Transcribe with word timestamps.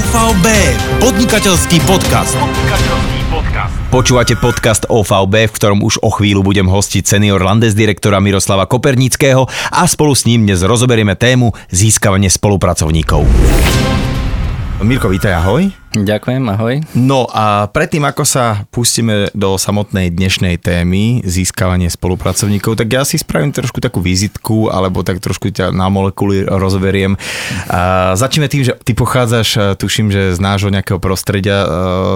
OVB, 0.00 0.48
podnikateľský 1.04 1.76
podcast. 1.84 2.32
Počúvate 3.92 4.32
podcast 4.40 4.88
OVB, 4.88 5.44
v 5.44 5.52
ktorom 5.52 5.84
už 5.84 6.00
o 6.00 6.08
chvíľu 6.08 6.40
budem 6.40 6.64
hostiť 6.64 7.04
senior 7.04 7.36
Landes 7.36 7.76
direktora 7.76 8.16
Miroslava 8.16 8.64
Kopernického 8.64 9.44
a 9.68 9.84
spolu 9.84 10.16
s 10.16 10.24
ním 10.24 10.48
dnes 10.48 10.64
rozoberieme 10.64 11.20
tému 11.20 11.52
získavanie 11.68 12.32
spolupracovníkov. 12.32 13.28
Mirko, 14.80 15.12
vítaj, 15.12 15.36
ahoj. 15.36 15.68
Ďakujem, 15.90 16.46
ahoj. 16.46 16.86
No 16.94 17.26
a 17.26 17.66
predtým, 17.66 18.06
ako 18.06 18.22
sa 18.22 18.62
pustíme 18.70 19.26
do 19.34 19.58
samotnej 19.58 20.14
dnešnej 20.14 20.62
témy, 20.62 21.26
získavanie 21.26 21.90
spolupracovníkov, 21.90 22.78
tak 22.78 22.94
ja 22.94 23.02
si 23.02 23.18
spravím 23.18 23.50
trošku 23.50 23.82
takú 23.82 23.98
vizitku, 23.98 24.70
alebo 24.70 25.02
tak 25.02 25.18
trošku 25.18 25.50
ťa 25.50 25.74
na 25.74 25.90
molekuly 25.90 26.46
rozoberiem. 26.46 27.18
A 27.66 28.14
začneme 28.14 28.46
tým, 28.46 28.70
že 28.70 28.78
ty 28.86 28.94
pochádzaš, 28.94 29.78
tuším, 29.82 30.14
že 30.14 30.30
z 30.30 30.38
nášho 30.38 30.70
nejakého 30.70 31.02
prostredia, 31.02 31.66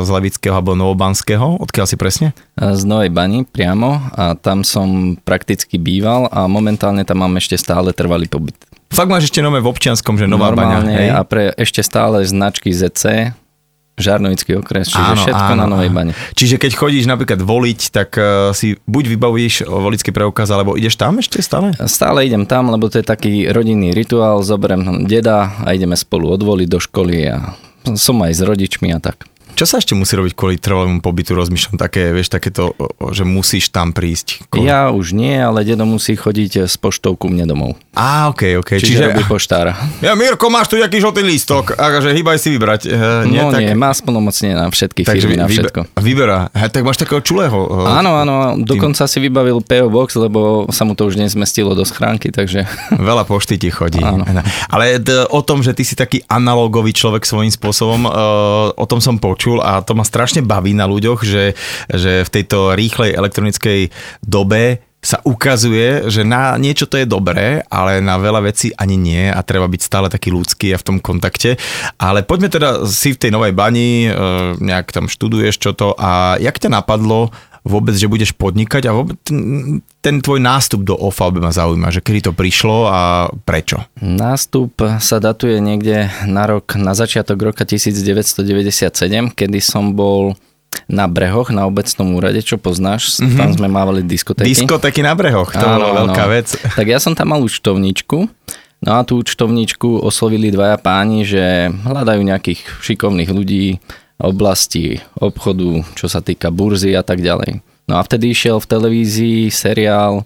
z 0.07 0.09
Levického 0.09 0.55
alebo 0.55 0.79
Novobanského. 0.79 1.59
Odkiaľ 1.59 1.87
si 1.91 1.99
presne? 1.99 2.31
Z 2.55 2.87
Novej 2.87 3.11
Bani 3.11 3.43
priamo 3.43 3.99
a 4.15 4.39
tam 4.39 4.63
som 4.63 5.19
prakticky 5.27 5.83
býval 5.83 6.31
a 6.31 6.47
momentálne 6.47 7.03
tam 7.03 7.27
mám 7.27 7.43
ešte 7.43 7.59
stále 7.59 7.91
trvalý 7.91 8.31
pobyt. 8.31 8.55
Fakt 8.95 9.11
máš 9.11 9.27
ešte 9.27 9.43
nové 9.43 9.59
v 9.59 9.67
občianskom, 9.67 10.15
že 10.15 10.31
Nová 10.31 10.55
Normálne 10.55 10.87
Baňa, 10.87 11.03
hej? 11.03 11.09
a 11.11 11.21
pre 11.27 11.51
ešte 11.59 11.83
stále 11.83 12.23
značky 12.23 12.71
ZC, 12.71 13.35
Žarnovický 13.95 14.59
okres, 14.59 14.91
čiže 14.91 15.15
áno, 15.15 15.23
všetko 15.23 15.53
áno, 15.55 15.61
na 15.63 15.67
Novej 15.71 15.91
Bane. 15.95 16.13
Čiže 16.35 16.59
keď 16.59 16.73
chodíš 16.75 17.07
napríklad 17.07 17.39
voliť, 17.39 17.81
tak 17.95 18.19
uh, 18.19 18.51
si 18.51 18.75
buď 18.91 19.05
vybavíš 19.15 19.55
volický 19.71 20.11
preukaz, 20.11 20.51
alebo 20.51 20.75
ideš 20.75 20.99
tam 20.99 21.23
ešte 21.23 21.39
stále? 21.39 21.71
Stále 21.87 22.27
idem 22.27 22.43
tam, 22.43 22.75
lebo 22.75 22.91
to 22.91 22.99
je 22.99 23.07
taký 23.07 23.47
rodinný 23.55 23.95
rituál, 23.95 24.43
zoberiem 24.43 25.07
deda 25.07 25.55
a 25.63 25.71
ideme 25.79 25.95
spolu 25.95 26.27
odvoliť 26.35 26.67
do 26.67 26.83
školy 26.83 27.17
a 27.31 27.55
som 27.95 28.19
aj 28.25 28.33
s 28.35 28.43
rodičmi 28.43 28.91
a 28.91 28.99
tak. 28.99 29.31
Čo 29.55 29.71
sa 29.71 29.79
ešte 29.79 29.95
musí 29.95 30.19
robiť 30.19 30.35
kvôli 30.35 30.59
trvalému 30.59 30.99
pobytu? 30.99 31.39
Rozmýšľam 31.39 31.79
také, 31.79 32.11
vieš, 32.11 32.35
takéto, 32.35 32.75
že 33.15 33.23
musíš 33.23 33.71
tam 33.71 33.95
prísť. 33.95 34.51
Kvôli... 34.51 34.67
Ja 34.67 34.91
už 34.91 35.15
nie, 35.15 35.39
ale 35.39 35.63
dedo 35.63 35.87
musí 35.87 36.19
chodiť 36.19 36.67
s 36.67 36.75
poštou 36.75 37.15
ku 37.15 37.31
mne 37.31 37.47
domov. 37.47 37.79
Á, 37.95 38.35
ok, 38.35 38.59
ok. 38.59 38.83
Čiže, 38.83 38.87
Čiže 38.91 39.05
robí 39.15 39.25
poštára. 39.31 39.79
Ja, 40.03 40.19
Mirko, 40.19 40.51
máš 40.51 40.67
tu 40.67 40.75
nejaký 40.75 40.99
žltý 40.99 41.23
lístok, 41.23 41.79
akože 41.79 42.11
hýbaj 42.11 42.39
si 42.43 42.51
vybrať. 42.51 42.81
Uh, 42.91 43.23
nie, 43.31 43.39
no 43.39 43.55
tak... 43.55 43.63
nie, 43.63 43.79
má 43.79 43.95
splnomocne 43.95 44.59
na 44.59 44.67
všetky 44.75 45.07
Takže 45.07 45.23
firmy, 45.23 45.39
na 45.39 45.47
všetko. 45.47 45.81
Vyberá. 46.03 46.51
He, 46.51 46.67
tak 46.75 46.83
máš 46.83 46.99
takého 46.99 47.23
čulého. 47.23 47.55
Uh, 47.55 47.87
áno, 47.87 48.19
áno, 48.19 48.59
dokonca 48.59 49.07
tým... 49.07 49.13
si 49.15 49.19
vybavil 49.23 49.63
PO 49.63 49.87
Box, 49.87 50.19
lebo 50.19 50.67
sa 50.75 50.83
mu 50.83 50.99
to 50.99 51.07
už 51.07 51.15
nezmestilo 51.15 51.79
do 51.79 51.87
schránky, 51.87 52.35
takže... 52.35 52.67
Veľa 52.91 53.23
pošty 53.23 53.55
ti 53.55 53.71
chodí. 53.71 54.03
Áno. 54.03 54.27
Ale 54.67 54.99
o 55.31 55.41
tom, 55.47 55.63
že 55.63 55.71
ty 55.71 55.87
si 55.87 55.95
taký 55.95 56.27
analogový 56.27 56.91
človek 56.91 57.23
svojím 57.23 57.55
spôsobom, 57.55 58.11
uh, 58.11 58.75
o 58.75 58.87
tom 58.91 58.99
som 58.99 59.15
počul 59.23 59.44
a 59.61 59.85
to 59.85 59.93
ma 59.93 60.05
strašne 60.07 60.41
baví 60.41 60.73
na 60.73 60.89
ľuďoch, 60.89 61.21
že, 61.27 61.59
že 61.91 62.25
v 62.25 62.33
tejto 62.33 62.73
rýchlej 62.79 63.13
elektronickej 63.13 63.81
dobe 64.25 64.81
sa 65.05 65.21
ukazuje, 65.21 66.09
že 66.09 66.25
na 66.25 66.57
niečo 66.57 66.89
to 66.89 66.97
je 66.97 67.05
dobré, 67.05 67.61
ale 67.69 68.01
na 68.01 68.17
veľa 68.17 68.49
vecí 68.49 68.73
ani 68.73 68.97
nie 68.97 69.29
a 69.29 69.45
treba 69.45 69.69
byť 69.69 69.81
stále 69.85 70.09
taký 70.09 70.33
ľudský 70.33 70.73
a 70.73 70.81
v 70.81 70.87
tom 70.89 70.97
kontakte. 70.97 71.61
Ale 72.01 72.25
poďme 72.25 72.49
teda 72.49 72.89
si 72.89 73.13
v 73.13 73.21
tej 73.21 73.31
novej 73.31 73.53
bani, 73.53 74.09
e, 74.09 74.11
nejak 74.65 74.97
tam 74.97 75.05
študuješ 75.13 75.61
čo 75.61 75.77
to 75.77 75.93
a 76.01 76.41
jak 76.41 76.57
ťa 76.57 76.73
napadlo 76.73 77.29
vôbec, 77.65 77.97
že 77.97 78.07
budeš 78.07 78.37
podnikať 78.37 78.87
a 78.87 78.93
vôbec 78.93 79.17
ten, 79.25 79.81
ten 80.05 80.21
tvoj 80.21 80.39
nástup 80.39 80.85
do 80.85 80.93
OFA 80.95 81.33
by 81.33 81.41
ma 81.41 81.53
zaujíma, 81.53 81.89
že 81.89 82.05
kedy 82.05 82.31
to 82.31 82.33
prišlo 82.37 82.93
a 82.93 83.33
prečo? 83.49 83.89
Nástup 84.05 84.77
sa 85.01 85.17
datuje 85.17 85.59
niekde 85.65 86.13
na 86.29 86.45
rok, 86.45 86.77
na 86.77 86.93
začiatok 86.93 87.41
roka 87.41 87.65
1997, 87.65 89.33
kedy 89.33 89.59
som 89.65 89.97
bol 89.97 90.37
na 90.91 91.09
brehoch, 91.09 91.49
na 91.55 91.65
obecnom 91.65 92.19
úrade, 92.19 92.45
čo 92.45 92.61
poznáš, 92.61 93.17
mm-hmm. 93.17 93.39
tam 93.39 93.51
sme 93.57 93.69
mávali 93.71 94.05
diskotéky. 94.05 94.53
Diskotéky 94.53 95.01
na 95.01 95.17
brehoch, 95.17 95.49
to 95.55 95.65
bola 95.65 96.05
veľká 96.05 96.25
vec. 96.29 96.49
Tak 96.79 96.87
ja 96.87 96.99
som 97.01 97.17
tam 97.17 97.33
mal 97.33 97.41
účtovničku, 97.41 98.19
no 98.85 98.91
a 98.91 99.07
tú 99.07 99.23
účtovničku 99.23 100.03
oslovili 100.05 100.51
dvaja 100.53 100.77
páni, 100.77 101.25
že 101.25 101.71
hľadajú 101.71 102.21
nejakých 102.21 102.61
šikovných 102.83 103.31
ľudí, 103.31 103.79
oblasti 104.19 105.03
obchodu, 105.19 105.83
čo 105.99 106.07
sa 106.07 106.23
týka 106.23 106.55
burzy 106.55 106.95
a 106.95 107.03
tak 107.03 107.21
ďalej. 107.21 107.61
No 107.91 108.01
a 108.01 108.05
vtedy 108.07 108.33
išiel 108.33 108.63
v 108.63 108.71
televízii 108.71 109.41
seriál 109.53 110.23
e, 110.23 110.25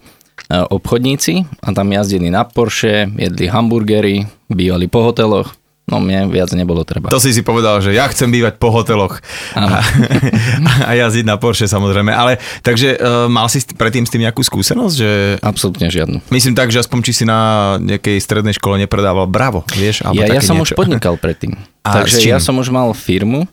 obchodníci 0.71 1.43
a 1.65 1.75
tam 1.75 1.91
jazdili 1.91 2.31
na 2.31 2.47
Porsche, 2.47 3.11
jedli 3.19 3.51
hamburgery, 3.51 4.29
bývali 4.47 4.87
po 4.87 5.03
hoteloch 5.03 5.59
No 5.89 6.05
mne 6.05 6.29
viac 6.29 6.53
nebolo 6.53 6.85
treba. 6.85 7.09
To 7.09 7.17
si 7.17 7.33
si 7.33 7.41
povedal, 7.41 7.81
že 7.81 7.97
ja 7.97 8.05
chcem 8.13 8.29
bývať 8.29 8.61
po 8.61 8.69
hoteloch 8.69 9.25
a, 9.57 9.81
a 10.89 10.91
jazdiť 10.93 11.25
na 11.25 11.41
Porsche 11.41 11.65
samozrejme. 11.65 12.13
Ale 12.13 12.37
takže 12.61 13.01
uh, 13.01 13.25
mal 13.25 13.49
si 13.49 13.65
predtým 13.65 14.05
s 14.05 14.13
tým 14.13 14.29
nejakú 14.29 14.45
skúsenosť? 14.45 14.95
Že... 14.95 15.11
Absolútne 15.41 15.89
žiadnu. 15.89 16.21
Myslím 16.29 16.53
tak, 16.53 16.69
že 16.69 16.85
aspoň 16.85 16.99
či 17.09 17.13
si 17.17 17.25
na 17.25 17.75
nejakej 17.81 18.21
strednej 18.21 18.53
škole 18.61 18.77
nepredával 18.77 19.25
Bravo, 19.25 19.65
vieš? 19.73 20.05
Alebo 20.05 20.29
ja, 20.29 20.37
ja 20.37 20.45
som 20.45 20.61
niečo. 20.61 20.77
už 20.77 20.77
podnikal 20.77 21.17
predtým. 21.17 21.57
A 21.89 22.05
takže 22.05 22.21
ja 22.21 22.37
som 22.37 22.61
už 22.61 22.69
mal 22.69 22.93
firmu. 22.93 23.49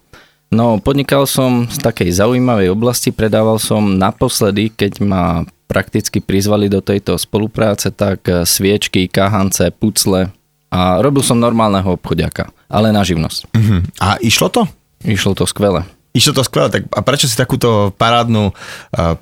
No 0.56 0.80
podnikal 0.80 1.28
som 1.28 1.68
z 1.68 1.84
takej 1.84 2.16
zaujímavej 2.16 2.72
oblasti, 2.72 3.12
predával 3.12 3.60
som 3.60 4.00
naposledy, 4.00 4.72
keď 4.72 5.04
ma 5.04 5.44
prakticky 5.68 6.24
prizvali 6.24 6.72
do 6.72 6.80
tejto 6.80 7.20
spolupráce, 7.20 7.92
tak 7.92 8.24
sviečky, 8.24 9.12
kahance, 9.12 9.68
pucle, 9.76 10.32
a 10.72 10.80
robil 11.04 11.24
som 11.28 11.36
normálneho 11.36 12.00
obchodiaka, 12.00 12.56
ale 12.72 12.96
na 12.96 13.04
živnosť. 13.04 13.52
Uh-huh. 13.52 13.80
A 14.00 14.16
išlo 14.24 14.48
to? 14.48 14.64
Išlo 15.04 15.36
to 15.36 15.44
skvele. 15.44 15.84
Išlo 16.16 16.40
to 16.40 16.48
skvelé, 16.48 16.72
tak 16.72 16.88
a 16.96 17.03
prečo 17.03 17.28
si 17.28 17.36
takúto 17.36 17.92
parádnu 18.00 18.56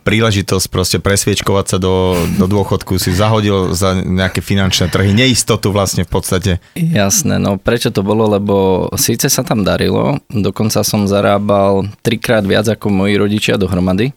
príležitosť 0.05 0.65
proste 0.69 0.97
presviečkovať 1.01 1.65
sa 1.65 1.77
do, 1.81 2.13
do 2.37 2.45
dôchodku? 2.45 3.01
Si 3.01 3.09
zahodil 3.09 3.73
za 3.73 3.97
nejaké 3.97 4.45
finančné 4.45 4.93
trhy, 4.93 5.09
neistotu 5.09 5.73
vlastne 5.73 6.05
v 6.05 6.11
podstate? 6.13 6.51
Jasné, 6.77 7.41
no 7.41 7.57
prečo 7.57 7.89
to 7.89 8.05
bolo, 8.05 8.29
lebo 8.29 8.87
síce 8.93 9.25
sa 9.25 9.41
tam 9.41 9.65
darilo, 9.65 10.21
dokonca 10.29 10.85
som 10.85 11.09
zarábal 11.09 11.89
trikrát 12.05 12.45
viac 12.45 12.69
ako 12.69 12.93
moji 12.93 13.17
rodičia 13.17 13.57
dohromady, 13.57 14.13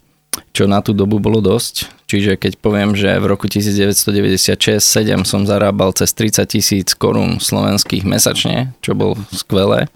čo 0.56 0.64
na 0.64 0.80
tú 0.80 0.96
dobu 0.96 1.20
bolo 1.20 1.44
dosť. 1.44 1.92
Čiže 2.08 2.40
keď 2.40 2.56
poviem, 2.64 2.96
že 2.96 3.12
v 3.20 3.28
roku 3.28 3.44
1996-7 3.44 4.80
som 5.28 5.44
zarábal 5.44 5.92
cez 5.92 6.16
30 6.16 6.48
tisíc 6.48 6.88
korún 6.96 7.36
slovenských 7.36 8.08
mesačne, 8.08 8.72
čo 8.80 8.96
bol 8.96 9.20
skvelé, 9.36 9.92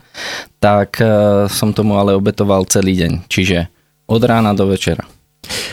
tak 0.60 1.00
eh, 1.00 1.48
som 1.48 1.72
tomu 1.72 1.96
ale 1.96 2.12
obetoval 2.12 2.68
celý 2.68 3.00
deň. 3.00 3.12
Čiže 3.32 3.72
od 4.04 4.20
rána 4.20 4.52
do 4.52 4.68
večera. 4.68 5.08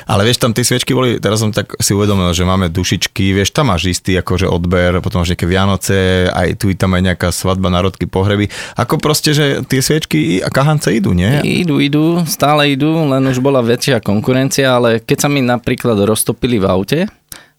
Ale 0.06 0.28
vieš, 0.28 0.42
tam 0.42 0.52
tie 0.52 0.64
sviečky 0.64 0.92
boli, 0.96 1.18
teraz 1.18 1.42
som 1.42 1.52
tak 1.54 1.78
si 1.80 1.92
uvedomil, 1.94 2.32
že 2.32 2.48
máme 2.48 2.72
dušičky, 2.72 3.36
vieš, 3.36 3.52
tam 3.54 3.74
máš 3.74 3.90
istý 3.92 4.18
akože 4.20 4.48
odber, 4.48 5.00
potom 5.04 5.22
máš 5.22 5.34
nejaké 5.34 5.48
Vianoce, 5.48 6.28
aj 6.32 6.58
tu 6.60 6.72
tam 6.78 6.96
aj 6.96 7.02
nejaká 7.14 7.30
svadba, 7.34 7.68
národky, 7.74 8.06
pohreby. 8.06 8.48
Ako 8.80 9.02
proste, 9.02 9.34
že 9.34 9.66
tie 9.66 9.82
sviečky 9.82 10.40
a 10.42 10.50
kahance 10.54 10.94
idú, 10.94 11.12
nie? 11.12 11.42
Idú, 11.44 11.82
idú, 11.82 12.22
stále 12.30 12.74
idú, 12.74 12.94
len 13.08 13.24
už 13.28 13.42
bola 13.42 13.64
väčšia 13.64 14.00
konkurencia, 14.04 14.78
ale 14.78 15.02
keď 15.04 15.18
sa 15.26 15.30
mi 15.30 15.42
napríklad 15.42 15.98
roztopili 16.06 16.62
v 16.62 16.66
aute, 16.66 17.00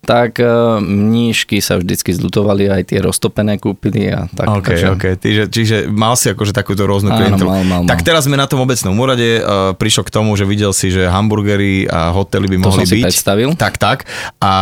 tak 0.08 0.40
uh, 0.40 0.80
mníšky 0.80 1.60
sa 1.60 1.76
vždycky 1.76 2.16
zlutovali, 2.16 2.64
aj 2.64 2.88
tie 2.88 3.04
roztopené 3.04 3.60
kúpili 3.60 4.08
a 4.08 4.24
tak. 4.32 4.48
OK, 4.48 4.64
takže... 4.64 4.86
OK, 4.96 5.04
čiže, 5.20 5.42
čiže 5.52 5.76
mal 5.92 6.16
si 6.16 6.32
akože 6.32 6.56
takúto 6.56 6.88
rôznu 6.88 7.12
klientelu. 7.12 7.44
Mal, 7.44 7.60
mal, 7.68 7.80
mal. 7.84 7.90
Tak 7.92 8.00
teraz 8.08 8.24
sme 8.24 8.40
na 8.40 8.48
tom 8.48 8.64
obecnom 8.64 8.96
úrade, 8.96 9.44
uh, 9.44 9.76
prišiel 9.76 10.08
k 10.08 10.10
tomu, 10.16 10.32
že 10.32 10.48
videl 10.48 10.72
si, 10.72 10.88
že 10.88 11.12
hamburgery 11.12 11.84
a 11.92 12.08
hotely 12.08 12.48
by 12.48 12.56
mohli 12.56 12.88
to 12.88 12.88
som 12.88 12.96
byť. 12.96 13.04
Si 13.04 13.08
predstavil. 13.12 13.48
Tak, 13.52 13.76
tak. 13.76 14.08
A 14.40 14.54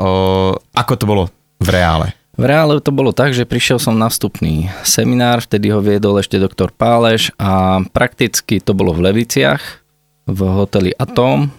uh, 0.00 0.56
ako 0.72 0.92
to 0.96 1.04
bolo 1.04 1.22
v 1.60 1.68
reále? 1.68 2.16
V 2.40 2.44
reále 2.48 2.80
to 2.80 2.88
bolo 2.88 3.12
tak, 3.12 3.36
že 3.36 3.44
prišiel 3.44 3.76
som 3.76 4.00
na 4.00 4.08
vstupný 4.08 4.72
seminár, 4.80 5.44
vtedy 5.44 5.72
ho 5.72 5.84
viedol 5.84 6.20
ešte 6.20 6.40
doktor 6.40 6.72
Páleš 6.72 7.32
a 7.36 7.84
prakticky 7.92 8.64
to 8.64 8.72
bolo 8.72 8.96
v 8.96 9.12
Leviciach, 9.12 9.60
v 10.24 10.40
hoteli 10.56 10.92
Atom 10.96 11.52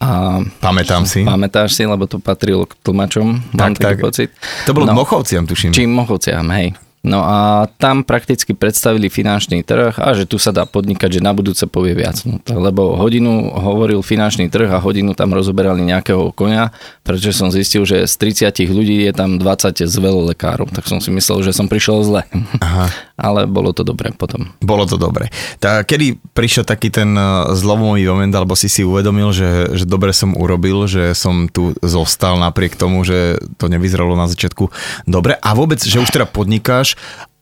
a 0.00 0.40
Pamätám 0.60 1.06
si. 1.06 1.24
Pamätáš 1.24 1.72
si, 1.72 1.86
lebo 1.86 2.06
to 2.06 2.18
patrilo 2.18 2.66
k 2.66 2.74
tlmačom, 2.82 3.40
tak, 3.54 3.60
mám 3.60 3.74
tak. 3.74 3.82
taký 3.82 4.00
pocit. 4.00 4.28
To 4.66 4.74
bolo 4.74 4.86
no, 4.86 4.94
Mochovciam, 4.94 5.46
tuším. 5.46 5.72
Čím 5.72 5.94
Mochovciam, 5.94 6.44
hej. 6.50 6.74
No 7.04 7.20
a 7.20 7.68
tam 7.76 8.00
prakticky 8.00 8.56
predstavili 8.56 9.12
finančný 9.12 9.60
trh 9.60 10.00
a 10.00 10.16
že 10.16 10.24
tu 10.24 10.40
sa 10.40 10.56
dá 10.56 10.64
podnikať, 10.64 11.20
že 11.20 11.24
na 11.24 11.36
budúce 11.36 11.68
povie 11.68 11.92
viac. 11.92 12.24
No, 12.24 12.40
lebo 12.48 12.96
hodinu 12.96 13.52
hovoril 13.52 14.00
finančný 14.00 14.48
trh 14.48 14.72
a 14.72 14.80
hodinu 14.80 15.12
tam 15.12 15.36
rozoberali 15.36 15.84
nejakého 15.84 16.32
konia, 16.32 16.72
pretože 17.04 17.36
som 17.36 17.52
zistil, 17.52 17.84
že 17.84 18.08
z 18.08 18.14
30 18.48 18.56
ľudí 18.72 19.04
je 19.04 19.12
tam 19.12 19.36
20 19.36 19.84
z 19.84 19.96
lekárov, 20.00 20.72
tak 20.72 20.88
som 20.88 21.04
si 21.04 21.12
myslel, 21.12 21.44
že 21.44 21.52
som 21.52 21.68
prišiel 21.68 22.00
zle. 22.00 22.22
Aha. 22.64 22.88
Ale 23.14 23.46
bolo 23.46 23.70
to 23.70 23.86
dobre 23.86 24.10
potom. 24.10 24.50
Bolo 24.58 24.90
to 24.90 24.98
dobre. 24.98 25.30
Tak 25.62 25.86
kedy 25.86 26.18
prišiel 26.34 26.66
taký 26.66 26.90
ten 26.90 27.14
e, 27.14 27.54
zlomový 27.54 28.10
moment, 28.10 28.34
alebo 28.34 28.58
si 28.58 28.66
si 28.66 28.82
uvedomil, 28.82 29.30
že, 29.30 29.70
že 29.76 29.86
dobre 29.86 30.10
som 30.10 30.34
urobil, 30.34 30.90
že 30.90 31.14
som 31.14 31.46
tu 31.46 31.78
zostal 31.78 32.34
napriek 32.42 32.74
tomu, 32.74 33.06
že 33.06 33.38
to 33.54 33.70
nevyzeralo 33.70 34.18
na 34.18 34.26
začiatku 34.26 34.66
dobre 35.06 35.38
a 35.38 35.50
vôbec, 35.54 35.78
že 35.78 36.02
už 36.02 36.10
teda 36.10 36.26
podnikáš, 36.26 36.93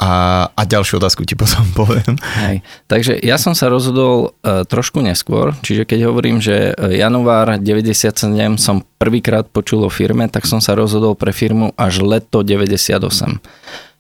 a, 0.03 0.47
a 0.51 0.63
ďalšiu 0.67 0.99
otázku 0.99 1.23
ti 1.23 1.39
potom 1.39 1.63
poviem. 1.79 2.19
Hej. 2.43 2.67
Takže 2.91 3.19
ja 3.23 3.39
som 3.39 3.55
sa 3.55 3.71
rozhodol 3.71 4.35
uh, 4.43 4.67
trošku 4.67 4.99
neskôr, 4.99 5.55
čiže 5.63 5.87
keď 5.87 6.11
hovorím, 6.11 6.43
že 6.43 6.75
január 6.77 7.59
97 7.59 8.59
som 8.59 8.83
prvýkrát 8.99 9.47
počul 9.47 9.87
o 9.87 9.91
firme, 9.91 10.27
tak 10.27 10.45
som 10.49 10.59
sa 10.59 10.75
rozhodol 10.75 11.15
pre 11.15 11.31
firmu 11.31 11.71
až 11.79 12.03
leto 12.03 12.43
98. 12.43 12.99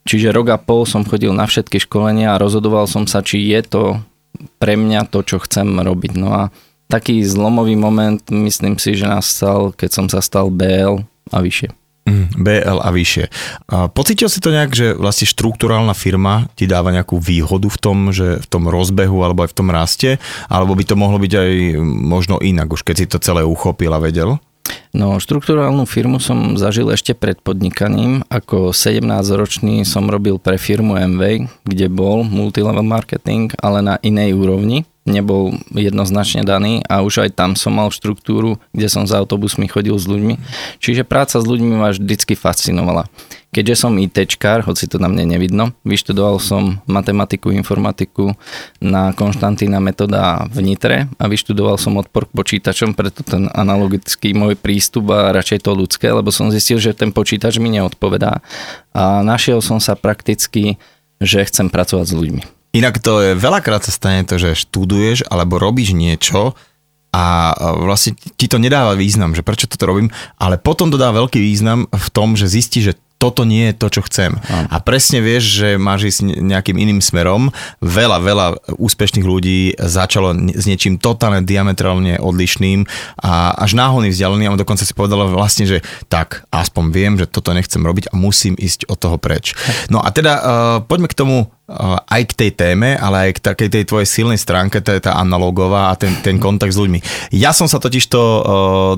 Čiže 0.02 0.34
rok 0.34 0.50
a 0.50 0.58
pol 0.58 0.82
som 0.82 1.06
chodil 1.06 1.30
na 1.30 1.46
všetky 1.46 1.78
školenia 1.78 2.34
a 2.34 2.40
rozhodoval 2.42 2.90
som 2.90 3.06
sa, 3.06 3.22
či 3.22 3.38
je 3.38 3.62
to 3.62 3.82
pre 4.58 4.74
mňa 4.74 5.06
to, 5.06 5.22
čo 5.22 5.38
chcem 5.38 5.78
robiť. 5.78 6.12
No 6.18 6.34
a 6.34 6.42
taký 6.90 7.22
zlomový 7.22 7.78
moment, 7.78 8.20
myslím 8.28 8.76
si, 8.82 8.98
že 8.98 9.06
nastal, 9.06 9.70
keď 9.72 9.90
som 9.94 10.06
sa 10.10 10.18
stal 10.18 10.50
BL 10.50 11.06
a 11.30 11.38
vyššie. 11.38 11.81
Mm, 12.02 12.34
BL 12.34 12.78
a 12.82 12.90
vyššie. 12.90 13.30
Pocítil 13.94 14.26
si 14.26 14.42
to 14.42 14.50
nejak, 14.50 14.74
že 14.74 14.98
vlastne 14.98 15.22
štruktúrálna 15.30 15.94
firma 15.94 16.50
ti 16.58 16.66
dáva 16.66 16.90
nejakú 16.90 17.22
výhodu 17.22 17.70
v 17.70 17.78
tom, 17.78 18.10
že 18.10 18.42
v 18.42 18.46
tom 18.50 18.66
rozbehu 18.66 19.22
alebo 19.22 19.46
aj 19.46 19.54
v 19.54 19.58
tom 19.62 19.68
raste, 19.70 20.10
alebo 20.50 20.74
by 20.74 20.82
to 20.82 20.98
mohlo 20.98 21.22
byť 21.22 21.32
aj 21.38 21.50
možno 21.86 22.42
inak, 22.42 22.74
už 22.74 22.82
keď 22.82 22.94
si 22.98 23.06
to 23.06 23.22
celé 23.22 23.46
uchopil 23.46 23.94
a 23.94 24.02
vedel? 24.02 24.42
No, 24.92 25.16
štruktúrálnu 25.16 25.88
firmu 25.88 26.20
som 26.20 26.58
zažil 26.60 26.92
ešte 26.92 27.16
pred 27.16 27.40
podnikaním. 27.40 28.28
Ako 28.28 28.76
17-ročný 28.76 29.88
som 29.88 30.10
robil 30.10 30.36
pre 30.36 30.60
firmu 30.60 30.98
MV, 30.98 31.48
kde 31.64 31.86
bol 31.88 32.26
multilevel 32.26 32.84
marketing, 32.84 33.54
ale 33.62 33.80
na 33.80 33.96
inej 34.04 34.36
úrovni 34.36 34.84
nebol 35.02 35.58
jednoznačne 35.74 36.46
daný 36.46 36.86
a 36.86 37.02
už 37.02 37.26
aj 37.26 37.30
tam 37.34 37.58
som 37.58 37.74
mal 37.74 37.90
štruktúru, 37.90 38.62
kde 38.70 38.86
som 38.86 39.02
za 39.02 39.18
autobusmi 39.18 39.66
chodil 39.66 39.98
s 39.98 40.06
ľuďmi. 40.06 40.38
Čiže 40.78 41.02
práca 41.02 41.42
s 41.42 41.46
ľuďmi 41.46 41.74
ma 41.74 41.90
vždycky 41.90 42.38
fascinovala. 42.38 43.10
Keďže 43.52 43.84
som 43.84 44.00
ITčkár, 44.00 44.64
hoci 44.64 44.88
to 44.88 44.96
na 44.96 45.12
mne 45.12 45.36
nevidno, 45.36 45.76
vyštudoval 45.84 46.40
som 46.40 46.80
matematiku, 46.88 47.52
informatiku 47.52 48.32
na 48.80 49.12
Konštantína 49.12 49.76
metoda 49.76 50.48
v 50.48 50.72
Nitre 50.72 51.12
a 51.20 51.28
vyštudoval 51.28 51.76
som 51.76 52.00
odpor 52.00 52.24
k 52.24 52.32
počítačom, 52.32 52.96
preto 52.96 53.20
ten 53.20 53.52
analogický 53.52 54.32
môj 54.32 54.56
prístup 54.56 55.12
a 55.12 55.36
radšej 55.36 55.68
to 55.68 55.76
ľudské, 55.76 56.08
lebo 56.08 56.32
som 56.32 56.48
zistil, 56.48 56.80
že 56.80 56.96
ten 56.96 57.12
počítač 57.12 57.60
mi 57.60 57.68
neodpovedá 57.76 58.40
a 58.96 59.20
našiel 59.20 59.60
som 59.60 59.76
sa 59.84 60.00
prakticky, 60.00 60.80
že 61.20 61.44
chcem 61.44 61.68
pracovať 61.68 62.08
s 62.08 62.16
ľuďmi. 62.16 62.61
Inak 62.72 63.04
to 63.04 63.20
je, 63.20 63.30
veľakrát 63.36 63.84
sa 63.84 63.92
stane 63.92 64.24
to, 64.24 64.40
že 64.40 64.56
študuješ 64.64 65.28
alebo 65.28 65.60
robíš 65.60 65.92
niečo 65.92 66.56
a 67.12 67.52
vlastne 67.76 68.16
ti 68.16 68.48
to 68.48 68.56
nedáva 68.56 68.96
význam, 68.96 69.36
že 69.36 69.44
prečo 69.44 69.68
toto 69.68 69.84
robím, 69.84 70.08
ale 70.40 70.56
potom 70.56 70.88
to 70.88 70.96
dá 70.96 71.12
veľký 71.12 71.36
význam 71.36 71.84
v 71.92 72.08
tom, 72.08 72.32
že 72.32 72.48
zistí, 72.48 72.80
že 72.80 72.96
toto 73.22 73.46
nie 73.46 73.70
je 73.70 73.78
to, 73.78 73.86
čo 73.86 74.00
chcem. 74.10 74.34
A 74.50 74.82
presne 74.82 75.22
vieš, 75.22 75.62
že 75.62 75.78
máš 75.78 76.10
ísť 76.10 76.42
nejakým 76.42 76.74
iným 76.74 76.98
smerom. 76.98 77.54
Veľa, 77.78 78.18
veľa 78.18 78.46
úspešných 78.82 79.22
ľudí 79.22 79.78
začalo 79.78 80.34
s 80.50 80.66
niečím 80.66 80.98
totálne 80.98 81.46
diametrálne 81.46 82.18
odlišným 82.18 82.82
a 83.22 83.54
až 83.54 83.78
náhodný 83.78 84.10
vzdialený 84.10 84.50
a 84.50 84.58
dokonca 84.58 84.82
si 84.82 84.90
povedal 84.90 85.22
vlastne, 85.30 85.70
že 85.70 85.86
tak, 86.10 86.50
aspoň 86.50 86.84
viem, 86.90 87.14
že 87.14 87.30
toto 87.30 87.54
nechcem 87.54 87.78
robiť 87.78 88.10
a 88.10 88.18
musím 88.18 88.58
ísť 88.58 88.90
od 88.90 88.98
toho 88.98 89.16
preč. 89.22 89.54
No 89.92 90.00
a 90.00 90.08
teda 90.08 90.32
uh, 90.32 90.42
poďme 90.88 91.10
k 91.10 91.18
tomu 91.18 91.52
aj 92.06 92.22
k 92.30 92.36
tej 92.36 92.50
téme, 92.52 92.94
ale 92.94 93.28
aj 93.28 93.30
k 93.38 93.44
takej 93.52 93.68
tej 93.72 93.84
tvojej 93.88 94.08
silnej 94.08 94.38
stránke, 94.38 94.84
to 94.84 94.92
je 94.92 95.00
tá 95.00 95.16
analogová 95.16 95.90
a 95.90 95.98
ten, 95.98 96.12
ten 96.20 96.36
kontakt 96.36 96.76
s 96.76 96.80
ľuďmi. 96.80 97.30
Ja 97.32 97.54
som 97.54 97.70
sa 97.70 97.80
totiž 97.80 98.04
to 98.10 98.20
uh, 98.20 98.42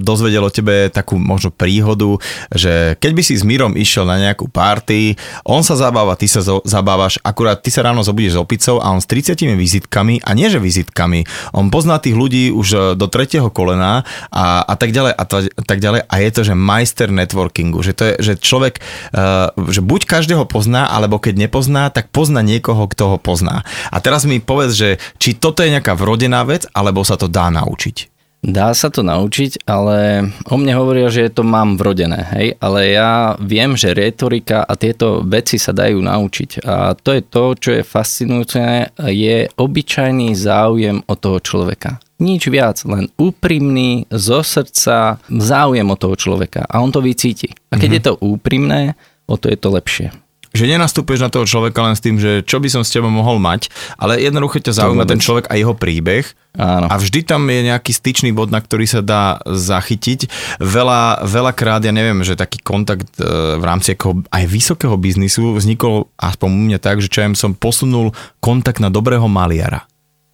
dozvedel 0.00 0.42
o 0.42 0.52
tebe 0.52 0.88
takú 0.90 1.20
možno 1.20 1.52
príhodu, 1.52 2.18
že 2.50 2.96
keď 2.98 3.12
by 3.12 3.22
si 3.22 3.34
s 3.36 3.44
Mírom 3.44 3.76
išiel 3.76 4.08
na 4.08 4.18
nejakú 4.18 4.48
party, 4.48 5.14
on 5.44 5.60
sa 5.60 5.76
zabáva, 5.76 6.16
ty 6.16 6.26
sa 6.26 6.40
zo, 6.40 6.64
zabávaš, 6.64 7.20
akurát 7.20 7.60
ty 7.60 7.68
sa 7.68 7.84
ráno 7.84 8.00
zobudíš 8.00 8.34
s 8.34 8.40
opicou 8.40 8.80
a 8.80 8.90
on 8.90 9.04
s 9.04 9.06
30 9.06 9.36
vizitkami, 9.54 10.24
a 10.24 10.30
nie 10.32 10.48
že 10.48 10.58
vizitkami, 10.58 11.28
on 11.52 11.68
pozná 11.68 12.00
tých 12.00 12.16
ľudí 12.16 12.50
už 12.50 12.96
do 12.96 13.06
tretieho 13.06 13.52
kolena 13.52 14.02
a, 14.32 14.64
a 14.64 14.74
tak 14.74 14.96
ďalej 14.96 15.12
a, 15.14 15.24
to, 15.28 15.36
a 15.44 15.62
tak 15.62 15.78
ďalej 15.78 16.00
a 16.08 16.14
je 16.18 16.30
to, 16.32 16.42
že 16.42 16.54
majster 16.56 17.08
networkingu, 17.12 17.84
že 17.84 17.92
to 17.92 18.02
je, 18.08 18.14
že 18.20 18.32
človek, 18.40 18.80
uh, 19.12 19.52
že 19.68 19.84
buď 19.84 20.08
každého 20.08 20.44
pozná, 20.48 20.88
alebo 20.88 21.20
keď 21.20 21.46
nepozná, 21.46 21.92
tak 21.92 22.08
pozná 22.08 22.40
niekoho 22.40 22.63
niekoho, 22.64 22.88
kto 22.88 23.04
ho 23.12 23.18
pozná. 23.20 23.60
A 23.92 24.00
teraz 24.00 24.24
mi 24.24 24.40
povedz, 24.40 24.72
že 24.72 24.90
či 25.20 25.36
toto 25.36 25.60
je 25.60 25.76
nejaká 25.76 25.92
vrodená 25.92 26.48
vec, 26.48 26.64
alebo 26.72 27.04
sa 27.04 27.20
to 27.20 27.28
dá 27.28 27.52
naučiť. 27.52 28.08
Dá 28.44 28.76
sa 28.76 28.92
to 28.92 29.00
naučiť, 29.00 29.64
ale 29.64 30.28
o 30.52 30.56
mne 30.60 30.76
hovoria, 30.76 31.08
že 31.08 31.32
to 31.32 31.40
mám 31.40 31.80
vrodené, 31.80 32.28
hej, 32.36 32.46
ale 32.60 32.92
ja 32.92 33.40
viem, 33.40 33.72
že 33.72 33.96
retorika 33.96 34.60
a 34.60 34.76
tieto 34.76 35.24
veci 35.24 35.56
sa 35.56 35.72
dajú 35.72 35.96
naučiť 36.04 36.60
a 36.60 36.92
to 36.92 37.16
je 37.16 37.22
to, 37.24 37.44
čo 37.56 37.70
je 37.80 37.88
fascinujúce, 37.88 38.60
je 39.00 39.48
obyčajný 39.48 40.36
záujem 40.36 41.00
o 41.08 41.14
toho 41.16 41.40
človeka. 41.40 42.04
Nič 42.20 42.52
viac, 42.52 42.84
len 42.84 43.08
úprimný, 43.16 44.04
zo 44.12 44.44
srdca 44.44 45.24
záujem 45.24 45.88
o 45.88 45.96
toho 45.96 46.12
človeka 46.12 46.68
a 46.68 46.84
on 46.84 46.92
to 46.92 47.00
vycíti. 47.00 47.48
A 47.72 47.80
keď 47.80 47.96
mm-hmm. 47.96 47.96
je 47.96 48.02
to 48.04 48.20
úprimné, 48.20 48.80
o 49.24 49.40
to 49.40 49.48
je 49.48 49.56
to 49.56 49.72
lepšie 49.72 50.12
že 50.54 50.70
nenastúpeš 50.70 51.18
na 51.18 51.28
toho 51.28 51.42
človeka 51.42 51.82
len 51.82 51.98
s 51.98 52.00
tým, 52.00 52.16
že 52.16 52.46
čo 52.46 52.62
by 52.62 52.70
som 52.70 52.86
s 52.86 52.94
tebou 52.94 53.10
mohol 53.10 53.42
mať, 53.42 53.68
ale 53.98 54.22
jednoducho 54.22 54.62
ťa 54.62 54.86
zaujíma 54.86 55.04
ten 55.04 55.18
človek 55.18 55.50
a 55.50 55.58
jeho 55.58 55.74
príbeh. 55.74 56.22
Áno. 56.54 56.86
A 56.86 56.94
vždy 56.94 57.26
tam 57.26 57.42
je 57.50 57.66
nejaký 57.66 57.90
styčný 57.90 58.30
bod, 58.30 58.54
na 58.54 58.62
ktorý 58.62 58.86
sa 58.86 59.02
dá 59.02 59.42
zachytiť. 59.42 60.30
Veľa, 60.62 61.26
veľakrát, 61.26 61.82
ja 61.82 61.90
neviem, 61.90 62.22
že 62.22 62.38
taký 62.38 62.62
kontakt 62.62 63.10
e, 63.18 63.58
v 63.58 63.64
rámci 63.66 63.98
aj 64.30 64.44
vysokého 64.46 64.94
biznisu 64.94 65.58
vznikol 65.58 66.06
aspoň 66.14 66.48
u 66.54 66.60
mňa 66.70 66.78
tak, 66.78 67.02
že 67.02 67.10
čo 67.10 67.26
som 67.34 67.58
posunul 67.58 68.14
kontakt 68.38 68.78
na 68.78 68.86
dobrého 68.86 69.26
maliara. 69.26 69.82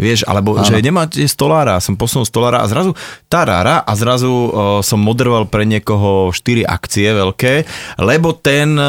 Vieš, 0.00 0.24
alebo 0.24 0.56
Áno. 0.56 0.64
že 0.64 0.80
nemáte 0.80 1.20
stolára, 1.28 1.76
som 1.84 2.00
posunul 2.00 2.24
stolára 2.24 2.64
a 2.64 2.66
zrazu 2.66 2.96
tarára 3.28 3.84
a 3.84 3.92
zrazu 3.92 4.32
uh, 4.32 4.48
som 4.80 4.96
moderoval 4.96 5.44
pre 5.52 5.68
niekoho 5.68 6.32
4 6.32 6.64
akcie 6.64 7.12
veľké, 7.12 7.68
lebo 8.00 8.32
ten 8.32 8.80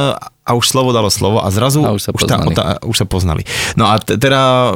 a 0.42 0.52
už 0.58 0.66
slovo 0.66 0.90
dalo 0.96 1.12
slovo 1.12 1.44
a 1.44 1.48
zrazu 1.54 1.86
a 1.86 1.94
už, 1.94 2.02
sa 2.02 2.10
už, 2.16 2.24
tá, 2.26 2.38
tá, 2.56 2.64
už 2.82 2.96
sa 2.96 3.06
poznali. 3.06 3.46
No 3.78 3.88
a 3.92 4.02
t- 4.02 4.18
teda 4.18 4.74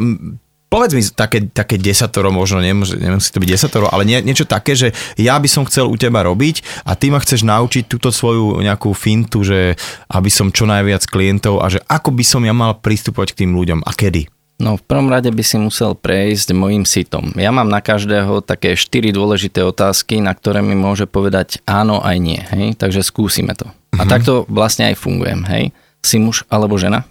povedz 0.76 0.92
mi 0.92 1.02
také, 1.02 1.48
také 1.48 1.80
desatoro, 1.80 2.36
možno 2.36 2.60
nemôže, 2.60 3.00
si 3.24 3.32
to 3.32 3.40
byť 3.40 3.50
desatoro, 3.50 3.88
ale 3.88 4.04
nie, 4.04 4.20
niečo 4.20 4.44
také, 4.44 4.76
že 4.76 4.92
ja 5.16 5.40
by 5.40 5.48
som 5.48 5.64
chcel 5.64 5.88
u 5.88 5.96
teba 5.96 6.26
robiť 6.26 6.84
a 6.84 7.00
ty 7.00 7.08
ma 7.08 7.24
chceš 7.24 7.48
naučiť 7.48 7.88
túto 7.88 8.12
svoju 8.12 8.60
nejakú 8.60 8.92
fintu, 8.92 9.48
že 9.48 9.80
aby 10.12 10.28
som 10.28 10.52
čo 10.52 10.68
najviac 10.68 11.08
klientov 11.08 11.64
a 11.64 11.72
že 11.72 11.80
ako 11.88 12.12
by 12.12 12.24
som 12.28 12.42
ja 12.44 12.52
mal 12.52 12.76
pristupovať 12.76 13.32
k 13.32 13.40
tým 13.46 13.56
ľuďom 13.56 13.88
a 13.88 13.92
kedy? 13.96 14.35
No 14.56 14.80
v 14.80 14.84
prvom 14.88 15.12
rade 15.12 15.28
by 15.36 15.44
si 15.44 15.60
musel 15.60 16.00
prejsť 16.00 16.56
môjim 16.56 16.88
sitom. 16.88 17.36
Ja 17.36 17.52
mám 17.52 17.68
na 17.68 17.84
každého 17.84 18.40
také 18.40 18.80
štyri 18.80 19.12
dôležité 19.12 19.60
otázky, 19.68 20.24
na 20.24 20.32
ktoré 20.32 20.64
mi 20.64 20.80
môže 20.80 21.04
povedať 21.12 21.60
áno 21.68 22.00
aj 22.00 22.18
nie. 22.24 22.40
Hej? 22.40 22.80
Takže 22.80 23.04
skúsime 23.04 23.52
to. 23.52 23.68
A 23.68 24.04
mm-hmm. 24.04 24.08
takto 24.08 24.48
vlastne 24.48 24.88
aj 24.88 24.96
fungujem. 24.96 25.44
Hej? 25.44 25.76
Si 26.00 26.24
muž 26.24 26.48
alebo 26.48 26.80
žena? 26.80 27.04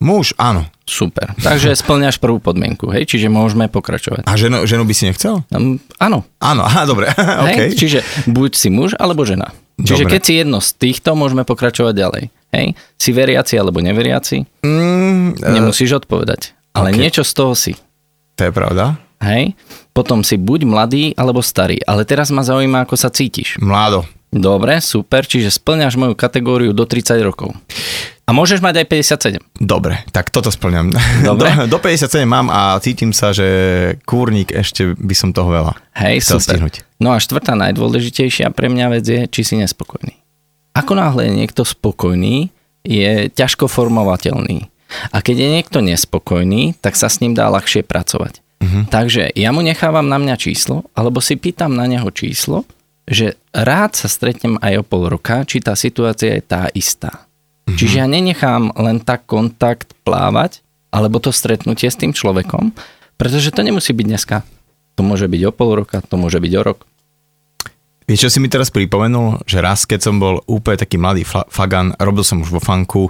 Muž, 0.00 0.32
áno. 0.40 0.66
Super. 0.88 1.36
Takže 1.38 1.76
splňaš 1.76 2.18
prvú 2.18 2.40
podmienku, 2.42 2.90
hej? 2.90 3.06
Čiže 3.06 3.30
môžeme 3.30 3.68
pokračovať. 3.68 4.26
A 4.26 4.34
ženu, 4.34 4.64
ženu 4.64 4.82
by 4.88 4.94
si 4.96 5.06
nechcel? 5.06 5.44
Um, 5.52 5.76
áno. 6.00 6.26
Áno, 6.40 6.66
aha, 6.66 6.88
dobre. 6.88 7.12
okay. 7.44 7.76
Čiže 7.76 8.02
buď 8.26 8.50
si 8.56 8.72
muž 8.72 8.96
alebo 8.98 9.22
žena. 9.28 9.54
Čiže 9.78 10.08
dobre. 10.08 10.12
keď 10.16 10.22
si 10.24 10.32
jedno 10.40 10.58
z 10.58 10.70
týchto, 10.74 11.14
môžeme 11.14 11.44
pokračovať 11.46 11.94
ďalej. 11.94 12.22
Hej? 12.50 12.66
Si 12.96 13.10
veriaci 13.12 13.54
alebo 13.60 13.78
neveriaci? 13.84 14.64
Mm, 14.64 15.38
uh... 15.38 15.54
Nemusíš 15.54 16.02
odpovedať. 16.02 16.58
Ale 16.74 16.94
okay. 16.94 17.00
niečo 17.00 17.22
z 17.26 17.32
toho 17.34 17.52
si. 17.58 17.72
To 18.38 18.46
je 18.46 18.52
pravda. 18.54 18.96
Hej. 19.20 19.52
Potom 19.92 20.24
si 20.24 20.40
buď 20.40 20.64
mladý 20.64 21.04
alebo 21.18 21.44
starý. 21.44 21.76
Ale 21.84 22.08
teraz 22.08 22.32
ma 22.32 22.40
zaujíma, 22.40 22.88
ako 22.88 22.96
sa 22.96 23.12
cítiš. 23.12 23.60
Mládo. 23.60 24.08
Dobre, 24.30 24.78
super, 24.78 25.26
čiže 25.26 25.50
splňaš 25.50 25.98
moju 25.98 26.14
kategóriu 26.14 26.70
do 26.70 26.86
30 26.86 27.18
rokov. 27.18 27.50
A 28.22 28.30
môžeš 28.30 28.62
mať 28.62 28.78
aj 28.78 28.86
57. 28.86 29.42
Dobre, 29.58 30.06
tak 30.14 30.30
toto 30.30 30.54
splňam. 30.54 30.94
Dobre. 31.26 31.50
Do, 31.66 31.66
do 31.66 31.78
57 31.82 32.22
mám 32.30 32.46
a 32.46 32.78
cítim 32.78 33.10
sa, 33.10 33.34
že 33.34 33.98
kúrnik 34.06 34.54
ešte 34.54 34.94
by 34.94 35.14
som 35.18 35.34
toho 35.34 35.50
veľa. 35.50 35.74
Hej, 35.98 36.30
super. 36.30 36.62
Stihnúť. 36.62 36.86
No 37.02 37.10
a 37.10 37.18
štvrtá 37.18 37.58
najdôležitejšia 37.58 38.54
pre 38.54 38.70
mňa 38.70 38.86
vec 38.94 39.02
je, 39.02 39.26
či 39.26 39.42
si 39.42 39.58
nespokojný. 39.58 40.14
Ako 40.78 40.94
náhle 40.94 41.26
je 41.26 41.32
niekto 41.34 41.66
spokojný, 41.66 42.54
je 42.86 43.34
ťažko 43.34 43.66
formovateľný. 43.66 44.70
A 45.10 45.22
keď 45.22 45.36
je 45.46 45.48
niekto 45.60 45.78
nespokojný, 45.80 46.74
tak 46.78 46.98
sa 46.98 47.06
s 47.06 47.22
ním 47.22 47.32
dá 47.32 47.48
ľahšie 47.48 47.86
pracovať. 47.86 48.42
Uh-huh. 48.60 48.84
Takže 48.92 49.32
ja 49.32 49.50
mu 49.54 49.64
nechávam 49.64 50.04
na 50.04 50.20
mňa 50.20 50.36
číslo, 50.36 50.84
alebo 50.92 51.24
si 51.24 51.40
pýtam 51.40 51.72
na 51.72 51.88
neho 51.88 52.06
číslo, 52.12 52.68
že 53.08 53.40
rád 53.56 53.96
sa 53.96 54.06
stretnem 54.06 54.60
aj 54.60 54.82
o 54.82 54.84
pol 54.84 55.08
roka, 55.08 55.42
či 55.48 55.64
tá 55.64 55.72
situácia 55.72 56.36
je 56.36 56.42
tá 56.44 56.68
istá. 56.76 57.24
Uh-huh. 57.64 57.76
Čiže 57.78 58.04
ja 58.04 58.06
nenechám 58.10 58.76
len 58.76 59.00
tak 59.00 59.24
kontakt 59.24 59.96
plávať, 60.04 60.60
alebo 60.90 61.22
to 61.22 61.30
stretnutie 61.30 61.88
s 61.88 61.96
tým 61.96 62.10
človekom, 62.10 62.74
pretože 63.14 63.54
to 63.54 63.62
nemusí 63.62 63.94
byť 63.94 64.06
dneska. 64.06 64.36
To 64.98 65.06
môže 65.06 65.30
byť 65.30 65.42
o 65.48 65.52
pol 65.54 65.80
roka, 65.80 66.02
to 66.02 66.18
môže 66.18 66.42
byť 66.42 66.52
o 66.58 66.62
rok. 66.66 66.89
Vieš, 68.10 68.26
čo 68.26 68.32
si 68.34 68.42
mi 68.42 68.50
teraz 68.50 68.74
pripomenul? 68.74 69.46
Že 69.46 69.58
raz, 69.62 69.86
keď 69.86 70.10
som 70.10 70.18
bol 70.18 70.42
úplne 70.50 70.82
taký 70.82 70.98
mladý 70.98 71.22
fagan, 71.22 71.94
robil 71.94 72.26
som 72.26 72.42
už 72.42 72.50
vo 72.50 72.58
fanku 72.58 73.06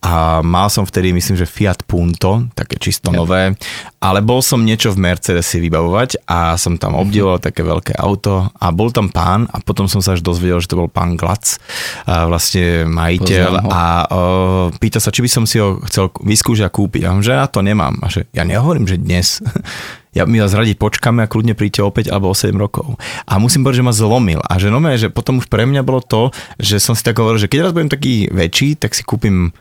a 0.00 0.40
mal 0.40 0.72
som 0.72 0.88
vtedy, 0.88 1.12
myslím, 1.12 1.36
že 1.36 1.44
Fiat 1.44 1.84
Punto, 1.84 2.48
také 2.56 2.80
čisto 2.80 3.12
nové, 3.12 3.52
ale 4.00 4.24
bol 4.24 4.40
som 4.40 4.64
niečo 4.64 4.88
v 4.96 5.04
Mercedesi 5.04 5.60
vybavovať 5.60 6.24
a 6.24 6.56
som 6.56 6.80
tam 6.80 6.96
mhm. 6.96 7.00
obdivoval 7.04 7.38
také 7.44 7.60
veľké 7.60 8.00
auto 8.00 8.48
a 8.48 8.66
bol 8.72 8.88
tam 8.88 9.12
pán 9.12 9.44
a 9.52 9.60
potom 9.60 9.84
som 9.84 10.00
sa 10.00 10.16
až 10.16 10.24
dozvedel, 10.24 10.64
že 10.64 10.72
to 10.72 10.80
bol 10.80 10.88
pán 10.88 11.20
Glac, 11.20 11.60
vlastne 12.08 12.88
majiteľ 12.88 13.68
a 13.68 13.84
o, 14.08 14.20
pýta 14.80 14.96
sa, 14.96 15.12
či 15.12 15.20
by 15.20 15.28
som 15.28 15.44
si 15.44 15.60
ho 15.60 15.76
chcel 15.84 16.08
vyskúšať 16.24 16.64
a 16.64 16.72
kúpiť. 16.72 17.02
A 17.04 17.20
že 17.20 17.36
ja 17.36 17.44
to 17.52 17.60
nemám. 17.60 18.00
A 18.00 18.08
že 18.08 18.24
ja 18.32 18.48
nehovorím, 18.48 18.88
že 18.88 18.96
dnes 18.96 19.44
ja 20.18 20.26
mi 20.26 20.42
vás 20.42 20.50
radi 20.50 20.74
počkáme 20.74 21.22
a 21.22 21.30
kľudne 21.30 21.54
príďte 21.54 21.86
o 21.86 21.94
5 21.94 22.10
alebo 22.10 22.34
o 22.34 22.34
7 22.34 22.50
rokov. 22.58 22.98
A 23.22 23.38
musím 23.38 23.62
povedať, 23.62 23.80
že 23.80 23.86
ma 23.86 23.94
zlomil. 23.94 24.42
A 24.42 24.58
že 24.58 24.74
no 24.74 24.82
že 24.98 25.14
potom 25.14 25.38
už 25.38 25.46
pre 25.46 25.62
mňa 25.62 25.86
bolo 25.86 26.02
to, 26.02 26.34
že 26.58 26.82
som 26.82 26.98
si 26.98 27.06
tak 27.06 27.22
hovoril, 27.22 27.38
že 27.38 27.46
keď 27.46 27.70
raz 27.70 27.72
budem 27.76 27.92
taký 27.92 28.26
väčší, 28.34 28.74
tak 28.74 28.98
si 28.98 29.06
kúpim 29.06 29.54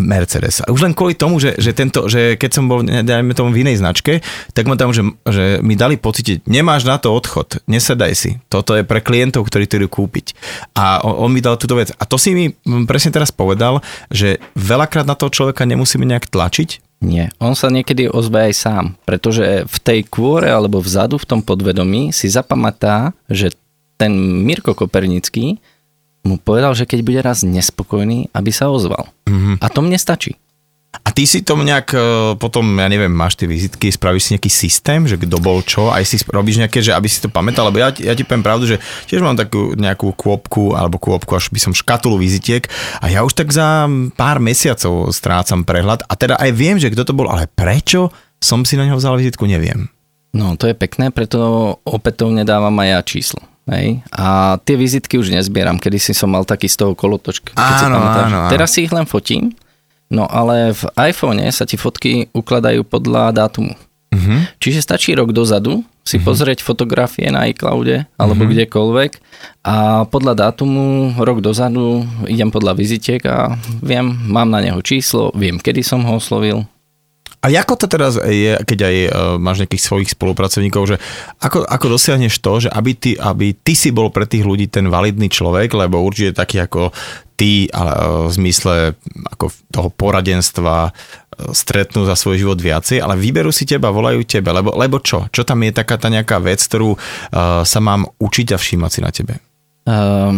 Mercedes. 0.00 0.64
A 0.64 0.72
už 0.72 0.80
len 0.88 0.96
kvôli 0.96 1.12
tomu, 1.12 1.36
že, 1.36 1.54
že, 1.60 1.76
tento, 1.76 2.08
že 2.08 2.40
keď 2.40 2.50
som 2.50 2.64
bol, 2.66 2.80
dajme 2.82 3.36
tomu 3.36 3.52
v 3.52 3.62
inej 3.68 3.84
značke, 3.84 4.24
tak 4.56 4.64
ma 4.64 4.74
tam, 4.74 4.96
že, 4.96 5.04
že 5.28 5.60
mi 5.60 5.76
dali 5.76 6.00
pocítiť, 6.00 6.48
nemáš 6.48 6.88
na 6.88 6.96
to 6.96 7.12
odchod, 7.12 7.60
nesedaj 7.68 8.12
si. 8.16 8.30
Toto 8.48 8.72
je 8.74 8.82
pre 8.82 9.04
klientov, 9.04 9.46
ktorí 9.46 9.68
to 9.68 9.76
idú 9.76 9.88
kúpiť. 9.92 10.32
A 10.72 11.04
on, 11.04 11.28
on 11.28 11.30
mi 11.30 11.44
dal 11.44 11.60
túto 11.60 11.76
vec. 11.76 11.92
A 12.00 12.08
to 12.08 12.16
si 12.16 12.32
mi 12.32 12.56
presne 12.88 13.12
teraz 13.12 13.30
povedal, 13.30 13.84
že 14.08 14.40
veľakrát 14.56 15.04
na 15.04 15.14
toho 15.14 15.28
človeka 15.30 15.68
nemusíme 15.68 16.08
nejak 16.08 16.32
tlačiť, 16.32 16.89
nie, 17.00 17.32
on 17.40 17.56
sa 17.56 17.72
niekedy 17.72 18.12
ozve 18.12 18.52
aj 18.52 18.54
sám, 18.54 18.84
pretože 19.08 19.64
v 19.64 19.76
tej 19.80 20.00
kôre 20.04 20.52
alebo 20.52 20.84
vzadu 20.84 21.16
v 21.16 21.28
tom 21.28 21.40
podvedomí 21.40 22.12
si 22.12 22.28
zapamätá, 22.28 23.16
že 23.24 23.56
ten 23.96 24.12
Mirko 24.44 24.76
Kopernický 24.76 25.56
mu 26.20 26.36
povedal, 26.36 26.76
že 26.76 26.84
keď 26.84 27.00
bude 27.00 27.20
raz 27.24 27.40
nespokojný, 27.40 28.28
aby 28.36 28.52
sa 28.52 28.68
ozval. 28.68 29.08
Mm-hmm. 29.24 29.64
A 29.64 29.66
to 29.72 29.80
mne 29.80 29.96
stačí. 29.96 30.36
A 30.90 31.14
ty 31.14 31.22
si 31.22 31.46
to 31.46 31.54
nejak 31.54 31.94
e, 31.94 31.98
potom, 32.34 32.66
ja 32.74 32.90
neviem, 32.90 33.14
máš 33.14 33.38
tie 33.38 33.46
vizitky, 33.46 33.94
spravíš 33.94 34.22
si 34.26 34.30
nejaký 34.34 34.50
systém, 34.50 35.06
že 35.06 35.14
kto 35.14 35.38
bol 35.38 35.62
čo, 35.62 35.86
aj 35.94 36.02
si 36.02 36.18
robíš 36.26 36.58
nejaké, 36.58 36.82
že 36.82 36.90
aby 36.90 37.06
si 37.06 37.22
to 37.22 37.30
pamätal, 37.30 37.70
lebo 37.70 37.78
ja, 37.78 37.94
ja 37.94 38.10
ti 38.10 38.26
poviem 38.26 38.42
pravdu, 38.42 38.66
že 38.66 38.82
tiež 39.06 39.22
mám 39.22 39.38
takú 39.38 39.78
nejakú 39.78 40.10
kôpku, 40.18 40.74
alebo 40.74 40.98
kôpku, 40.98 41.30
až 41.38 41.46
by 41.54 41.62
som 41.62 41.72
škatulu 41.78 42.18
vizitiek 42.18 42.66
a 42.98 43.06
ja 43.06 43.22
už 43.22 43.38
tak 43.38 43.54
za 43.54 43.86
pár 44.18 44.42
mesiacov 44.42 45.14
strácam 45.14 45.62
prehľad 45.62 46.02
a 46.10 46.12
teda 46.18 46.34
aj 46.42 46.50
viem, 46.58 46.74
že 46.82 46.90
kto 46.90 47.06
to 47.06 47.14
bol, 47.14 47.30
ale 47.30 47.46
prečo 47.46 48.10
som 48.42 48.66
si 48.66 48.74
na 48.74 48.82
neho 48.82 48.98
vzal 48.98 49.14
vizitku, 49.14 49.46
neviem. 49.46 49.86
No, 50.34 50.58
to 50.58 50.66
je 50.70 50.74
pekné, 50.74 51.14
preto 51.14 51.78
opätovne 51.86 52.42
dávam 52.42 52.74
aj 52.82 52.88
ja 52.90 53.00
číslo. 53.06 53.42
Hej. 53.70 54.02
A 54.10 54.58
tie 54.62 54.74
vizitky 54.74 55.18
už 55.22 55.30
nezbieram, 55.30 55.78
kedy 55.78 56.02
si 56.02 56.12
som 56.14 56.34
mal 56.34 56.42
taký 56.42 56.66
z 56.66 56.82
toho 56.82 56.92
kolotočka. 56.98 57.54
Áno, 57.54 57.98
áno, 58.02 58.46
áno. 58.46 58.50
Teraz 58.50 58.74
si 58.74 58.86
ich 58.86 58.94
len 58.94 59.06
fotím 59.06 59.54
No 60.10 60.26
ale 60.26 60.74
v 60.74 60.82
iPhone 60.98 61.38
sa 61.54 61.62
ti 61.62 61.78
fotky 61.78 62.26
ukladajú 62.34 62.82
podľa 62.82 63.30
dátumu. 63.46 63.78
Uh-huh. 64.10 64.42
Čiže 64.58 64.82
stačí 64.82 65.14
rok 65.14 65.30
dozadu 65.30 65.86
si 66.02 66.18
uh-huh. 66.18 66.26
pozrieť 66.26 66.66
fotografie 66.66 67.30
na 67.30 67.46
iCloude 67.46 68.10
alebo 68.18 68.42
uh-huh. 68.42 68.52
kdekoľvek 68.58 69.10
a 69.62 70.02
podľa 70.10 70.50
dátumu 70.50 71.14
rok 71.14 71.38
dozadu 71.38 72.02
idem 72.26 72.50
podľa 72.50 72.74
vizitiek 72.74 73.22
a 73.30 73.54
viem, 73.78 74.10
mám 74.26 74.50
na 74.50 74.58
neho 74.58 74.82
číslo, 74.82 75.30
viem, 75.38 75.62
kedy 75.62 75.86
som 75.86 76.02
ho 76.02 76.18
oslovil, 76.18 76.66
a 77.40 77.48
ako 77.48 77.74
to 77.80 77.86
teraz 77.88 78.20
je, 78.20 78.52
keď 78.68 78.78
aj 78.84 78.96
uh, 78.96 79.10
máš 79.40 79.64
nejakých 79.64 79.84
svojich 79.88 80.12
spolupracovníkov, 80.12 80.82
že 80.92 80.96
ako, 81.40 81.64
ako 81.64 81.86
dosiahneš 81.96 82.36
to, 82.44 82.68
že 82.68 82.68
aby 82.68 82.92
ty, 82.92 83.16
aby 83.16 83.56
ty 83.56 83.72
si 83.72 83.88
bol 83.96 84.12
pre 84.12 84.28
tých 84.28 84.44
ľudí 84.44 84.68
ten 84.68 84.92
validný 84.92 85.32
človek, 85.32 85.72
lebo 85.72 86.04
určite 86.04 86.36
taký 86.36 86.60
ako 86.60 86.92
ty, 87.40 87.64
ale 87.72 87.92
uh, 87.96 88.28
v 88.28 88.32
zmysle 88.36 88.92
ako 89.32 89.48
toho 89.72 89.88
poradenstva 89.88 90.92
uh, 90.92 90.92
stretnú 91.56 92.04
za 92.04 92.12
svoj 92.12 92.44
život 92.44 92.60
viacej, 92.60 93.00
ale 93.00 93.16
vyberú 93.16 93.48
si 93.48 93.64
teba, 93.64 93.88
volajú 93.88 94.20
tebe, 94.28 94.52
lebo, 94.52 94.76
lebo 94.76 95.00
čo? 95.00 95.24
Čo 95.32 95.40
tam 95.48 95.64
je 95.64 95.72
taká 95.72 95.96
tá 95.96 96.12
nejaká 96.12 96.36
vec, 96.44 96.60
ktorú 96.60 96.92
uh, 96.92 97.64
sa 97.64 97.80
mám 97.80 98.04
učiť 98.20 98.52
a 98.52 98.60
všímať 98.60 98.90
si 98.92 99.00
na 99.00 99.10
tebe? 99.16 99.49
Uh, 99.80 100.36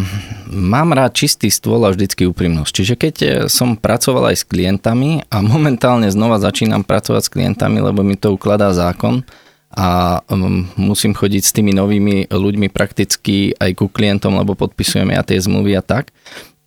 mám 0.49 0.95
rád 0.95 1.19
čistý 1.19 1.51
stôl 1.51 1.83
a 1.83 1.91
vždycky 1.91 2.31
úprimnosť. 2.31 2.73
Čiže 2.73 2.95
keď 2.95 3.15
eh, 3.23 3.31
som 3.51 3.75
pracoval 3.75 4.31
aj 4.31 4.37
s 4.39 4.49
klientami 4.49 5.27
a 5.29 5.43
momentálne 5.55 6.07
znova 6.09 6.39
začínam 6.39 6.87
pracovať 6.87 7.23
s 7.27 7.33
klientami, 7.33 7.83
lebo 7.83 8.07
mi 8.07 8.15
to 8.15 8.33
ukladá 8.33 8.71
zákon 8.71 9.27
a 9.73 10.21
um, 10.29 10.69
musím 10.77 11.17
chodiť 11.17 11.43
s 11.43 11.55
tými 11.57 11.73
novými 11.73 12.29
ľuďmi 12.29 12.69
prakticky 12.69 13.57
aj 13.57 13.73
ku 13.81 13.89
klientom, 13.89 14.37
lebo 14.37 14.53
podpisujeme 14.53 15.17
ja 15.17 15.25
tie 15.25 15.41
zmluvy 15.41 15.73
a 15.81 15.83
tak, 15.83 16.13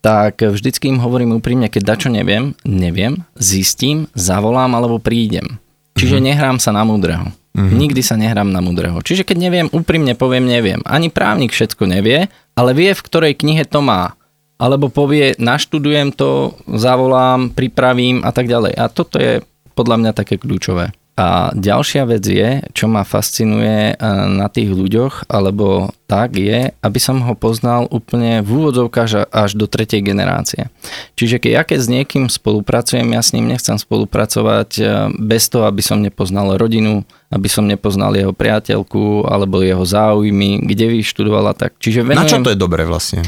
tak 0.01 0.41
vždycky 0.41 0.89
im 0.89 1.01
hovorím 1.01 1.37
úprimne, 1.37 1.69
keď 1.69 1.95
dačo 1.95 2.09
neviem, 2.09 2.57
neviem, 2.65 3.21
zistím, 3.37 4.09
zavolám 4.17 4.73
alebo 4.73 4.97
prídem. 4.97 5.61
Čiže 5.95 6.17
uh-huh. 6.17 6.27
nehrám 6.33 6.57
sa 6.57 6.73
na 6.73 6.81
múdreho. 6.81 7.29
Uh-huh. 7.29 7.71
Nikdy 7.71 8.01
sa 8.03 8.19
nehrám 8.19 8.51
na 8.51 8.59
múdreho. 8.59 8.99
Čiže 8.99 9.23
keď 9.23 9.37
neviem, 9.37 9.67
úprimne 9.71 10.17
poviem, 10.17 10.43
neviem. 10.43 10.83
Ani 10.83 11.07
právnik 11.07 11.55
všetko 11.55 11.87
nevie, 11.87 12.27
ale 12.55 12.71
vie, 12.71 12.91
v 12.95 13.05
ktorej 13.05 13.37
knihe 13.37 13.67
to 13.67 13.83
má. 13.83 14.15
Alebo 14.55 14.87
povie, 14.87 15.35
naštudujem 15.35 16.15
to, 16.15 16.55
zavolám, 16.71 17.51
pripravím 17.51 18.23
a 18.23 18.31
tak 18.31 18.47
ďalej. 18.47 18.73
A 18.79 18.87
toto 18.87 19.19
je 19.19 19.43
podľa 19.75 19.99
mňa 19.99 20.11
také 20.15 20.39
kľúčové. 20.39 20.95
A 21.15 21.55
ďalšia 21.55 22.03
vec 22.11 22.27
je, 22.27 22.59
čo 22.75 22.91
ma 22.91 23.07
fascinuje 23.07 23.95
eh, 23.95 23.97
na 24.27 24.51
tých 24.51 24.67
ľuďoch, 24.67 25.31
alebo 25.31 25.95
tak 26.11 26.35
je, 26.35 26.75
aby 26.75 26.99
som 26.99 27.23
ho 27.23 27.33
poznal 27.39 27.87
úplne 27.87 28.43
v 28.43 28.49
úvodzovkách 28.61 29.31
až 29.31 29.55
do 29.55 29.65
tretej 29.65 30.03
generácie. 30.03 30.67
Čiže 31.15 31.39
keď 31.39 31.51
ja 31.55 31.63
keď 31.63 31.79
s 31.79 31.87
niekým 31.87 32.25
spolupracujem, 32.27 33.07
ja 33.15 33.23
s 33.23 33.31
ním 33.31 33.47
nechcem 33.47 33.79
spolupracovať 33.79 34.69
eh, 34.83 34.87
bez 35.15 35.47
toho, 35.47 35.71
aby 35.71 35.79
som 35.79 36.03
nepoznal 36.03 36.59
rodinu, 36.59 37.07
aby 37.31 37.47
som 37.47 37.63
nepoznal 37.63 38.11
jeho 38.19 38.35
priateľku 38.35 39.23
alebo 39.23 39.63
jeho 39.63 39.87
záujmy, 39.87 40.67
kde 40.67 40.99
vyštudovala 40.99 41.55
tak. 41.55 41.79
Čiže 41.79 42.03
venujem... 42.03 42.27
Na 42.27 42.27
čo 42.27 42.43
to 42.43 42.51
je 42.51 42.59
dobré 42.59 42.83
vlastne? 42.83 43.23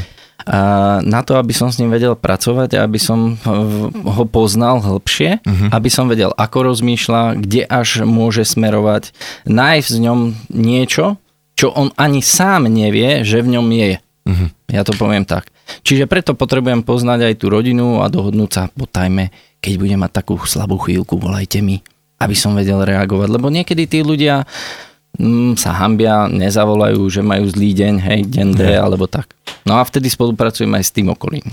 Na 1.02 1.20
to, 1.26 1.34
aby 1.34 1.50
som 1.50 1.68
s 1.68 1.82
ním 1.82 1.90
vedel 1.90 2.14
pracovať 2.14 2.78
a 2.78 2.86
aby 2.86 3.00
som 3.02 3.34
ho 4.06 4.24
poznal 4.30 4.78
hĺbšie, 4.78 5.42
uh-huh. 5.42 5.68
aby 5.74 5.90
som 5.90 6.06
vedel, 6.06 6.30
ako 6.38 6.72
rozmýšľa, 6.72 7.42
kde 7.42 7.66
až 7.66 8.06
môže 8.06 8.46
smerovať, 8.46 9.10
nájsť 9.50 9.90
v 9.90 10.02
ňom 10.06 10.20
niečo, 10.54 11.18
čo 11.58 11.74
on 11.74 11.90
ani 11.98 12.22
sám 12.22 12.70
nevie, 12.70 13.26
že 13.26 13.42
v 13.42 13.58
ňom 13.58 13.66
je. 13.66 13.98
Uh-huh. 13.98 14.48
Ja 14.70 14.86
to 14.86 14.94
poviem 14.94 15.26
tak. 15.26 15.50
Čiže 15.82 16.06
preto 16.08 16.32
potrebujem 16.38 16.86
poznať 16.86 17.28
aj 17.28 17.34
tú 17.42 17.50
rodinu 17.50 18.00
a 18.00 18.08
dohodnúť 18.08 18.50
sa, 18.50 18.62
potajme, 18.72 19.34
keď 19.58 19.72
budem 19.74 20.00
mať 20.00 20.22
takú 20.22 20.38
slabú 20.46 20.78
chvíľku, 20.78 21.18
volajte 21.18 21.60
mi, 21.60 21.82
aby 22.22 22.34
som 22.38 22.54
vedel 22.54 22.78
reagovať. 22.86 23.28
Lebo 23.28 23.50
niekedy 23.50 23.90
tí 23.90 24.00
ľudia 24.06 24.46
mm, 25.16 25.56
sa 25.56 25.72
hambia, 25.78 26.28
nezavolajú, 26.28 27.00
že 27.08 27.24
majú 27.24 27.48
zlý 27.48 27.72
deň, 27.72 27.94
hej, 28.02 28.20
deň 28.28 28.48
D, 28.54 28.62
alebo 28.76 29.08
tak. 29.08 29.32
No 29.64 29.80
a 29.80 29.82
vtedy 29.86 30.12
spolupracujeme 30.12 30.76
aj 30.76 30.84
s 30.84 30.94
tým 30.94 31.08
okolím. 31.08 31.44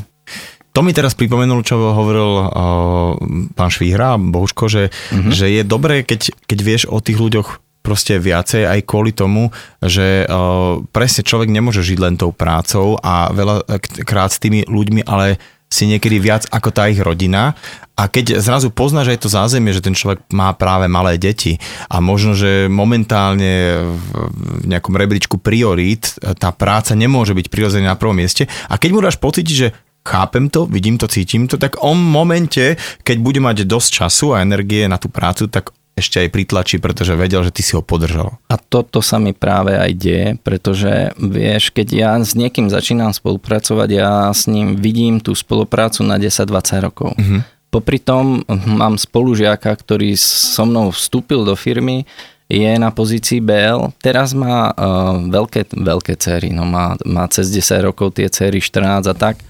To 0.75 0.83
mi 0.83 0.91
teraz 0.91 1.15
pripomenul, 1.15 1.63
čo 1.63 1.79
hovoril 1.79 2.31
uh, 2.35 3.15
pán 3.55 3.71
Švíhra, 3.71 4.19
Bohuško, 4.19 4.67
že, 4.67 4.91
uh-huh. 4.91 5.31
že 5.31 5.47
je 5.47 5.63
dobré, 5.63 6.03
keď, 6.03 6.35
keď 6.43 6.59
vieš 6.59 6.83
o 6.91 6.99
tých 6.99 7.15
ľuďoch 7.15 7.63
proste 7.79 8.17
viacej 8.17 8.65
aj 8.65 8.79
kvôli 8.83 9.15
tomu, 9.15 9.53
že 9.79 10.25
uh, 10.25 10.81
presne 10.89 11.23
človek 11.23 11.47
nemôže 11.47 11.85
žiť 11.85 11.99
len 12.01 12.17
tou 12.17 12.33
prácou 12.33 12.99
a 12.99 13.29
veľa 13.31 13.63
krát 14.03 14.33
s 14.33 14.41
tými 14.41 14.65
ľuďmi, 14.65 15.05
ale 15.07 15.39
si 15.75 15.91
niekedy 15.91 16.23
viac 16.23 16.47
ako 16.47 16.71
tá 16.71 16.87
ich 16.87 17.03
rodina. 17.03 17.51
A 17.95 18.11
keď 18.11 18.39
zrazu 18.43 18.71
poznáš 18.71 19.15
aj 19.15 19.19
to 19.23 19.29
zázemie, 19.31 19.71
že 19.71 19.83
ten 19.83 19.95
človek 19.95 20.23
má 20.31 20.51
práve 20.55 20.87
malé 20.91 21.15
deti 21.15 21.55
a 21.87 22.03
možno, 22.03 22.35
že 22.35 22.67
momentálne 22.67 23.83
v 23.99 24.67
nejakom 24.67 24.95
rebríčku 24.95 25.39
priorít 25.39 26.15
tá 26.39 26.51
práca 26.51 26.91
nemôže 26.91 27.31
byť 27.31 27.47
prirodzená 27.47 27.95
na 27.95 27.99
prvom 27.99 28.19
mieste. 28.19 28.51
A 28.67 28.75
keď 28.75 28.89
mu 28.91 28.99
dáš 28.99 29.15
pocit, 29.15 29.47
že 29.47 29.71
chápem 30.03 30.51
to, 30.51 30.67
vidím 30.67 30.99
to, 30.99 31.07
cítim 31.07 31.47
to, 31.47 31.55
tak 31.55 31.79
on 31.79 31.95
v 31.95 32.11
momente, 32.13 32.65
keď 33.07 33.17
bude 33.23 33.39
mať 33.39 33.63
dosť 33.63 33.89
času 34.03 34.35
a 34.35 34.43
energie 34.43 34.91
na 34.91 34.99
tú 34.99 35.07
prácu, 35.07 35.47
tak 35.47 35.71
ešte 35.95 36.19
aj 36.19 36.29
pritlačí, 36.35 36.75
pretože 36.77 37.15
vedel, 37.15 37.39
že 37.47 37.55
ty 37.55 37.63
si 37.63 37.71
ho 37.71 37.79
podržal. 37.79 38.35
A 38.51 38.59
toto 38.59 38.99
sa 38.99 39.15
mi 39.15 39.31
práve 39.31 39.79
aj 39.79 39.91
deje, 39.95 40.27
pretože 40.43 41.15
vieš, 41.15 41.71
keď 41.71 41.87
ja 41.95 42.11
s 42.19 42.35
niekým 42.35 42.67
začínam 42.67 43.15
spolupracovať, 43.15 43.89
ja 43.95 44.27
s 44.35 44.51
ním 44.51 44.75
vidím 44.75 45.23
tú 45.23 45.31
spoluprácu 45.31 46.03
na 46.03 46.19
10-20 46.19 46.83
rokov. 46.83 47.15
Mm-hmm. 47.15 47.41
Popri 47.71 47.99
tom 48.03 48.43
mám 48.67 48.99
spolužiaka, 48.99 49.71
ktorý 49.71 50.19
so 50.19 50.67
mnou 50.67 50.91
vstúpil 50.91 51.47
do 51.47 51.55
firmy, 51.55 52.03
je 52.45 52.71
na 52.77 52.93
pozícii 52.93 53.41
BL. 53.41 53.89
Teraz 54.03 54.37
má 54.37 54.69
uh, 54.69 55.17
veľké, 55.17 55.73
veľké 55.73 56.13
cery, 56.19 56.53
no 56.53 56.67
má, 56.67 56.93
má 57.07 57.25
cez 57.31 57.49
10 57.49 57.89
rokov 57.89 58.19
tie 58.19 58.29
cery, 58.29 58.61
14 58.61 59.09
a 59.09 59.15
tak. 59.17 59.41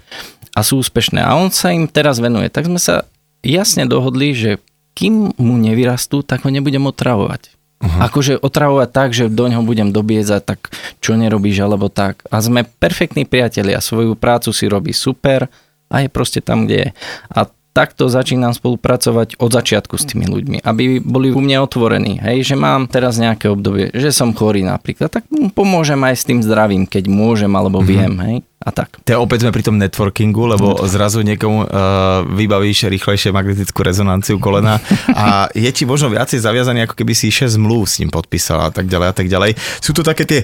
A 0.56 0.64
sú 0.64 0.80
úspešné. 0.80 1.20
A 1.20 1.36
on 1.36 1.52
sa 1.52 1.76
im 1.76 1.90
teraz 1.92 2.24
venuje. 2.24 2.48
Tak 2.48 2.72
sme 2.72 2.80
sa 2.80 3.04
jasne 3.44 3.84
dohodli, 3.84 4.32
že 4.32 4.64
kým 4.96 5.36
mu 5.36 5.56
nevyrastú, 5.60 6.24
tak 6.24 6.48
ho 6.48 6.50
nebudem 6.50 6.88
otravovať. 6.88 7.52
Uh-huh. 7.84 8.00
Akože 8.08 8.40
otravovať 8.40 8.90
tak, 8.90 9.10
že 9.12 9.28
do 9.28 9.52
ňoho 9.52 9.68
budem 9.68 9.92
dobiezať, 9.92 10.42
tak 10.48 10.60
čo 11.04 11.20
nerobíš, 11.20 11.60
alebo 11.60 11.92
tak. 11.92 12.24
A 12.32 12.40
sme 12.40 12.64
perfektní 12.64 13.28
priatelia, 13.28 13.84
svoju 13.84 14.16
prácu 14.16 14.56
si 14.56 14.66
robí 14.72 14.96
super 14.96 15.52
a 15.92 16.02
je 16.02 16.08
proste 16.08 16.40
tam, 16.40 16.66
kde 16.66 16.78
je. 16.80 16.90
A 17.36 17.52
takto 17.76 18.08
začínam 18.08 18.56
spolupracovať 18.56 19.36
od 19.36 19.52
začiatku 19.52 20.00
s 20.00 20.08
tými 20.08 20.32
ľuďmi, 20.32 20.64
aby 20.64 21.04
boli 21.04 21.36
u 21.36 21.44
mne 21.44 21.60
otvorení, 21.68 22.24
hej, 22.24 22.48
že 22.48 22.56
mám 22.56 22.88
teraz 22.88 23.20
nejaké 23.20 23.52
obdobie, 23.52 23.92
že 23.92 24.16
som 24.16 24.32
chorý 24.32 24.64
napríklad, 24.64 25.12
tak 25.12 25.28
pomôžem 25.52 26.00
aj 26.00 26.16
s 26.16 26.24
tým 26.24 26.40
zdravím, 26.40 26.88
keď 26.88 27.12
môžem 27.12 27.52
alebo 27.52 27.84
mm-hmm. 27.84 27.92
viem, 27.92 28.14
hej 28.24 28.38
a 28.64 28.72
tak. 28.72 29.04
Te 29.04 29.14
opäť 29.20 29.44
sme 29.44 29.52
pri 29.52 29.68
tom 29.68 29.76
networkingu, 29.76 30.48
lebo 30.48 30.80
Network. 30.80 30.88
zrazu 30.88 31.20
niekomu 31.28 31.68
uh, 31.68 32.24
vybavíš 32.24 32.88
rýchlejšie 32.88 33.36
magnetickú 33.36 33.84
rezonanciu 33.84 34.40
kolena 34.40 34.80
a 35.12 35.52
je 35.52 35.68
ti 35.76 35.84
možno 35.84 36.08
viacej 36.08 36.40
zaviazaný, 36.40 36.88
ako 36.88 36.96
keby 36.96 37.12
si 37.12 37.30
6 37.30 37.60
zmluv 37.60 37.84
s 37.84 38.00
ním 38.00 38.08
podpísal 38.10 38.64
a 38.64 38.72
tak 38.72 38.88
ďalej 38.88 39.08
a 39.12 39.16
tak 39.16 39.28
ďalej. 39.28 39.60
Sú 39.84 39.92
to 39.92 40.08
také 40.08 40.24
tie 40.24 40.42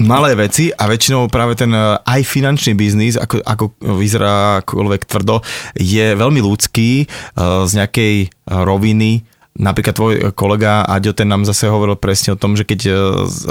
malé 0.00 0.32
veci 0.32 0.72
a 0.72 0.88
väčšinou 0.88 1.28
práve 1.28 1.52
ten 1.52 1.70
uh, 1.76 2.00
aj 2.02 2.24
finančný 2.24 2.72
biznis, 2.72 3.20
ako, 3.20 3.44
ako 3.44 3.64
vyzerá 4.00 4.64
akoľvek 4.64 5.02
tvrdo, 5.04 5.44
je 5.76 6.16
veľmi 6.16 6.40
ľudský 6.40 7.04
uh, 7.04 7.68
z 7.68 7.72
nejakej 7.78 8.14
roviny, 8.48 9.28
Napríklad 9.52 9.92
tvoj 9.92 10.14
kolega 10.32 10.80
Aďo, 10.88 11.12
ten 11.12 11.28
nám 11.28 11.44
zase 11.44 11.68
hovoril 11.68 12.00
presne 12.00 12.32
o 12.32 12.40
tom, 12.40 12.56
že 12.56 12.64
keď 12.64 12.88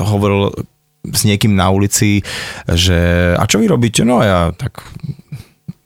hovoril 0.01 0.49
s 1.05 1.21
niekým 1.25 1.57
na 1.57 1.73
ulici, 1.73 2.21
že 2.69 3.33
a 3.33 3.43
čo 3.49 3.57
vy 3.57 3.65
robíte? 3.65 4.05
No 4.05 4.21
ja 4.21 4.53
tak 4.53 4.85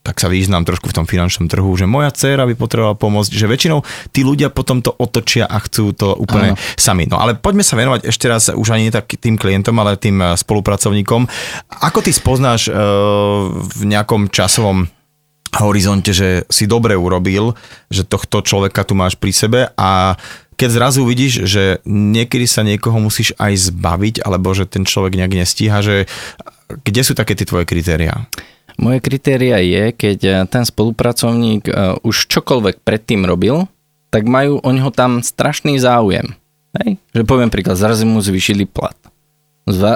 tak 0.06 0.22
sa 0.22 0.30
význam 0.30 0.62
trošku 0.62 0.94
v 0.94 0.98
tom 1.02 1.10
finančnom 1.10 1.50
trhu, 1.50 1.74
že 1.74 1.90
moja 1.90 2.14
dcéra 2.14 2.46
by 2.46 2.54
potrebovala 2.54 2.94
pomôcť, 2.94 3.34
že 3.34 3.50
väčšinou 3.50 3.82
tí 4.14 4.22
ľudia 4.22 4.54
potom 4.54 4.86
to 4.86 4.94
otočia 4.94 5.50
a 5.50 5.58
chcú 5.66 5.98
to 5.98 6.14
úplne 6.14 6.54
Áno. 6.54 6.62
sami. 6.78 7.10
No 7.10 7.18
ale 7.18 7.34
poďme 7.34 7.66
sa 7.66 7.74
venovať 7.74 8.06
ešte 8.06 8.30
raz 8.30 8.54
už 8.54 8.70
ani 8.70 8.94
tak 8.94 9.10
tým 9.18 9.34
klientom, 9.34 9.74
ale 9.82 9.98
tým 9.98 10.22
eh, 10.22 10.38
spolupracovníkom. 10.38 11.26
Ako 11.82 12.06
ty 12.06 12.14
spoznáš 12.14 12.70
uh, 12.70 12.76
v 13.50 13.82
nejakom 13.90 14.30
časovom 14.30 14.86
horizonte, 15.56 16.12
že 16.12 16.44
si 16.52 16.68
dobre 16.68 17.00
urobil, 17.00 17.56
že 17.88 18.04
tohto 18.04 18.44
človeka 18.44 18.84
tu 18.84 18.92
máš 18.92 19.16
pri 19.16 19.32
sebe 19.32 19.60
a 19.80 20.20
keď 20.56 20.70
zrazu 20.72 21.04
vidíš, 21.04 21.48
že 21.48 21.64
niekedy 21.84 22.48
sa 22.48 22.64
niekoho 22.64 22.98
musíš 23.00 23.36
aj 23.36 23.72
zbaviť, 23.72 24.24
alebo 24.24 24.56
že 24.56 24.68
ten 24.68 24.88
človek 24.88 25.20
nejak 25.20 25.36
nestíha, 25.36 25.84
že 25.84 26.08
kde 26.84 27.02
sú 27.04 27.14
také 27.14 27.36
tie 27.36 27.46
tvoje 27.48 27.68
kritériá? 27.68 28.26
Moje 28.76 29.00
kritéria 29.00 29.60
je, 29.64 29.96
keď 29.96 30.20
eh, 30.26 30.36
ten 30.52 30.68
spolupracovník 30.68 31.72
uh, 31.72 31.96
už 32.04 32.28
čokoľvek 32.28 32.84
predtým 32.84 33.24
robil, 33.24 33.72
tak 34.12 34.28
majú 34.28 34.60
o 34.60 34.70
neho 34.72 34.92
tam 34.92 35.24
strašný 35.24 35.80
záujem. 35.80 36.36
Hej? 36.84 37.00
Že 37.16 37.24
poviem 37.24 37.52
príklad, 37.52 37.80
zrazu 37.80 38.04
mu 38.04 38.20
zvýšili 38.20 38.68
plat 38.68 38.96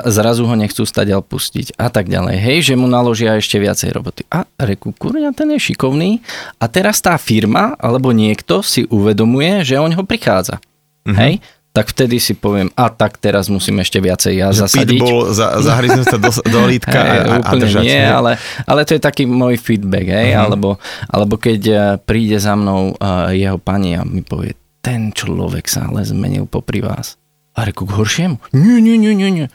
zrazu 0.10 0.50
ho 0.50 0.56
nechcú 0.58 0.82
stať 0.82 1.14
pustiť 1.22 1.78
a 1.78 1.94
tak 1.94 2.10
ďalej. 2.10 2.42
Hej, 2.42 2.58
že 2.72 2.74
mu 2.74 2.90
naložia 2.90 3.38
ešte 3.38 3.62
viacej 3.62 3.94
roboty. 3.94 4.26
A 4.34 4.50
reku, 4.58 4.90
kurňa, 4.98 5.30
ten 5.38 5.54
je 5.54 5.62
šikovný 5.62 6.26
a 6.58 6.66
teraz 6.66 6.98
tá 7.06 7.14
firma 7.22 7.78
alebo 7.78 8.10
niekto 8.10 8.66
si 8.66 8.90
uvedomuje, 8.90 9.62
že 9.62 9.78
o 9.78 9.86
neho 9.86 10.02
prichádza. 10.02 10.58
Mm-hmm. 11.06 11.18
Hej, 11.22 11.34
tak 11.70 11.94
vtedy 11.94 12.18
si 12.18 12.34
poviem, 12.34 12.74
a 12.74 12.90
tak 12.90 13.22
teraz 13.22 13.46
musím 13.46 13.86
ešte 13.86 14.02
viacej 14.02 14.34
ja 14.42 14.50
že 14.50 14.66
zasadiť. 14.66 15.00
bol 15.06 15.30
za, 15.30 15.62
zahryznúť 15.62 16.08
sa 16.10 16.18
do, 16.18 16.32
do 16.34 16.62
lítka 16.74 16.98
hey, 16.98 17.20
a, 17.22 17.38
úplne 17.46 17.62
a 17.62 17.66
držať. 17.70 17.84
Nie, 17.86 18.04
ale, 18.10 18.32
ale 18.66 18.82
to 18.90 18.98
je 18.98 19.02
taký 19.02 19.30
môj 19.30 19.62
feedback, 19.62 20.10
hej, 20.10 20.34
uh-huh. 20.34 20.50
alebo, 20.50 20.70
alebo 21.06 21.38
keď 21.38 21.62
eh, 21.70 21.80
príde 22.02 22.42
za 22.42 22.58
mnou 22.58 22.98
uh, 22.98 23.30
jeho 23.30 23.62
pani 23.62 23.94
a 23.94 24.02
mi 24.02 24.26
povie, 24.26 24.58
ten 24.82 25.14
človek 25.14 25.70
sa 25.70 25.86
ale 25.86 26.02
zmenil 26.02 26.50
popri 26.50 26.82
vás. 26.82 27.22
A 27.54 27.68
reku 27.68 27.86
k 27.86 27.92
horšiemu? 27.92 28.38
Nie, 28.56 28.82
nie, 28.82 28.96
nie, 28.98 29.14
nie, 29.14 29.30
nie. 29.30 29.48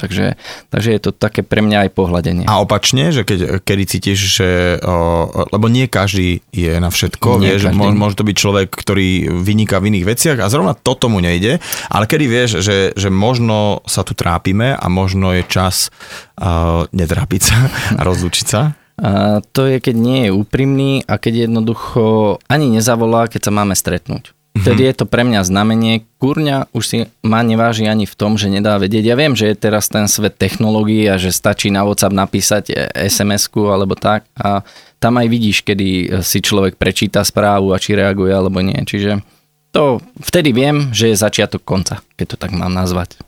Takže, 0.00 0.40
takže 0.72 0.90
je 0.96 1.00
to 1.00 1.10
také 1.12 1.44
pre 1.44 1.60
mňa 1.60 1.86
aj 1.86 1.90
pohľadenie. 1.92 2.44
A 2.48 2.64
opačne, 2.64 3.12
že 3.12 3.22
keď, 3.22 3.60
kedy 3.60 3.84
cítiš, 3.84 4.18
že... 4.40 4.80
O, 4.80 5.28
lebo 5.52 5.68
nie 5.68 5.86
každý 5.86 6.40
je 6.50 6.72
na 6.80 6.88
všetko, 6.88 7.38
nie 7.38 7.54
vieš, 7.54 7.68
každý. 7.68 7.94
môže 7.94 8.16
to 8.16 8.24
byť 8.24 8.36
človek, 8.36 8.68
ktorý 8.72 9.28
vyniká 9.44 9.78
v 9.78 9.94
iných 9.94 10.08
veciach 10.08 10.38
a 10.40 10.50
zrovna 10.50 10.72
to 10.72 10.96
tomu 10.96 11.20
nejde, 11.20 11.60
ale 11.92 12.04
kedy 12.08 12.24
vieš, 12.26 12.50
že, 12.64 12.96
že 12.96 13.08
možno 13.12 13.84
sa 13.84 14.00
tu 14.00 14.16
trápime 14.16 14.72
a 14.72 14.86
možno 14.88 15.36
je 15.36 15.44
čas 15.46 15.92
uh, 16.40 16.88
netrápiť 16.90 17.40
sa 17.44 17.58
a 17.98 18.02
rozlúčiť 18.02 18.46
sa? 18.48 18.74
A 19.00 19.40
to 19.40 19.64
je, 19.64 19.80
keď 19.80 19.96
nie 19.96 20.20
je 20.28 20.36
úprimný 20.36 21.04
a 21.08 21.16
keď 21.16 21.48
jednoducho 21.48 22.36
ani 22.52 22.68
nezavolá, 22.68 23.32
keď 23.32 23.48
sa 23.48 23.52
máme 23.52 23.72
stretnúť. 23.72 24.36
Vtedy 24.50 24.82
je 24.82 24.94
to 24.98 25.06
pre 25.06 25.22
mňa 25.22 25.46
znamenie, 25.46 26.04
kurňa 26.18 26.74
už 26.74 26.84
si 26.84 26.96
ma 27.22 27.40
neváži 27.40 27.86
ani 27.86 28.02
v 28.04 28.18
tom, 28.18 28.34
že 28.34 28.50
nedá 28.50 28.76
vedieť. 28.82 29.06
Ja 29.06 29.14
viem, 29.14 29.38
že 29.38 29.54
je 29.54 29.56
teraz 29.56 29.86
ten 29.86 30.10
svet 30.10 30.36
technológií 30.36 31.06
a 31.06 31.22
že 31.22 31.30
stačí 31.30 31.70
na 31.70 31.86
WhatsApp 31.86 32.12
napísať 32.12 32.74
SMS-ku 32.98 33.70
alebo 33.70 33.94
tak 33.94 34.26
a 34.34 34.66
tam 34.98 35.22
aj 35.22 35.26
vidíš, 35.30 35.62
kedy 35.62 36.18
si 36.26 36.42
človek 36.42 36.74
prečíta 36.76 37.22
správu 37.22 37.70
a 37.72 37.78
či 37.78 37.94
reaguje 37.94 38.34
alebo 38.34 38.58
nie. 38.58 38.76
Čiže 38.82 39.22
to 39.70 40.02
vtedy 40.18 40.50
viem, 40.50 40.90
že 40.90 41.14
je 41.14 41.22
začiatok 41.22 41.62
konca, 41.62 42.02
keď 42.18 42.34
to 42.34 42.36
tak 42.36 42.50
mám 42.50 42.74
nazvať. 42.74 43.22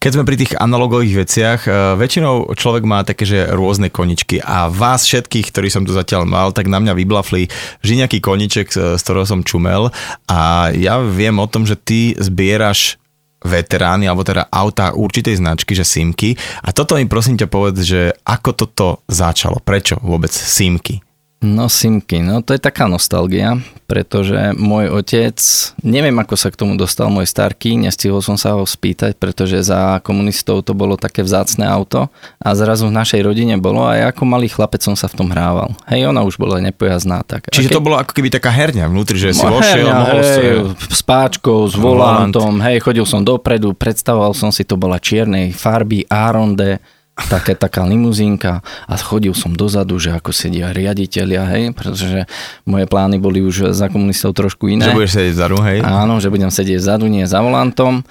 Keď 0.00 0.16
sme 0.16 0.24
pri 0.24 0.40
tých 0.40 0.56
analogových 0.56 1.28
veciach, 1.28 1.60
e, 1.68 1.70
väčšinou 2.00 2.56
človek 2.56 2.88
má 2.88 3.04
také, 3.04 3.28
že 3.28 3.52
rôzne 3.52 3.92
koničky 3.92 4.40
a 4.40 4.72
vás 4.72 5.04
všetkých, 5.04 5.52
ktorí 5.52 5.68
som 5.68 5.84
tu 5.84 5.92
zatiaľ 5.92 6.24
mal, 6.24 6.56
tak 6.56 6.72
na 6.72 6.80
mňa 6.80 6.96
vyblafli 6.96 7.52
vždy 7.84 7.94
nejaký 8.00 8.18
koniček, 8.24 8.72
z 8.72 8.96
ktorého 8.96 9.28
som 9.28 9.44
čumel 9.44 9.92
a 10.24 10.72
ja 10.72 11.04
viem 11.04 11.36
o 11.36 11.44
tom, 11.44 11.68
že 11.68 11.76
ty 11.76 12.16
zbieraš 12.16 12.96
veterány, 13.44 14.08
alebo 14.08 14.24
teda 14.24 14.48
auta 14.48 14.96
určitej 14.96 15.36
značky, 15.36 15.76
že 15.76 15.84
Simky. 15.84 16.32
A 16.64 16.72
toto 16.72 16.96
mi 16.96 17.04
prosím 17.04 17.36
ťa 17.36 17.52
povedz, 17.52 17.84
že 17.84 18.16
ako 18.24 18.50
toto 18.56 18.86
začalo? 19.04 19.60
Prečo 19.60 20.00
vôbec 20.00 20.32
Simky? 20.32 21.09
No 21.40 21.72
Simky, 21.72 22.20
no 22.20 22.44
to 22.44 22.52
je 22.52 22.60
taká 22.60 22.84
nostalgia, 22.84 23.56
pretože 23.88 24.52
môj 24.60 24.92
otec, 24.92 25.40
neviem 25.80 26.12
ako 26.20 26.36
sa 26.36 26.52
k 26.52 26.60
tomu 26.60 26.76
dostal 26.76 27.08
môj 27.08 27.24
starky, 27.24 27.80
nestihol 27.80 28.20
som 28.20 28.36
sa 28.36 28.52
ho 28.52 28.68
spýtať, 28.68 29.16
pretože 29.16 29.56
za 29.64 30.04
komunistov 30.04 30.60
to 30.68 30.76
bolo 30.76 31.00
také 31.00 31.24
vzácne 31.24 31.64
auto 31.64 32.12
a 32.36 32.52
zrazu 32.52 32.92
v 32.92 32.96
našej 33.00 33.24
rodine 33.24 33.56
bolo 33.56 33.88
a 33.88 33.96
ja 33.96 34.06
ako 34.12 34.28
malý 34.28 34.52
chlapec 34.52 34.84
som 34.84 34.92
sa 34.92 35.08
v 35.08 35.16
tom 35.16 35.32
hrával. 35.32 35.72
Hej, 35.88 36.12
ona 36.12 36.20
už 36.28 36.36
bola 36.36 36.60
nepojazná. 36.60 37.24
Tak. 37.24 37.48
Čiže 37.48 37.72
keď... 37.72 37.76
to 37.80 37.86
bolo 37.88 37.96
ako 37.96 38.12
keby 38.12 38.28
taká 38.28 38.52
herňa 38.52 38.92
vnútri, 38.92 39.16
že 39.16 39.32
si 39.32 39.40
vošiel, 39.40 39.88
mohol 39.88 40.20
hej, 40.20 40.76
s 40.92 41.00
páčkou, 41.00 41.64
s 41.64 41.72
volantom, 41.72 42.60
hej, 42.60 42.84
chodil 42.84 43.08
som 43.08 43.24
dopredu, 43.24 43.72
predstavoval 43.72 44.36
som 44.36 44.52
si, 44.52 44.68
to 44.68 44.76
bola 44.76 45.00
čiernej 45.00 45.56
farby, 45.56 46.04
Aronde, 46.04 46.99
také, 47.28 47.52
taká 47.58 47.84
limuzínka 47.84 48.64
a 48.64 48.92
chodil 48.96 49.34
som 49.36 49.52
dozadu, 49.52 49.98
že 50.00 50.14
ako 50.14 50.30
sedia 50.32 50.72
riaditeľia, 50.72 51.42
hej, 51.50 51.64
pretože 51.74 52.24
moje 52.64 52.86
plány 52.86 53.20
boli 53.20 53.44
už 53.44 53.74
za 53.74 53.90
komunistov 53.92 54.32
trošku 54.32 54.70
iné. 54.70 54.86
Že 54.86 54.96
budeš 54.96 55.12
sedieť 55.18 55.34
vzadu, 55.36 55.58
hej? 55.66 55.78
Áno, 55.84 56.22
že 56.22 56.32
budem 56.32 56.48
sedieť 56.48 56.80
vzadu, 56.80 57.04
nie 57.10 57.26
za 57.28 57.42
volantom. 57.44 58.06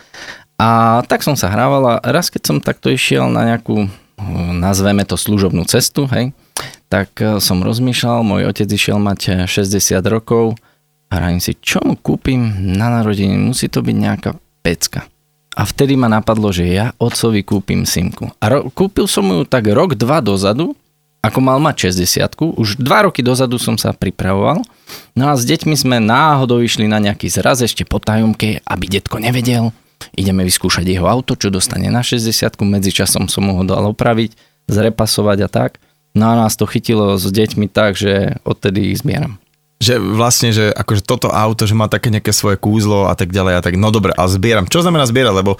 A 0.59 0.99
tak 1.07 1.23
som 1.23 1.39
sa 1.39 1.47
hrával 1.47 1.87
a 1.87 1.93
raz 2.03 2.27
keď 2.27 2.41
som 2.43 2.57
takto 2.59 2.91
išiel 2.91 3.31
na 3.31 3.47
nejakú, 3.47 3.87
nazveme 4.59 5.07
to 5.07 5.15
služobnú 5.15 5.63
cestu, 5.63 6.03
hej, 6.11 6.35
tak 6.91 7.15
e, 7.23 7.39
som 7.39 7.63
rozmýšľal, 7.63 8.27
môj 8.27 8.51
otec 8.51 8.67
išiel 8.67 8.99
mať 8.99 9.47
60 9.47 10.03
rokov 10.11 10.59
a 11.07 11.17
hraním 11.17 11.39
si, 11.39 11.55
čo 11.55 11.79
mu 11.79 11.95
kúpim 11.95 12.43
na 12.75 12.91
narodení, 12.91 13.39
musí 13.39 13.71
to 13.71 13.79
byť 13.79 13.95
nejaká 13.95 14.31
pecka. 14.59 15.07
A 15.59 15.67
vtedy 15.67 15.99
ma 15.99 16.07
napadlo, 16.07 16.55
že 16.55 16.71
ja 16.71 16.95
otcovi 16.95 17.43
kúpim 17.43 17.83
simku. 17.83 18.31
A 18.39 18.47
ro- 18.47 18.71
kúpil 18.71 19.11
som 19.11 19.27
ju 19.27 19.43
tak 19.43 19.67
rok, 19.67 19.91
dva 19.99 20.23
dozadu, 20.23 20.71
ako 21.19 21.43
mal 21.43 21.59
mať 21.59 21.91
60 21.91 22.55
už 22.55 22.79
dva 22.79 23.03
roky 23.03 23.19
dozadu 23.19 23.59
som 23.59 23.75
sa 23.75 23.91
pripravoval. 23.91 24.63
No 25.19 25.27
a 25.27 25.35
s 25.35 25.43
deťmi 25.43 25.75
sme 25.75 25.99
náhodou 25.99 26.63
išli 26.63 26.87
na 26.87 27.03
nejaký 27.03 27.27
zraz 27.27 27.59
ešte 27.59 27.83
po 27.83 27.99
tajomke, 27.99 28.63
aby 28.63 28.85
detko 28.87 29.19
nevedel. 29.19 29.75
Ideme 30.15 30.47
vyskúšať 30.47 30.87
jeho 30.87 31.11
auto, 31.11 31.35
čo 31.35 31.51
dostane 31.51 31.91
na 31.91 31.99
60 32.07 32.55
medzičasom 32.55 33.27
som 33.27 33.43
ho 33.51 33.63
dal 33.67 33.83
opraviť, 33.91 34.39
zrepasovať 34.71 35.37
a 35.43 35.49
tak. 35.51 35.71
No 36.15 36.31
a 36.31 36.39
nás 36.39 36.55
to 36.55 36.71
chytilo 36.71 37.19
s 37.19 37.27
deťmi 37.27 37.67
tak, 37.67 37.99
že 37.99 38.39
odtedy 38.47 38.95
ich 38.95 39.03
zbieram 39.03 39.35
že 39.79 39.95
vlastne, 39.95 40.51
že 40.51 40.75
akože 40.75 41.07
toto 41.07 41.31
auto, 41.31 41.63
že 41.63 41.71
má 41.71 41.87
také 41.87 42.11
nejaké 42.11 42.35
svoje 42.35 42.59
kúzlo 42.59 43.07
a 43.07 43.15
tak 43.15 43.31
ďalej 43.31 43.53
a 43.55 43.61
tak, 43.63 43.79
no 43.79 43.95
dobre, 43.95 44.11
a 44.11 44.27
zbieram. 44.27 44.67
Čo 44.67 44.83
znamená 44.83 45.07
zbierať? 45.07 45.31
Lebo 45.31 45.55
e, 45.55 45.59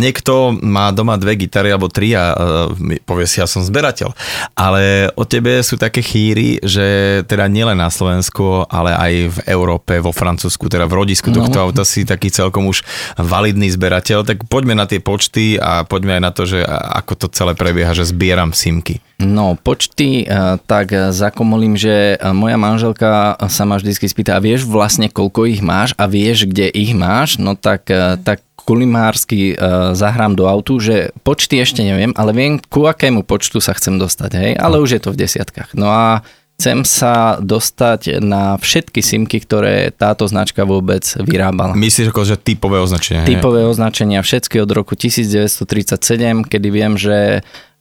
niekto 0.00 0.56
má 0.64 0.88
doma 0.96 1.20
dve 1.20 1.36
gitary 1.36 1.68
alebo 1.68 1.92
tri 1.92 2.16
a 2.16 2.32
e, 2.32 2.96
povie 3.04 3.28
si, 3.28 3.36
ja 3.36 3.44
som 3.44 3.60
zberateľ. 3.60 4.16
Ale 4.56 5.12
o 5.12 5.28
tebe 5.28 5.60
sú 5.60 5.76
také 5.76 6.00
chýry, 6.00 6.56
že 6.64 7.20
teda 7.28 7.52
nielen 7.52 7.76
na 7.76 7.92
Slovensku, 7.92 8.64
ale 8.64 8.96
aj 8.96 9.12
v 9.28 9.38
Európe, 9.52 10.00
vo 10.00 10.16
Francúzsku, 10.16 10.72
teda 10.72 10.88
v 10.88 10.96
rodisku 10.96 11.28
no. 11.28 11.44
tohto 11.44 11.60
auta 11.60 11.84
si 11.84 12.08
taký 12.08 12.32
celkom 12.32 12.64
už 12.64 12.80
validný 13.20 13.68
zberateľ. 13.68 14.24
Tak 14.24 14.48
poďme 14.48 14.72
na 14.72 14.88
tie 14.88 15.04
počty 15.04 15.60
a 15.60 15.84
poďme 15.84 16.16
aj 16.16 16.22
na 16.24 16.32
to, 16.32 16.48
že 16.48 16.64
ako 16.64 17.12
to 17.12 17.26
celé 17.36 17.52
prebieha, 17.52 17.92
že 17.92 18.08
zbieram 18.08 18.56
simky. 18.56 19.04
No, 19.20 19.54
počty, 19.60 20.24
e, 20.24 20.56
tak 20.64 21.12
zakomolím, 21.12 21.76
že 21.76 22.16
moja 22.32 22.56
manželka 22.56 23.36
sa 23.52 23.62
ma 23.68 23.76
vždy 23.76 23.92
spýta, 23.92 24.36
a 24.36 24.42
vieš 24.42 24.64
vlastne 24.64 25.12
koľko 25.12 25.44
ich 25.44 25.60
máš 25.60 25.92
a 26.00 26.08
vieš, 26.08 26.48
kde 26.48 26.72
ich 26.72 26.96
máš, 26.96 27.36
no 27.36 27.52
tak, 27.52 27.86
tak 28.24 28.40
kulimársky 28.70 29.56
uh, 29.56 29.96
zahrám 29.98 30.38
do 30.38 30.46
autu, 30.46 30.78
že 30.78 31.10
počty 31.26 31.58
ešte 31.58 31.82
neviem, 31.82 32.14
ale 32.14 32.30
viem, 32.30 32.52
ku 32.60 32.86
akému 32.86 33.26
počtu 33.26 33.58
sa 33.58 33.74
chcem 33.74 33.98
dostať, 33.98 34.30
hej, 34.38 34.52
ale 34.54 34.78
už 34.78 34.94
je 34.94 35.00
to 35.02 35.10
v 35.10 35.20
desiatkách. 35.26 35.74
No 35.74 35.90
a 35.90 36.22
chcem 36.60 36.84
sa 36.84 37.40
dostať 37.40 38.20
na 38.20 38.60
všetky 38.60 39.00
simky, 39.00 39.40
ktoré 39.40 39.88
táto 39.96 40.28
značka 40.28 40.68
vôbec 40.68 41.02
vyrábala. 41.24 41.72
Myslíš 41.72 42.12
ako, 42.12 42.22
že 42.28 42.36
typové 42.36 42.84
označenia? 42.84 43.24
Typové 43.24 43.64
označenia, 43.64 44.20
všetky 44.20 44.60
od 44.60 44.70
roku 44.70 44.92
1937, 44.92 46.44
kedy 46.44 46.68
viem, 46.68 47.00
že 47.00 47.40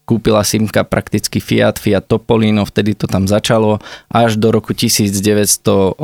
kúpila 0.10 0.42
simka 0.42 0.82
prakticky 0.82 1.38
Fiat, 1.38 1.78
Fiat 1.78 2.10
Topolino, 2.10 2.66
vtedy 2.66 2.98
to 2.98 3.06
tam 3.06 3.30
začalo, 3.30 3.78
až 4.10 4.42
do 4.42 4.50
roku 4.50 4.74
1984, 4.74 6.02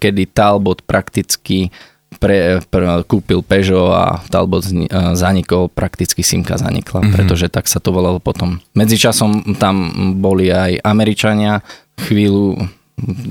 kedy 0.00 0.24
Talbot 0.32 0.80
prakticky 0.88 1.68
pre, 2.16 2.64
pre, 2.72 3.04
kúpil 3.04 3.44
Peugeot 3.44 3.92
a 3.92 4.24
Talbot 4.32 4.64
zanikol, 5.12 5.68
prakticky 5.68 6.24
Simka 6.24 6.56
zanikla, 6.56 7.04
mm-hmm. 7.04 7.12
pretože 7.12 7.52
tak 7.52 7.68
sa 7.68 7.76
to 7.76 7.92
volalo 7.92 8.22
potom. 8.22 8.64
Medzičasom 8.72 9.60
tam 9.60 9.92
boli 10.22 10.48
aj 10.48 10.80
Američania, 10.80 11.60
chvíľu 12.00 12.56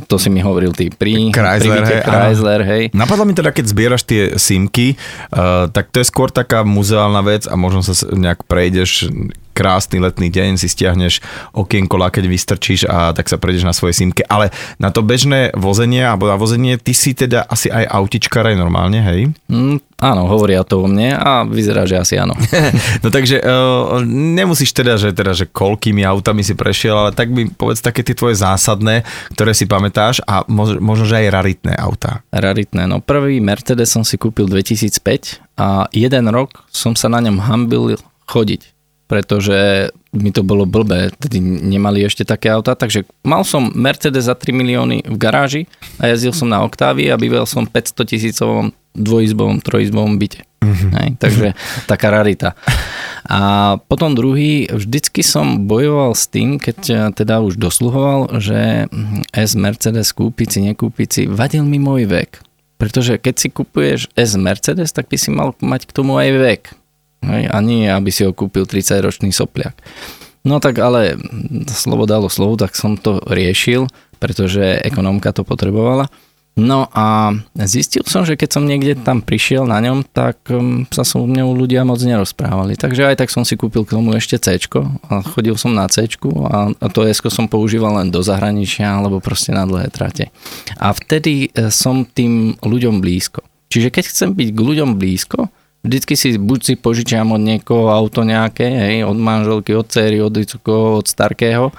to 0.08 0.16
si 0.20 0.28
mi 0.30 0.44
hovoril 0.44 0.76
ty 0.76 0.92
pri 0.92 1.32
Chrysler, 1.32 1.84
hej, 1.88 2.02
Chrysler 2.04 2.62
hej. 2.64 2.84
Napadlo 2.92 3.24
mi 3.24 3.34
teda, 3.34 3.56
keď 3.56 3.66
zbieraš 3.72 4.04
tie 4.04 4.36
simky, 4.36 5.00
uh, 5.32 5.72
tak 5.72 5.90
to 5.90 6.04
je 6.04 6.06
skôr 6.08 6.30
taká 6.30 6.68
muzeálna 6.68 7.24
vec 7.24 7.48
a 7.48 7.56
možno 7.56 7.82
sa 7.82 7.96
nejak 8.12 8.44
prejdeš 8.46 9.12
krásny 9.52 10.00
letný 10.02 10.32
deň, 10.32 10.58
si 10.58 10.68
stiahneš 10.68 11.22
okienko, 11.54 12.00
keď 12.02 12.26
vystrčíš 12.26 12.88
a 12.90 13.14
tak 13.14 13.30
sa 13.30 13.38
prejdeš 13.38 13.68
na 13.68 13.76
svoje 13.76 13.94
simke. 13.94 14.26
Ale 14.26 14.50
na 14.82 14.90
to 14.90 15.06
bežné 15.06 15.54
vozenie 15.54 16.02
alebo 16.02 16.26
na 16.26 16.40
vozenie, 16.40 16.80
ty 16.80 16.96
si 16.96 17.14
teda 17.14 17.46
asi 17.46 17.70
aj 17.70 17.86
autičkár 17.88 18.48
aj 18.48 18.58
normálne, 18.58 19.04
hej? 19.04 19.30
Mm, 19.52 19.78
áno, 20.02 20.26
hovoria 20.26 20.66
to 20.66 20.82
o 20.82 20.88
mne 20.90 21.14
a 21.14 21.46
vyzerá, 21.46 21.86
že 21.86 22.00
asi 22.00 22.16
áno. 22.18 22.34
no 23.04 23.08
takže 23.14 23.44
uh, 23.44 24.02
nemusíš 24.08 24.74
teda, 24.74 24.98
že, 24.98 25.14
teda, 25.14 25.36
že 25.38 25.46
koľkými 25.46 26.02
autami 26.02 26.42
si 26.42 26.58
prešiel, 26.58 26.96
ale 26.96 27.12
tak 27.14 27.30
mi 27.30 27.52
povedz 27.52 27.84
také 27.84 28.02
tie 28.02 28.18
tvoje 28.18 28.40
zásadné, 28.40 29.06
ktoré 29.38 29.54
si 29.54 29.70
pamätáš 29.70 30.24
a 30.26 30.42
možno, 30.50 30.82
možno 30.82 31.06
že 31.06 31.22
aj 31.22 31.28
raritné 31.30 31.74
autá. 31.78 32.26
Raritné, 32.34 32.90
no 32.90 33.04
prvý 33.04 33.44
Mercedes 33.44 33.92
som 33.92 34.02
si 34.02 34.16
kúpil 34.18 34.50
2005 34.50 35.44
a 35.60 35.86
jeden 35.94 36.26
rok 36.32 36.66
som 36.72 36.98
sa 36.98 37.12
na 37.12 37.22
ňom 37.22 37.38
hambil 37.44 38.00
chodiť 38.32 38.81
pretože 39.12 39.92
mi 40.16 40.32
to 40.32 40.40
bolo 40.40 40.64
blbé, 40.64 41.12
tedy 41.20 41.44
nemali 41.44 42.08
ešte 42.08 42.24
také 42.24 42.48
auta, 42.48 42.80
takže 42.80 43.04
mal 43.28 43.44
som 43.44 43.68
Mercedes 43.76 44.32
za 44.32 44.40
3 44.40 44.56
milióny 44.56 45.04
v 45.04 45.18
garáži 45.20 45.68
a 46.00 46.08
jazdil 46.08 46.32
som 46.32 46.48
na 46.48 46.64
Octavii 46.64 47.12
a 47.12 47.20
býval 47.20 47.44
som 47.44 47.68
500 47.68 48.08
tisícovom 48.08 48.72
dvojizbovom, 48.96 49.60
trojizbovom 49.60 50.16
byte. 50.16 50.48
Mm-hmm. 50.64 50.92
Hej, 50.96 51.10
takže 51.20 51.48
taká 51.92 52.08
rarita. 52.08 52.56
A 53.28 53.76
potom 53.92 54.16
druhý, 54.16 54.72
vždycky 54.72 55.28
som 55.28 55.68
bojoval 55.68 56.16
s 56.16 56.32
tým, 56.32 56.56
keď 56.56 57.12
teda 57.12 57.44
už 57.44 57.60
dosluhoval, 57.60 58.40
že 58.40 58.88
S 59.36 59.60
Mercedes 59.60 60.16
kúpiť 60.16 60.48
si, 60.56 60.60
nekúpiť 60.72 61.08
si, 61.12 61.22
vadil 61.28 61.68
mi 61.68 61.84
môj 61.84 62.08
vek. 62.08 62.40
Pretože 62.80 63.20
keď 63.20 63.36
si 63.36 63.48
kupuješ 63.52 64.08
S 64.16 64.40
Mercedes, 64.40 64.96
tak 64.96 65.12
by 65.12 65.18
si 65.20 65.36
mal 65.36 65.52
mať 65.60 65.88
k 65.88 65.92
tomu 65.92 66.16
aj 66.16 66.30
vek. 66.32 66.62
Hej, 67.22 67.54
a 67.54 67.58
nie, 67.62 67.86
aby 67.86 68.10
si 68.10 68.26
ho 68.26 68.34
kúpil 68.34 68.66
30-ročný 68.66 69.30
sopliak. 69.30 69.78
No 70.42 70.58
tak 70.58 70.82
ale 70.82 71.22
slovo 71.70 72.10
dalo 72.10 72.26
slovo, 72.26 72.58
tak 72.58 72.74
som 72.74 72.98
to 72.98 73.22
riešil, 73.30 73.86
pretože 74.18 74.82
ekonomka 74.82 75.30
to 75.30 75.46
potrebovala. 75.46 76.10
No 76.60 76.92
a 76.92 77.32
zistil 77.64 78.04
som, 78.04 78.28
že 78.28 78.36
keď 78.36 78.50
som 78.60 78.68
niekde 78.68 79.00
tam 79.00 79.24
prišiel 79.24 79.64
na 79.64 79.80
ňom, 79.80 80.04
tak 80.04 80.44
um, 80.52 80.84
sa 80.92 81.08
so 81.08 81.24
mnou 81.24 81.56
ľudia 81.56 81.88
moc 81.88 82.04
nerozprávali. 82.04 82.76
Takže 82.76 83.08
aj 83.08 83.24
tak 83.24 83.30
som 83.32 83.48
si 83.48 83.56
kúpil 83.56 83.88
k 83.88 83.96
tomu 83.96 84.12
ešte 84.20 84.36
C 84.36 84.60
a 85.08 85.14
chodil 85.24 85.56
som 85.56 85.72
na 85.72 85.88
C 85.88 86.12
a 86.52 86.88
to 86.92 87.08
S 87.08 87.24
som 87.32 87.48
používal 87.48 88.04
len 88.04 88.12
do 88.12 88.20
zahraničia 88.20 89.00
alebo 89.00 89.24
proste 89.24 89.56
na 89.56 89.64
dlhé 89.64 89.88
trate. 89.96 90.28
A 90.76 90.92
vtedy 90.92 91.48
e, 91.56 91.72
som 91.72 92.04
tým 92.04 92.60
ľuďom 92.60 93.00
blízko. 93.00 93.48
Čiže 93.72 93.88
keď 93.88 94.04
chcem 94.12 94.30
byť 94.36 94.50
k 94.52 94.60
ľuďom 94.60 95.00
blízko, 95.00 95.48
vždycky 95.82 96.14
si 96.18 96.38
buď 96.38 96.60
si 96.62 96.74
požičiam 96.78 97.30
od 97.34 97.42
niekoho 97.42 97.90
auto 97.90 98.22
nejaké, 98.22 98.66
hej, 98.66 98.96
od 99.06 99.18
manželky, 99.18 99.74
od 99.74 99.90
céry, 99.90 100.22
od 100.22 100.34
od 100.66 101.06
starkého 101.06 101.74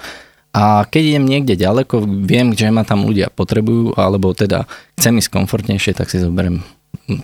a 0.53 0.85
keď 0.85 1.17
idem 1.17 1.25
niekde 1.25 1.57
ďaleko, 1.57 2.05
viem, 2.05 2.53
že 2.53 2.69
ma 2.69 2.85
tam 2.85 3.09
ľudia 3.09 3.33
potrebujú, 3.33 3.97
alebo 3.97 4.37
teda 4.37 4.69
chcem 5.01 5.17
ísť 5.17 5.33
komfortnejšie, 5.33 5.97
tak 5.97 6.13
si 6.13 6.21
zoberiem 6.21 6.61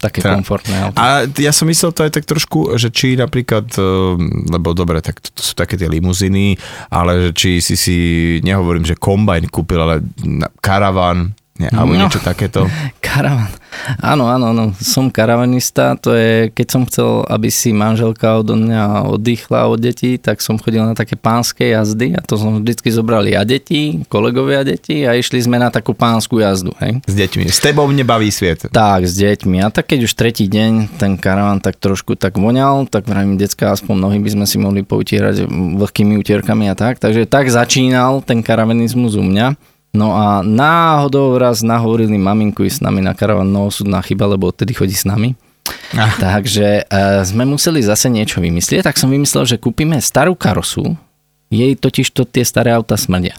také 0.01 0.25
tak. 0.25 0.41
komfortné 0.41 0.75
auto. 0.89 0.97
A 0.97 1.29
ja 1.37 1.53
som 1.53 1.69
myslel 1.69 1.93
to 1.93 2.01
aj 2.09 2.11
tak 2.17 2.25
trošku, 2.25 2.73
že 2.81 2.89
či 2.89 3.13
napríklad, 3.13 3.69
eh, 3.77 3.85
lebo 4.49 4.73
dobre, 4.73 5.05
tak 5.05 5.21
to, 5.21 5.29
to 5.29 5.45
sú 5.45 5.53
také 5.53 5.77
tie 5.77 5.85
limuziny, 5.85 6.57
ale 6.89 7.29
že 7.29 7.31
či 7.37 7.51
si 7.61 7.77
si, 7.77 7.97
nehovorím, 8.41 8.89
že 8.89 8.97
kombajn 8.97 9.45
kúpil, 9.53 9.77
ale 9.77 10.01
karavan, 10.57 11.37
nie, 11.59 11.67
alebo 11.75 11.91
no, 11.91 12.07
niečo 12.07 12.23
takéto. 12.23 12.71
Karavan. 13.05 13.51
Áno, 13.99 14.31
áno, 14.31 14.55
áno, 14.55 14.63
som 14.79 15.11
karavanista, 15.11 15.99
to 15.99 16.15
je, 16.15 16.49
keď 16.55 16.67
som 16.67 16.81
chcel, 16.87 17.21
aby 17.27 17.51
si 17.51 17.75
manželka 17.75 18.39
od 18.39 18.55
mňa 18.55 19.11
oddychla 19.11 19.67
od 19.67 19.79
detí, 19.79 20.15
tak 20.15 20.39
som 20.39 20.55
chodil 20.55 20.81
na 20.83 20.95
také 20.95 21.19
pánske 21.19 21.69
jazdy 21.69 22.15
a 22.15 22.21
to 22.23 22.39
som 22.39 22.63
vždycky 22.63 22.89
zobrali 22.89 23.35
a 23.35 23.43
deti, 23.43 24.03
kolegovia 24.07 24.63
deti 24.63 25.03
a 25.03 25.15
išli 25.19 25.43
sme 25.43 25.59
na 25.59 25.67
takú 25.67 25.91
pánsku 25.91 26.39
jazdu. 26.39 26.71
Hej. 26.79 27.03
S 27.05 27.13
deťmi. 27.13 27.43
S 27.51 27.59
tebou 27.59 27.87
nebaví 27.91 28.31
sviet. 28.31 28.67
Tak, 28.71 29.05
s 29.05 29.13
deťmi. 29.19 29.59
A 29.63 29.67
tak 29.67 29.91
keď 29.91 30.07
už 30.07 30.13
tretí 30.15 30.47
deň 30.47 30.95
ten 30.95 31.19
karavan 31.19 31.59
tak 31.59 31.75
trošku 31.75 32.15
tak 32.15 32.39
voňal, 32.39 32.87
tak 32.87 33.05
vravím, 33.05 33.35
decka, 33.35 33.75
aspoň 33.75 33.95
nohy 33.99 34.19
by 34.23 34.29
sme 34.31 34.45
si 34.47 34.57
mohli 34.57 34.81
poutierať 34.87 35.45
vlhkými 35.75 36.15
utierkami 36.19 36.71
a 36.71 36.75
tak. 36.75 37.03
Takže 37.03 37.27
tak 37.27 37.51
začínal 37.51 38.23
ten 38.23 38.39
karavanizmus 38.39 39.19
u 39.19 39.23
mňa. 39.23 39.78
No 39.89 40.13
a 40.13 40.45
náhodou 40.45 41.33
raz 41.41 41.65
nahovorili 41.65 42.13
maminku 42.13 42.61
ísť 42.61 42.81
s 42.81 42.85
nami 42.85 43.01
na 43.01 43.17
karavan, 43.17 43.49
no 43.49 43.73
súdna 43.73 44.05
chyba, 44.05 44.29
lebo 44.29 44.53
odtedy 44.53 44.77
chodí 44.77 44.93
s 44.93 45.05
nami. 45.05 45.33
Ah. 45.97 46.13
Takže 46.17 46.85
uh, 46.85 47.21
sme 47.25 47.45
museli 47.45 47.81
zase 47.81 48.09
niečo 48.09 48.37
vymyslieť, 48.41 48.85
tak 48.85 49.01
som 49.01 49.09
vymyslel, 49.09 49.49
že 49.49 49.57
kúpime 49.57 49.97
starú 49.97 50.37
karosu, 50.37 50.93
jej 51.49 51.73
totiž 51.73 52.13
to 52.13 52.25
tie 52.29 52.45
staré 52.45 52.69
auta 52.73 52.93
smrdia. 52.93 53.33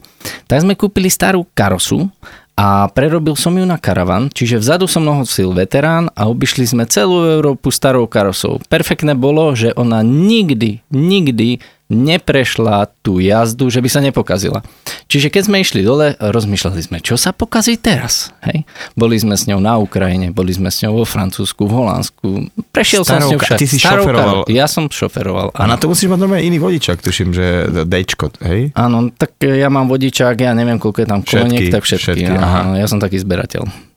Tak 0.51 0.67
sme 0.67 0.75
kúpili 0.75 1.07
starú 1.07 1.47
karosu 1.55 2.11
a 2.59 2.91
prerobil 2.91 3.39
som 3.39 3.55
ju 3.55 3.63
na 3.63 3.79
karavan, 3.79 4.29
čiže 4.29 4.59
vzadu 4.61 4.91
som 4.91 5.07
nosil 5.07 5.55
veterán 5.55 6.11
a 6.19 6.27
obišli 6.27 6.67
sme 6.67 6.85
celú 6.91 7.25
Európu 7.25 7.71
starou 7.71 8.05
karosou. 8.11 8.59
Perfektné 8.67 9.15
bolo, 9.15 9.55
že 9.55 9.71
ona 9.79 10.03
nikdy, 10.03 10.83
nikdy 10.91 11.63
neprešla 11.90 12.87
tú 13.03 13.18
jazdu, 13.18 13.66
že 13.68 13.83
by 13.83 13.88
sa 13.90 14.00
nepokazila. 14.00 14.62
Čiže 15.11 15.29
keď 15.29 15.42
sme 15.50 15.57
išli 15.59 15.83
dole, 15.83 16.14
rozmýšľali 16.16 16.81
sme, 16.87 16.98
čo 17.03 17.18
sa 17.18 17.35
pokazí 17.35 17.74
teraz. 17.74 18.31
Hej? 18.46 18.62
Boli 18.94 19.18
sme 19.18 19.35
s 19.35 19.50
ňou 19.50 19.59
na 19.59 19.74
Ukrajine, 19.76 20.31
boli 20.31 20.55
sme 20.55 20.70
s 20.70 20.87
ňou 20.87 21.03
vo 21.03 21.05
Francúzsku, 21.05 21.66
v 21.66 21.72
Holandsku. 21.74 22.26
Prešiel 22.70 23.03
Starou, 23.03 23.18
som 23.18 23.26
s 23.26 23.33
ňou 23.35 23.40
však. 23.42 23.59
Ty 23.59 23.66
si 23.66 23.79
šoferoval. 23.83 24.38
Ja 24.46 24.70
som 24.70 24.87
šoferoval. 24.87 25.50
A 25.59 25.66
na 25.66 25.74
to 25.74 25.90
musíš 25.90 26.14
mať 26.14 26.18
normálne 26.22 26.46
iný 26.46 26.62
vodičak, 26.62 27.03
tuším, 27.03 27.35
že 27.35 27.66
Dčko, 27.85 28.38
hej? 28.46 28.70
Áno, 28.79 29.11
tak 29.11 29.35
ja 29.42 29.66
mám 29.66 29.90
vodičak, 29.90 30.38
ja 30.38 30.55
neviem, 30.55 30.79
koľko 30.79 31.03
je 31.03 31.09
tam 31.11 31.20
koloniek, 31.26 31.74
tak 31.74 31.83
všetky. 31.83 32.22
všetky 32.22 32.33
aha. 32.38 32.79
Ja 32.79 32.87
som 32.87 33.03
taký 33.03 33.18
zberateľ. 33.18 33.89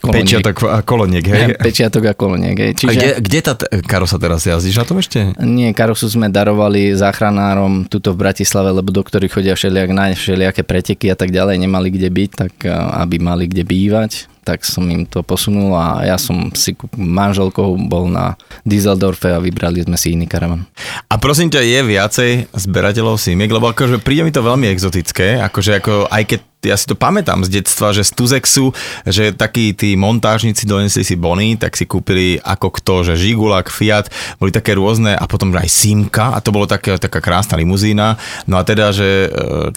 Koloniek. 0.00 0.24
Pečiatok 0.24 0.56
a 0.64 0.80
koloniek, 0.80 1.24
hej? 1.28 1.44
Pečiatok 1.60 2.04
a 2.08 2.14
koloniek, 2.16 2.56
hej. 2.56 2.72
Čiže... 2.72 2.88
A 2.88 2.92
kde, 2.96 3.08
kde 3.20 3.40
tá 3.44 3.52
karosa 3.84 4.16
teraz 4.16 4.48
jazdíš 4.48 4.80
na 4.80 4.86
tom 4.88 4.96
ešte? 4.96 5.36
Nie, 5.44 5.76
karosu 5.76 6.08
sme 6.08 6.32
darovali 6.32 6.96
záchranárom 6.96 7.84
tuto 7.84 8.16
v 8.16 8.24
Bratislave, 8.24 8.72
lebo 8.72 8.88
doktori 8.88 9.28
chodia 9.28 9.52
všelijak 9.52 9.90
na 9.92 10.16
všelijaké 10.16 10.64
preteky 10.64 11.12
a 11.12 11.16
tak 11.20 11.36
ďalej, 11.36 11.60
nemali 11.60 11.92
kde 11.92 12.08
byť, 12.08 12.30
tak 12.32 12.52
aby 12.96 13.20
mali 13.20 13.44
kde 13.44 13.68
bývať 13.68 14.29
tak 14.44 14.64
som 14.64 14.84
im 14.88 15.04
to 15.04 15.20
posunul 15.20 15.76
a 15.76 16.04
ja 16.04 16.16
som 16.16 16.50
si 16.56 16.72
manželkou 16.96 17.76
bol 17.86 18.08
na 18.08 18.34
Dieseldorfe 18.64 19.30
a 19.32 19.42
vybrali 19.42 19.84
sme 19.84 19.96
si 20.00 20.16
iný 20.16 20.24
karavan. 20.24 20.64
A 21.08 21.20
prosím 21.20 21.52
ťa, 21.52 21.60
je 21.60 21.80
viacej 21.84 22.30
zberateľov 22.54 23.20
simiek, 23.20 23.52
lebo 23.52 23.70
akože 23.70 24.00
príde 24.00 24.24
mi 24.24 24.32
to 24.32 24.44
veľmi 24.44 24.66
exotické, 24.72 25.38
akože 25.40 25.80
ako 25.80 25.92
aj 26.08 26.24
keď 26.24 26.40
ja 26.60 26.76
si 26.76 26.84
to 26.84 26.92
pamätám 26.92 27.40
z 27.40 27.60
detstva, 27.60 27.96
že 27.96 28.04
z 28.04 28.12
Tuzexu, 28.12 28.76
že 29.08 29.32
takí 29.32 29.72
tí 29.72 29.96
montážnici 29.96 30.68
donesli 30.68 31.00
si 31.00 31.16
bony, 31.16 31.56
tak 31.56 31.72
si 31.72 31.88
kúpili 31.88 32.36
ako 32.36 32.68
kto, 32.76 32.94
že 33.12 33.14
Žigulak, 33.16 33.72
Fiat, 33.72 34.12
boli 34.36 34.52
také 34.52 34.76
rôzne 34.76 35.16
a 35.16 35.24
potom 35.24 35.48
aj 35.56 35.70
Simka 35.72 36.36
a 36.36 36.38
to 36.44 36.52
bolo 36.52 36.68
také, 36.68 37.00
taká 37.00 37.24
krásna 37.24 37.56
limuzína. 37.56 38.20
No 38.44 38.60
a 38.60 38.62
teda, 38.66 38.92
že 38.92 39.08
e, 39.24 39.28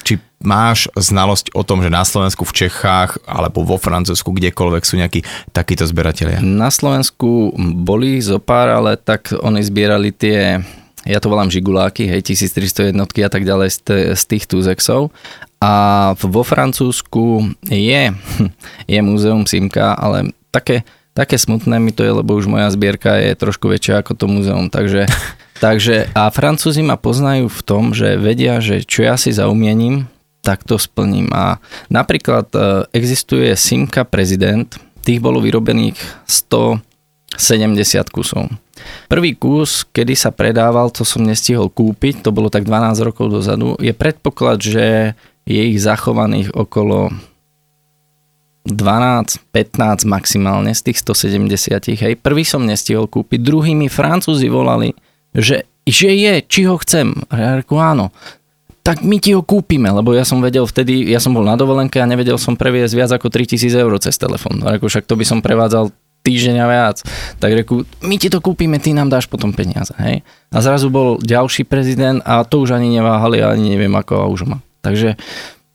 či 0.04 0.20
máš 0.44 0.92
znalosť 0.94 1.56
o 1.56 1.64
tom, 1.64 1.82
že 1.82 1.90
na 1.90 2.04
Slovensku, 2.04 2.44
v 2.44 2.68
Čechách 2.68 3.20
alebo 3.26 3.64
vo 3.64 3.80
Francúzsku, 3.80 4.30
kdekoľvek 4.30 4.84
sú 4.84 4.96
nejakí 5.00 5.24
takíto 5.56 5.88
zberatelia? 5.88 6.44
Na 6.44 6.70
Slovensku 6.70 7.56
boli 7.58 8.20
zo 8.20 8.38
pár, 8.38 8.70
ale 8.72 9.00
tak 9.00 9.34
oni 9.34 9.64
zbierali 9.64 10.12
tie 10.14 10.62
ja 11.04 11.20
to 11.20 11.28
volám 11.28 11.52
žiguláky, 11.52 12.08
hej, 12.08 12.24
1300 12.24 12.96
jednotky 12.96 13.28
a 13.28 13.30
tak 13.32 13.44
ďalej 13.44 13.76
z, 13.76 13.80
z 14.16 14.24
tých 14.24 14.48
Tuzexov. 14.48 15.12
A 15.60 15.74
vo 16.16 16.48
Francúzsku 16.48 17.52
je, 17.68 18.04
je 18.94 19.00
múzeum 19.04 19.44
Simka, 19.44 20.00
ale 20.00 20.32
také 20.48 20.88
také 21.14 21.38
smutné 21.38 21.78
mi 21.78 21.94
to 21.94 22.02
je, 22.02 22.12
lebo 22.12 22.34
už 22.34 22.50
moja 22.50 22.68
zbierka 22.74 23.22
je 23.22 23.38
trošku 23.38 23.70
väčšia 23.70 24.02
ako 24.02 24.18
to 24.18 24.26
muzeum, 24.26 24.68
takže, 24.68 25.06
takže 25.66 26.10
a 26.18 26.28
Francúzi 26.34 26.82
ma 26.82 26.98
poznajú 26.98 27.48
v 27.48 27.62
tom, 27.62 27.94
že 27.94 28.18
vedia, 28.18 28.60
že 28.60 28.82
čo 28.84 29.06
ja 29.06 29.16
si 29.16 29.30
zaumiením, 29.30 30.10
tak 30.44 30.68
to 30.68 30.76
splním. 30.76 31.32
A 31.32 31.58
napríklad 31.88 32.52
e, 32.52 32.84
existuje 32.92 33.56
Simka 33.56 34.04
prezident, 34.04 34.68
tých 35.08 35.24
bolo 35.24 35.40
vyrobených 35.40 35.96
170 36.28 36.84
kusov. 38.12 38.52
Prvý 39.08 39.40
kus, 39.40 39.88
kedy 39.88 40.14
sa 40.20 40.36
predával, 40.36 40.92
to 40.92 41.08
som 41.08 41.24
nestihol 41.24 41.72
kúpiť, 41.72 42.28
to 42.28 42.36
bolo 42.36 42.52
tak 42.52 42.68
12 42.68 43.08
rokov 43.08 43.32
dozadu, 43.32 43.80
je 43.80 43.96
predpoklad, 43.96 44.60
že 44.60 45.16
je 45.48 45.62
ich 45.64 45.80
zachovaných 45.80 46.52
okolo 46.52 47.12
12, 48.64 49.44
15 49.52 50.08
maximálne 50.08 50.72
z 50.72 50.92
tých 50.92 51.04
170. 51.04 52.00
Hej. 52.00 52.14
Prvý 52.24 52.48
som 52.48 52.64
nestihol 52.64 53.12
kúpiť, 53.12 53.44
druhý 53.44 53.76
mi 53.76 53.92
Francúzi 53.92 54.48
volali, 54.48 54.96
že, 55.36 55.68
že 55.84 56.16
je, 56.16 56.34
či 56.48 56.64
ho 56.64 56.80
chcem. 56.80 57.12
Ja 57.28 57.60
reku, 57.60 57.76
áno. 57.76 58.16
Tak 58.84 59.00
my 59.00 59.16
ti 59.16 59.32
ho 59.32 59.40
kúpime, 59.40 59.88
lebo 59.88 60.12
ja 60.12 60.28
som 60.28 60.44
vedel 60.44 60.68
vtedy, 60.68 61.08
ja 61.08 61.24
som 61.24 61.32
bol 61.32 61.48
na 61.48 61.56
dovolenke 61.56 62.04
a 62.04 62.06
nevedel 62.06 62.36
som 62.36 62.60
previesť 62.60 62.94
viac 63.00 63.12
ako 63.16 63.32
3000 63.32 63.72
eur 63.80 63.96
cez 64.04 64.20
telefón. 64.20 64.60
A 64.68 64.76
reku, 64.76 64.92
však 64.92 65.08
to 65.08 65.16
by 65.16 65.24
som 65.24 65.40
prevádzal 65.40 65.96
týždeň 66.24 66.56
a 66.60 66.68
viac. 66.68 66.98
Tak 67.40 67.52
reku, 67.64 67.88
my 68.04 68.16
ti 68.20 68.28
to 68.28 68.44
kúpime, 68.44 68.84
ty 68.84 68.92
nám 68.92 69.08
dáš 69.08 69.32
potom 69.32 69.56
peniaze. 69.56 69.96
Hej? 70.00 70.24
A 70.52 70.58
zrazu 70.60 70.92
bol 70.92 71.16
ďalší 71.24 71.64
prezident 71.64 72.20
a 72.28 72.44
to 72.44 72.60
už 72.60 72.76
ani 72.76 72.92
neváhali, 72.92 73.40
ani 73.40 73.72
neviem 73.72 73.96
ako 73.96 74.14
a 74.20 74.26
už 74.28 74.52
má. 74.52 74.60
Takže 74.84 75.16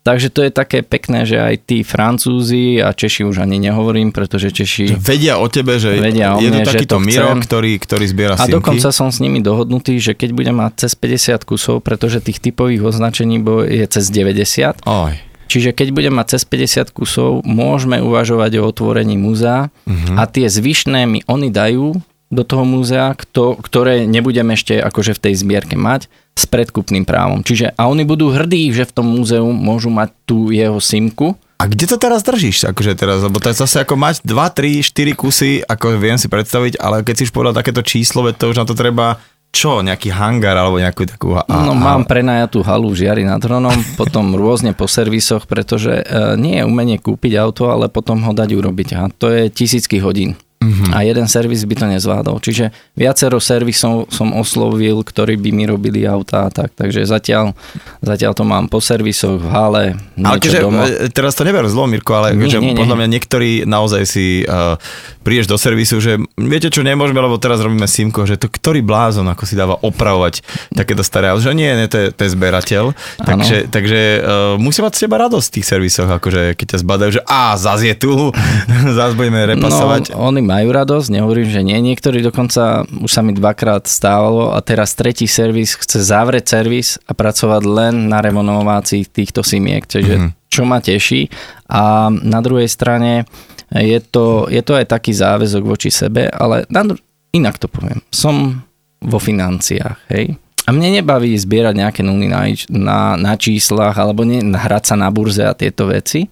Takže 0.08 0.32
to 0.32 0.40
je 0.40 0.48
také 0.48 0.80
pekné, 0.80 1.28
že 1.28 1.36
aj 1.36 1.68
tí 1.68 1.84
Francúzi 1.84 2.80
a 2.80 2.96
Češi 2.96 3.28
už 3.28 3.44
ani 3.44 3.60
nehovorím, 3.60 4.08
pretože 4.08 4.48
Češi... 4.48 4.96
Vedia 4.96 5.36
o 5.36 5.52
tebe, 5.52 5.76
že 5.76 6.00
vedia 6.00 6.32
o 6.32 6.40
je 6.40 6.48
mne, 6.48 6.64
to 6.64 6.72
takýto 6.72 6.96
to 6.96 7.04
Miro, 7.04 7.36
ktorý, 7.36 7.76
ktorý 7.76 8.04
zbiera 8.08 8.40
A 8.40 8.48
dokonca 8.48 8.88
som 8.88 9.12
s 9.12 9.20
nimi 9.20 9.44
dohodnutý, 9.44 10.00
že 10.00 10.16
keď 10.16 10.32
budem 10.32 10.56
mať 10.64 10.88
cez 10.88 10.96
50 10.96 11.44
kusov, 11.44 11.84
pretože 11.84 12.24
tých 12.24 12.40
typových 12.40 12.88
označení 12.88 13.36
je 13.68 13.84
cez 13.84 14.08
90, 14.08 14.80
Oj. 14.88 15.28
Čiže 15.48 15.76
keď 15.76 15.88
budem 15.92 16.14
mať 16.16 16.36
cez 16.36 16.42
50 16.44 16.92
kusov, 16.92 17.44
môžeme 17.44 18.00
uvažovať 18.04 18.60
o 18.60 18.68
otvorení 18.68 19.16
múzea 19.16 19.68
uh-huh. 19.68 20.16
a 20.20 20.28
tie 20.28 20.44
zvyšné 20.48 21.08
mi 21.08 21.20
oni 21.24 21.48
dajú 21.52 22.00
do 22.28 22.44
toho 22.44 22.64
múzea, 22.64 23.16
kto, 23.16 23.56
ktoré 23.60 24.04
nebudem 24.04 24.52
ešte 24.52 24.76
akože 24.76 25.16
v 25.16 25.22
tej 25.28 25.34
zbierke 25.40 25.76
mať 25.80 26.12
s 26.36 26.44
predkupným 26.44 27.08
právom. 27.08 27.40
Čiže 27.40 27.72
a 27.74 27.88
oni 27.88 28.04
budú 28.04 28.30
hrdí, 28.30 28.70
že 28.70 28.84
v 28.84 28.94
tom 28.94 29.06
múzeu 29.08 29.48
môžu 29.48 29.88
mať 29.88 30.12
tú 30.28 30.52
jeho 30.52 30.78
simku. 30.78 31.34
A 31.58 31.66
kde 31.66 31.90
to 31.90 31.96
teraz 31.98 32.22
držíš? 32.22 32.70
Akože 32.70 32.94
teraz, 32.94 33.24
lebo 33.24 33.42
to 33.42 33.50
je 33.50 33.58
zase 33.58 33.82
ako 33.82 33.98
mať 33.98 34.22
2, 34.22 34.30
3, 34.30 34.86
4 34.86 35.18
kusy, 35.18 35.50
ako 35.66 35.98
viem 35.98 36.14
si 36.14 36.30
predstaviť, 36.30 36.78
ale 36.78 37.02
keď 37.02 37.14
si 37.18 37.24
už 37.26 37.34
povedal 37.34 37.56
takéto 37.58 37.82
číslo, 37.82 38.22
to 38.30 38.54
už 38.54 38.62
na 38.62 38.66
to 38.68 38.78
treba 38.78 39.18
čo, 39.48 39.80
nejaký 39.80 40.12
hangar 40.12 40.54
alebo 40.54 40.76
nejakú 40.76 41.08
takú... 41.08 41.34
A, 41.34 41.42
no 41.64 41.72
mám 41.72 42.04
prenajatú 42.04 42.60
halu 42.60 42.92
v 42.92 43.02
Žiari 43.02 43.24
nad 43.24 43.40
Hronom, 43.40 43.74
potom 44.00 44.36
rôzne 44.36 44.76
po 44.76 44.84
servisoch, 44.84 45.48
pretože 45.48 46.04
e, 46.04 46.36
nie 46.36 46.60
je 46.60 46.68
umenie 46.68 47.00
kúpiť 47.00 47.40
auto, 47.40 47.72
ale 47.72 47.88
potom 47.88 48.20
ho 48.28 48.32
dať 48.36 48.54
urobiť. 48.54 48.88
A 48.94 49.08
to 49.08 49.32
je 49.32 49.48
tisícky 49.48 49.98
hodín. 49.98 50.36
Uh-huh. 50.58 50.90
A 50.90 51.06
jeden 51.06 51.30
servis 51.30 51.62
by 51.62 51.74
to 51.78 51.86
nezvládol. 51.86 52.42
Čiže 52.42 52.74
viacero 52.98 53.38
servisov 53.38 54.10
som 54.10 54.34
oslovil, 54.34 55.06
ktorí 55.06 55.38
by 55.38 55.50
mi 55.54 55.70
robili 55.70 56.02
auta 56.02 56.46
a 56.46 56.50
tak. 56.50 56.74
Takže 56.74 57.06
zatiaľ, 57.06 57.54
zatiaľ 58.02 58.34
to 58.34 58.42
mám 58.42 58.66
po 58.66 58.82
servisoch 58.82 59.38
v 59.38 59.46
hale, 59.54 59.84
ale 60.18 60.36
keďže, 60.42 60.58
doma. 60.58 60.90
E, 60.90 61.14
teraz 61.14 61.38
to 61.38 61.46
neber 61.46 61.62
zlo, 61.70 61.86
Mirko, 61.86 62.10
ale 62.18 62.34
nie, 62.34 62.50
nie, 62.50 62.74
podľa 62.74 62.98
nie. 62.98 63.00
mňa 63.06 63.08
niektorí 63.14 63.50
naozaj 63.70 64.02
si 64.02 64.42
uh, 64.50 64.74
prídeš 65.22 65.46
do 65.46 65.54
servisu, 65.54 66.02
že 66.02 66.18
viete 66.34 66.74
čo, 66.74 66.82
nemôžeme, 66.82 67.22
lebo 67.22 67.38
teraz 67.38 67.62
robíme 67.62 67.86
simko, 67.86 68.26
že 68.26 68.34
to 68.34 68.50
ktorý 68.50 68.82
blázon 68.82 69.30
ako 69.30 69.46
si 69.46 69.54
dáva 69.54 69.78
opravovať 69.78 70.42
takéto 70.74 71.06
staré 71.06 71.30
auto, 71.30 71.46
že 71.46 71.54
nie, 71.54 71.70
nie, 71.70 71.86
to 71.86 72.02
je, 72.02 72.06
to 72.10 72.26
je 72.26 72.34
zberateľ. 72.34 72.98
Takže, 73.22 73.70
takže 73.70 74.00
uh, 74.18 74.54
musí 74.58 74.82
mať 74.82 74.98
z 74.98 75.00
teba 75.06 75.22
radosť 75.22 75.46
v 75.46 75.54
tých 75.54 75.66
servisoch, 75.70 76.10
akože 76.10 76.58
keď 76.58 76.66
ťa 76.74 76.78
zbadajú, 76.82 77.10
že 77.14 77.22
a, 77.30 77.54
zás 77.54 77.86
je 77.86 77.94
tu, 77.94 78.34
zás 78.98 79.14
budeme 79.14 79.46
repasovať. 79.54 80.18
No, 80.18 80.34
oni 80.34 80.47
majú 80.48 80.72
radosť, 80.72 81.12
nehovorím, 81.12 81.48
že 81.52 81.60
nie. 81.60 81.76
Niektorí 81.76 82.24
dokonca 82.24 82.88
už 82.88 83.10
sa 83.12 83.20
mi 83.20 83.36
dvakrát 83.36 83.84
stávalo 83.84 84.56
a 84.56 84.64
teraz 84.64 84.96
tretí 84.96 85.28
servis 85.28 85.76
chce 85.76 86.00
zavrieť 86.00 86.56
servis 86.56 86.96
a 87.04 87.12
pracovať 87.12 87.62
len 87.68 88.08
na 88.08 88.24
renovácii 88.24 89.04
týchto 89.04 89.44
simiek, 89.44 89.84
čiže 89.84 90.14
mm-hmm. 90.16 90.30
čo 90.48 90.62
ma 90.64 90.80
teší. 90.80 91.28
A 91.68 92.08
na 92.08 92.40
druhej 92.40 92.72
strane 92.72 93.28
je 93.68 94.00
to, 94.00 94.48
je 94.48 94.64
to 94.64 94.80
aj 94.80 94.88
taký 94.88 95.12
záväzok 95.12 95.62
voči 95.68 95.92
sebe, 95.92 96.32
ale 96.32 96.64
na, 96.72 96.88
inak 97.36 97.60
to 97.60 97.68
poviem. 97.68 98.00
Som 98.08 98.64
vo 99.04 99.20
financiách, 99.20 100.08
hej. 100.08 100.40
A 100.64 100.72
mne 100.72 101.00
nebaví 101.00 101.32
zbierať 101.32 101.74
nejaké 101.76 102.00
nuly 102.04 102.28
na, 102.28 102.44
na, 102.68 103.00
na 103.16 103.32
číslach 103.40 103.96
alebo 103.96 104.24
ne, 104.24 104.40
hrať 104.40 104.92
sa 104.92 104.96
na 105.00 105.08
burze 105.08 105.44
a 105.44 105.56
tieto 105.56 105.88
veci 105.88 106.28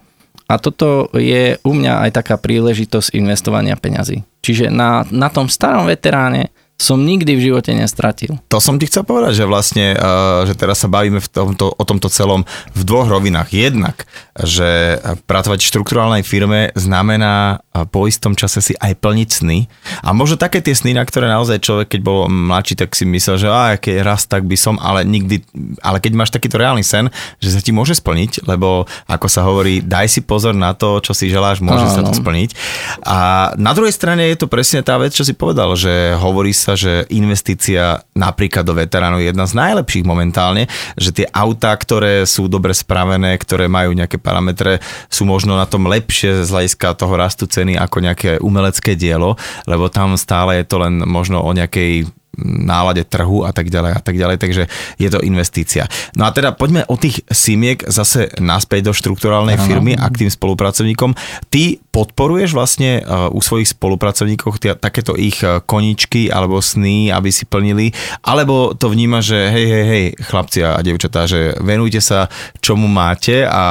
a 0.46 0.54
toto 0.62 1.10
je 1.18 1.58
u 1.66 1.72
mňa 1.74 2.06
aj 2.06 2.10
taká 2.22 2.38
príležitosť 2.38 3.18
investovania 3.18 3.74
peňazí. 3.74 4.22
Čiže 4.46 4.70
na, 4.70 5.02
na 5.10 5.26
tom 5.26 5.50
starom 5.50 5.90
veteráne 5.90 6.54
som 6.76 7.00
nikdy 7.00 7.40
v 7.40 7.44
živote 7.52 7.72
nestratil. 7.72 8.36
To 8.52 8.60
som 8.60 8.76
ti 8.76 8.84
chcel 8.84 9.08
povedať, 9.08 9.40
že 9.40 9.48
vlastne, 9.48 9.96
uh, 9.96 10.44
že 10.44 10.52
teraz 10.52 10.84
sa 10.84 10.92
bavíme 10.92 11.24
v 11.24 11.28
tomto, 11.28 11.72
o 11.72 11.84
tomto 11.88 12.12
celom 12.12 12.44
v 12.76 12.80
dvoch 12.84 13.08
rovinách. 13.08 13.48
Jednak, 13.48 14.04
že 14.36 15.00
pracovať 15.24 15.64
v 15.64 15.70
štruktúrálnej 15.72 16.22
firme 16.22 16.76
znamená 16.76 17.64
uh, 17.64 17.88
po 17.88 18.04
istom 18.04 18.36
čase 18.36 18.60
si 18.60 18.74
aj 18.76 18.92
plniť 19.00 19.28
sny. 19.40 19.58
A 20.04 20.12
možno 20.12 20.36
také 20.36 20.60
tie 20.60 20.76
sny, 20.76 20.92
na 20.92 21.08
ktoré 21.08 21.32
naozaj 21.32 21.64
človek, 21.64 21.96
keď 21.96 22.00
bol 22.04 22.28
mladší, 22.28 22.76
tak 22.76 22.92
si 22.92 23.08
myslel, 23.08 23.40
že 23.40 23.48
aj 23.48 23.80
keď 23.80 23.94
raz 24.04 24.28
tak 24.28 24.44
by 24.44 24.56
som, 24.60 24.76
ale 24.76 25.08
nikdy, 25.08 25.40
ale 25.80 25.96
keď 25.96 26.12
máš 26.12 26.28
takýto 26.28 26.60
reálny 26.60 26.84
sen, 26.84 27.08
že 27.40 27.56
sa 27.56 27.64
ti 27.64 27.72
môže 27.72 27.96
splniť, 27.96 28.44
lebo 28.44 28.84
ako 29.08 29.26
sa 29.32 29.48
hovorí, 29.48 29.80
daj 29.80 30.12
si 30.12 30.20
pozor 30.20 30.52
na 30.52 30.76
to, 30.76 31.00
čo 31.00 31.16
si 31.16 31.32
želáš, 31.32 31.64
môže 31.64 31.88
no, 31.88 31.94
sa 31.94 32.02
to 32.04 32.12
splniť. 32.12 32.52
A 33.06 33.50
na 33.56 33.72
druhej 33.72 33.94
strane 33.94 34.28
je 34.28 34.36
to 34.36 34.50
presne 34.50 34.84
tá 34.84 35.00
vec, 35.00 35.16
čo 35.16 35.24
si 35.24 35.32
povedal, 35.32 35.72
že 35.78 36.18
hovorí 36.18 36.52
sa, 36.52 36.65
že 36.74 37.06
investícia 37.12 38.02
napríklad 38.16 38.66
do 38.66 38.74
veteránov 38.74 39.22
je 39.22 39.30
jedna 39.30 39.46
z 39.46 39.54
najlepších 39.54 40.08
momentálne, 40.08 40.66
že 40.98 41.12
tie 41.12 41.26
autá, 41.30 41.76
ktoré 41.76 42.24
sú 42.24 42.48
dobre 42.50 42.74
spravené, 42.74 43.36
ktoré 43.38 43.70
majú 43.70 43.94
nejaké 43.94 44.18
parametre, 44.18 44.82
sú 45.06 45.28
možno 45.28 45.54
na 45.54 45.68
tom 45.68 45.86
lepšie 45.86 46.42
z 46.42 46.50
hľadiska 46.50 46.98
toho 46.98 47.14
rastu 47.14 47.44
ceny 47.46 47.76
ako 47.78 47.96
nejaké 48.02 48.30
umelecké 48.40 48.96
dielo, 48.98 49.36
lebo 49.68 49.92
tam 49.92 50.16
stále 50.16 50.58
je 50.58 50.66
to 50.66 50.80
len 50.82 51.04
možno 51.04 51.44
o 51.44 51.50
nejakej 51.52 52.08
nálade 52.44 53.00
trhu 53.08 53.48
a 53.48 53.50
tak 53.50 53.72
ďalej 53.72 53.92
a 53.96 54.00
tak 54.00 54.16
ďalej, 54.20 54.36
takže 54.36 54.62
je 55.00 55.08
to 55.08 55.24
investícia. 55.24 55.88
No 56.14 56.28
a 56.28 56.30
teda 56.36 56.52
poďme 56.52 56.84
o 56.86 57.00
tých 57.00 57.24
simiek 57.32 57.80
zase 57.88 58.28
naspäť 58.36 58.92
do 58.92 58.92
štruktúrálnej 58.92 59.56
firmy 59.56 59.96
a 59.96 60.06
k 60.12 60.26
tým 60.26 60.30
spolupracovníkom. 60.30 61.16
Ty 61.48 61.80
podporuješ 61.96 62.52
vlastne 62.52 63.00
uh, 63.00 63.32
u 63.32 63.40
svojich 63.40 63.72
spolupracovníkov 63.72 64.60
tia, 64.60 64.76
takéto 64.76 65.16
ich 65.16 65.40
uh, 65.40 65.64
koničky 65.64 66.28
alebo 66.28 66.60
sny, 66.60 67.08
aby 67.08 67.32
si 67.32 67.48
plnili, 67.48 67.96
alebo 68.20 68.76
to 68.76 68.92
vníma, 68.92 69.24
že 69.24 69.48
hej, 69.48 69.64
hej, 69.64 69.84
hej, 69.88 70.04
chlapci 70.20 70.60
a 70.60 70.76
devčatá, 70.84 71.24
že 71.24 71.56
venujte 71.56 72.04
sa 72.04 72.28
čomu 72.60 72.84
máte 72.84 73.48
a 73.48 73.64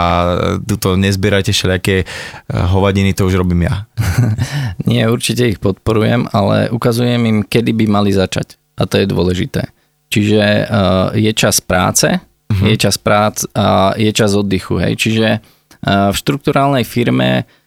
tuto 0.57 0.97
nezbierajte 0.97 1.53
všelijaké 1.53 2.01
uh, 2.01 2.65
hovadiny, 2.73 3.13
to 3.13 3.29
už 3.29 3.37
robím 3.37 3.69
ja. 3.69 3.85
Nie, 4.89 5.05
určite 5.05 5.45
ich 5.45 5.61
podporujem, 5.61 6.25
ale 6.33 6.73
ukazujem 6.73 7.21
im, 7.29 7.37
kedy 7.45 7.77
by 7.77 7.85
mali 7.85 8.09
začať 8.09 8.57
a 8.81 8.89
to 8.89 8.97
je 8.97 9.05
dôležité. 9.05 9.69
Čiže 10.09 10.65
uh, 10.65 11.13
je 11.13 11.29
čas 11.37 11.61
práce, 11.61 12.09
uh-huh. 12.09 12.65
je 12.65 12.73
čas 12.73 12.97
prác 12.97 13.45
a 13.53 13.93
je 13.93 14.09
čas 14.09 14.33
oddychu. 14.33 14.81
Hej. 14.81 14.97
Čiže 14.97 15.27
uh, 15.37 16.09
v 16.09 16.15
štruktúrálnej 16.15 16.85
firme 16.85 17.45
uh, 17.45 17.64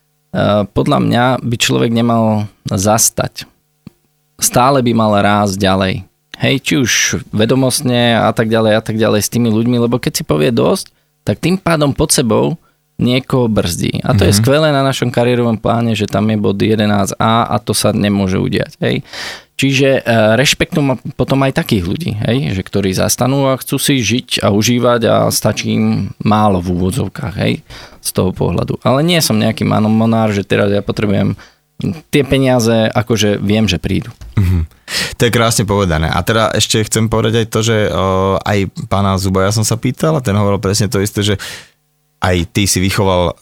podľa 0.76 0.98
mňa 1.00 1.24
by 1.40 1.56
človek 1.56 1.90
nemal 1.92 2.48
zastať. 2.68 3.48
Stále 4.38 4.84
by 4.84 4.92
mal 4.94 5.12
rásť 5.18 5.58
ďalej. 5.58 5.94
Hej, 6.38 6.54
či 6.62 6.74
už 6.78 6.92
vedomostne 7.34 8.14
a 8.14 8.30
tak 8.30 8.46
ďalej 8.46 8.72
a 8.78 8.82
tak 8.84 8.94
ďalej 8.94 9.26
s 9.26 9.32
tými 9.32 9.50
ľuďmi, 9.50 9.82
lebo 9.82 9.98
keď 9.98 10.22
si 10.22 10.22
povie 10.22 10.54
dosť, 10.54 10.94
tak 11.26 11.42
tým 11.42 11.58
pádom 11.58 11.90
pod 11.90 12.14
sebou 12.14 12.54
niekoho 12.98 13.50
brzdí. 13.50 14.02
A 14.06 14.14
to 14.14 14.22
mm-hmm. 14.22 14.26
je 14.26 14.34
mhm. 14.34 14.38
skvelé 14.38 14.68
na 14.70 14.82
našom 14.86 15.10
kariérovom 15.10 15.58
pláne, 15.58 15.94
že 15.98 16.06
tam 16.06 16.30
je 16.30 16.38
bod 16.38 16.58
11a 16.58 17.14
a 17.50 17.56
to 17.58 17.74
sa 17.74 17.90
nemôže 17.90 18.38
udiať. 18.38 18.78
Hej. 18.78 19.02
Čiže 19.58 20.06
uh, 20.06 20.38
rešpektujem 20.38 21.18
potom 21.18 21.42
aj 21.42 21.58
takých 21.58 21.82
ľudí, 21.82 22.14
hej, 22.14 22.54
že 22.54 22.62
ktorí 22.62 22.94
zastanú 22.94 23.50
a 23.50 23.58
chcú 23.58 23.74
si 23.82 23.98
žiť 23.98 24.46
a 24.46 24.54
užívať 24.54 25.00
a 25.10 25.16
stačí 25.34 25.74
im 25.74 26.14
málo 26.22 26.62
v 26.62 26.78
úvodzovkách, 26.78 27.34
hej, 27.42 27.66
z 27.98 28.10
toho 28.14 28.30
pohľadu. 28.30 28.78
Ale 28.86 29.02
nie 29.02 29.18
som 29.18 29.34
nejaký 29.34 29.66
manomonár, 29.66 30.30
že 30.30 30.46
teraz 30.46 30.70
ja 30.70 30.78
potrebujem 30.78 31.34
tie 32.10 32.22
peniaze, 32.22 32.90
akože 32.90 33.38
viem, 33.38 33.66
že 33.66 33.82
prídu. 33.82 34.10
Mm-hmm. 34.38 34.62
To 35.18 35.22
je 35.26 35.34
krásne 35.34 35.66
povedané. 35.66 36.10
A 36.10 36.22
teda 36.22 36.54
ešte 36.54 36.82
chcem 36.86 37.10
povedať 37.10 37.42
aj 37.42 37.46
to, 37.50 37.60
že 37.62 37.76
uh, 37.90 38.38
aj 38.42 38.70
pána 38.86 39.18
Zuba 39.18 39.46
ja 39.46 39.52
som 39.54 39.66
sa 39.66 39.74
pýtal 39.74 40.18
a 40.18 40.24
ten 40.24 40.38
hovoril 40.38 40.62
presne 40.62 40.86
to 40.86 41.02
isté, 41.02 41.22
že 41.22 41.34
aj 42.18 42.50
ty 42.50 42.66
si 42.66 42.78
vychoval 42.82 43.22
uh, 43.30 43.34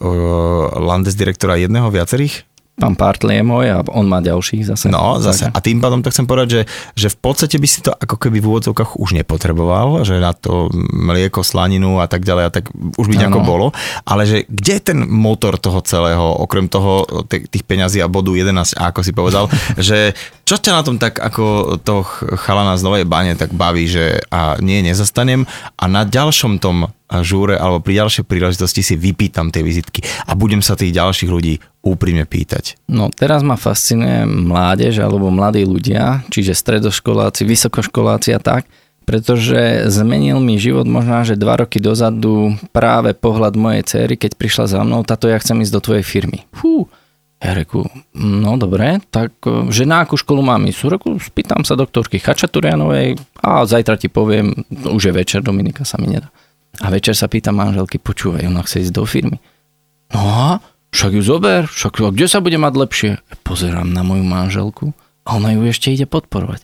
landesdirektora 0.81 1.61
jedného, 1.61 1.89
viacerých? 1.89 2.45
Pán 2.77 2.93
Partly 2.93 3.41
je 3.41 3.43
môj 3.43 3.65
a 3.73 3.81
on 3.89 4.05
má 4.05 4.21
ďalších 4.21 4.69
zase. 4.69 4.93
No, 4.93 5.17
zase. 5.17 5.49
A 5.49 5.59
tým 5.65 5.81
pádom 5.81 6.05
tak 6.05 6.13
chcem 6.13 6.29
povedať, 6.29 6.47
že, 6.47 6.61
že 6.93 7.07
v 7.09 7.17
podstate 7.17 7.57
by 7.57 7.67
si 7.67 7.81
to 7.81 7.89
ako 7.89 8.21
keby 8.21 8.37
v 8.37 8.47
úvodzovkách 8.53 9.01
už 9.01 9.17
nepotreboval, 9.17 10.05
že 10.05 10.21
na 10.21 10.37
to 10.37 10.69
mlieko, 10.93 11.41
slaninu 11.41 11.97
a 11.97 12.05
tak 12.05 12.21
ďalej 12.21 12.43
a 12.45 12.51
tak 12.53 12.69
už 13.01 13.05
by 13.09 13.17
nejako 13.17 13.41
bolo. 13.41 13.73
Ale 14.05 14.29
že 14.29 14.45
kde 14.45 14.77
je 14.77 14.83
ten 14.93 14.99
motor 15.09 15.57
toho 15.57 15.81
celého, 15.81 16.21
okrem 16.37 16.69
toho 16.69 17.01
tých 17.25 17.65
peňazí 17.65 17.97
a 17.97 18.07
bodu 18.07 18.29
11, 18.29 18.77
ako 18.77 19.01
si 19.01 19.11
povedal, 19.11 19.49
že 19.81 20.13
čo 20.45 20.61
ťa 20.61 20.77
na 20.77 20.85
tom 20.85 21.01
tak 21.01 21.17
ako 21.17 21.75
toho 21.81 22.05
chalana 22.37 22.77
z 22.77 22.85
Novej 22.85 23.09
Bane 23.09 23.33
tak 23.33 23.57
baví, 23.57 23.89
že 23.89 24.21
a 24.29 24.61
nie, 24.61 24.85
nezastanem 24.85 25.49
a 25.81 25.85
na 25.89 26.05
ďalšom 26.05 26.61
tom 26.61 26.93
žúre 27.07 27.55
alebo 27.55 27.79
pri 27.79 28.03
ďalšej 28.03 28.23
príležitosti 28.27 28.83
si 28.83 28.95
vypýtam 28.99 29.47
tie 29.49 29.63
vizitky 29.63 30.03
a 30.27 30.35
budem 30.35 30.59
sa 30.59 30.75
tých 30.75 30.91
ďalších 30.91 31.31
ľudí 31.31 31.63
úprimne 31.79 32.27
pýtať. 32.27 32.75
No 32.91 33.07
teraz 33.07 33.47
ma 33.47 33.55
fascinuje 33.55 34.27
mládež 34.27 34.99
alebo 34.99 35.31
mladí 35.31 35.63
ľudia, 35.63 36.27
čiže 36.27 36.51
stredoškoláci, 36.51 37.47
vysokoškoláci 37.47 38.35
a 38.35 38.39
tak, 38.43 38.67
pretože 39.07 39.87
zmenil 39.87 40.43
mi 40.43 40.59
život 40.59 40.83
možná, 40.83 41.23
že 41.23 41.39
dva 41.39 41.63
roky 41.63 41.79
dozadu 41.79 42.59
práve 42.75 43.15
pohľad 43.15 43.55
mojej 43.55 43.83
cery, 43.87 44.19
keď 44.19 44.35
prišla 44.35 44.65
za 44.67 44.79
mnou, 44.83 45.07
táto 45.07 45.31
ja 45.31 45.39
chcem 45.39 45.63
ísť 45.63 45.73
do 45.79 45.79
tvojej 45.79 46.03
firmy. 46.03 46.43
Fú, 46.51 46.91
ja 47.39 47.55
reku, 47.55 47.87
no 48.19 48.59
dobre, 48.59 48.99
tak 49.07 49.31
že 49.71 49.87
na 49.87 50.03
akú 50.03 50.19
školu 50.19 50.43
mám 50.43 50.67
ísť? 50.67 50.99
Reku, 50.99 51.09
spýtam 51.23 51.63
sa 51.63 51.79
doktorky 51.79 52.19
Chačaturianovej 52.19 53.15
a 53.39 53.63
zajtra 53.63 53.95
ti 53.95 54.11
poviem, 54.11 54.51
už 54.73 55.07
je 55.07 55.13
večer, 55.15 55.39
Dominika 55.39 55.87
sa 55.87 55.95
mi 55.95 56.11
nedá. 56.11 56.27
A 56.77 56.93
večer 56.93 57.17
sa 57.17 57.25
pýtam 57.25 57.57
manželky, 57.57 57.97
počúvaj, 57.97 58.45
ona 58.45 58.61
chce 58.61 58.85
ísť 58.85 58.93
do 58.93 59.03
firmy. 59.07 59.37
No 60.13 60.21
a 60.21 60.47
však 60.93 61.11
ju 61.17 61.21
zober, 61.25 61.65
však 61.65 61.99
a 62.05 62.13
kde 62.13 62.27
sa 62.29 62.39
bude 62.39 62.55
mať 62.55 62.73
lepšie? 62.77 63.11
Pozerám 63.41 63.89
na 63.89 64.05
moju 64.05 64.23
manželku 64.23 64.93
a 65.25 65.35
ona 65.35 65.57
ju 65.57 65.65
ešte 65.67 65.91
ide 65.91 66.05
podporovať. 66.05 66.63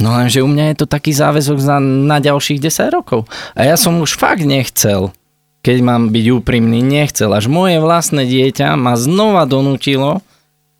No 0.00 0.16
lenže 0.16 0.40
u 0.40 0.48
mňa 0.48 0.72
je 0.72 0.76
to 0.80 0.86
taký 0.88 1.12
záväzok 1.12 1.58
za, 1.60 1.76
na 1.82 2.24
ďalších 2.24 2.56
10 2.56 2.88
rokov. 2.96 3.28
A 3.52 3.68
ja 3.68 3.76
som 3.76 4.00
už 4.00 4.16
fakt 4.16 4.48
nechcel, 4.48 5.12
keď 5.60 5.76
mám 5.84 6.08
byť 6.08 6.26
úprimný, 6.40 6.80
nechcel. 6.80 7.28
Až 7.36 7.52
moje 7.52 7.76
vlastné 7.84 8.24
dieťa 8.24 8.80
ma 8.80 8.96
znova 8.96 9.44
donútilo 9.44 10.24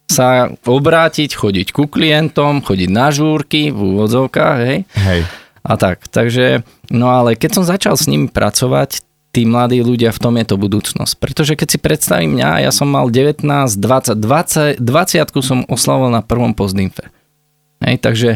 sa 0.08 0.50
obrátiť, 0.64 1.36
chodiť 1.36 1.68
ku 1.70 1.84
klientom, 1.84 2.64
chodiť 2.64 2.90
na 2.90 3.12
žúrky 3.12 3.68
v 3.70 3.78
úvodzovkách, 3.94 4.58
hej. 4.64 4.78
Hej 4.96 5.20
a 5.60 5.74
tak. 5.76 6.08
Takže, 6.08 6.64
no 6.88 7.12
ale 7.12 7.36
keď 7.36 7.60
som 7.60 7.64
začal 7.64 7.94
s 7.96 8.08
nimi 8.08 8.28
pracovať, 8.28 9.04
tí 9.30 9.46
mladí 9.46 9.78
ľudia, 9.80 10.10
v 10.10 10.22
tom 10.22 10.34
je 10.34 10.46
to 10.46 10.56
budúcnosť. 10.58 11.14
Pretože 11.22 11.54
keď 11.54 11.68
si 11.70 11.78
predstavím 11.78 12.38
mňa, 12.38 12.66
ja 12.66 12.70
som 12.74 12.90
mal 12.90 13.06
19, 13.08 13.46
20, 13.46 14.18
20, 14.18 14.82
20 14.82 15.46
som 15.46 15.62
oslavil 15.70 16.10
na 16.10 16.22
prvom 16.22 16.50
postdinfe. 16.50 17.14
Hej, 17.80 18.02
takže 18.02 18.30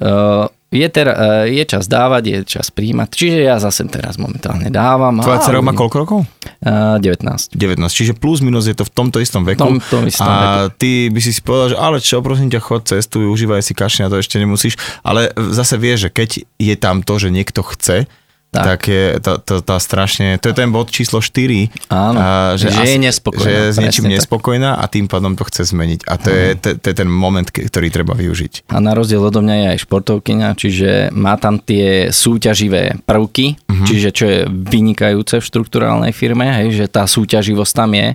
uh, 0.00 0.46
je, 0.70 0.86
ter, 0.86 1.10
uh, 1.10 1.44
je 1.50 1.62
čas 1.66 1.90
dávať, 1.90 2.22
je 2.30 2.38
čas 2.46 2.70
príjmať. 2.70 3.08
Čiže 3.10 3.38
ja 3.42 3.58
zase 3.58 3.90
teraz 3.90 4.22
momentálne 4.22 4.70
dávam. 4.70 5.18
Tvoja 5.18 5.42
dcera 5.42 5.58
má 5.58 5.74
koľko 5.74 5.96
rokov? 5.98 6.18
Uh, 6.62 7.02
19. 7.02 7.58
19, 7.58 7.58
čiže 7.90 8.14
plus 8.14 8.38
minus 8.38 8.70
je 8.70 8.78
to 8.78 8.86
v 8.86 8.92
tomto 8.94 9.18
istom 9.18 9.42
veku. 9.42 9.66
V 9.66 9.82
tomto 9.82 10.06
istom 10.06 10.30
a 10.30 10.70
veku. 10.70 10.78
ty 10.78 11.10
by 11.10 11.20
si 11.20 11.30
si 11.34 11.42
povedal, 11.42 11.74
že 11.74 11.76
ale 11.76 11.98
čo, 11.98 12.22
prosím 12.22 12.54
ťa, 12.54 12.60
chod, 12.62 12.86
cestuj, 12.86 13.26
užívaj 13.26 13.66
si 13.66 13.74
kašne, 13.74 14.06
to 14.06 14.22
ešte 14.22 14.38
nemusíš. 14.38 14.78
Ale 15.02 15.34
zase 15.34 15.74
vieš, 15.74 16.06
že 16.06 16.10
keď 16.14 16.30
je 16.62 16.74
tam 16.78 17.02
to, 17.02 17.18
že 17.18 17.34
niekto 17.34 17.66
chce, 17.66 18.06
tak, 18.50 18.66
tak 18.66 18.80
je 18.90 19.04
to, 19.22 19.32
to, 19.38 19.54
to 19.62 19.74
strašne, 19.78 20.34
to 20.42 20.50
je 20.50 20.54
ten 20.58 20.74
bod 20.74 20.90
číslo 20.90 21.22
4, 21.22 21.70
Áno, 21.86 22.18
a, 22.18 22.58
že, 22.58 22.74
že 22.74 22.82
je 22.82 22.98
nespokojná. 22.98 23.46
Že 23.46 23.50
je 23.54 23.62
s 23.70 23.76
niečím 23.78 24.06
nespokojná 24.10 24.70
a 24.74 24.84
tým 24.90 25.06
pádom 25.06 25.38
to 25.38 25.46
chce 25.46 25.70
zmeniť. 25.70 26.00
A 26.10 26.14
to, 26.18 26.28
je, 26.34 26.46
to, 26.58 26.68
to 26.74 26.86
je 26.90 26.96
ten 26.98 27.06
moment, 27.06 27.46
ktorý 27.46 27.94
treba 27.94 28.18
využiť. 28.18 28.66
A 28.74 28.82
na 28.82 28.98
rozdiel 28.98 29.22
odo 29.22 29.38
mňa 29.38 29.54
je 29.54 29.66
aj 29.70 29.78
športovkyňa, 29.86 30.48
čiže 30.58 30.90
má 31.14 31.38
tam 31.38 31.62
tie 31.62 32.10
súťaživé 32.10 32.98
prvky, 33.06 33.54
uh-huh. 33.54 33.86
čiže 33.86 34.08
čo 34.10 34.24
je 34.26 34.40
vynikajúce 34.50 35.38
v 35.38 35.46
štruktúrálnej 35.46 36.10
firme, 36.10 36.50
hej, 36.50 36.74
že 36.74 36.86
tá 36.90 37.06
súťaživosť 37.06 37.72
tam 37.72 37.90
je, 37.94 38.08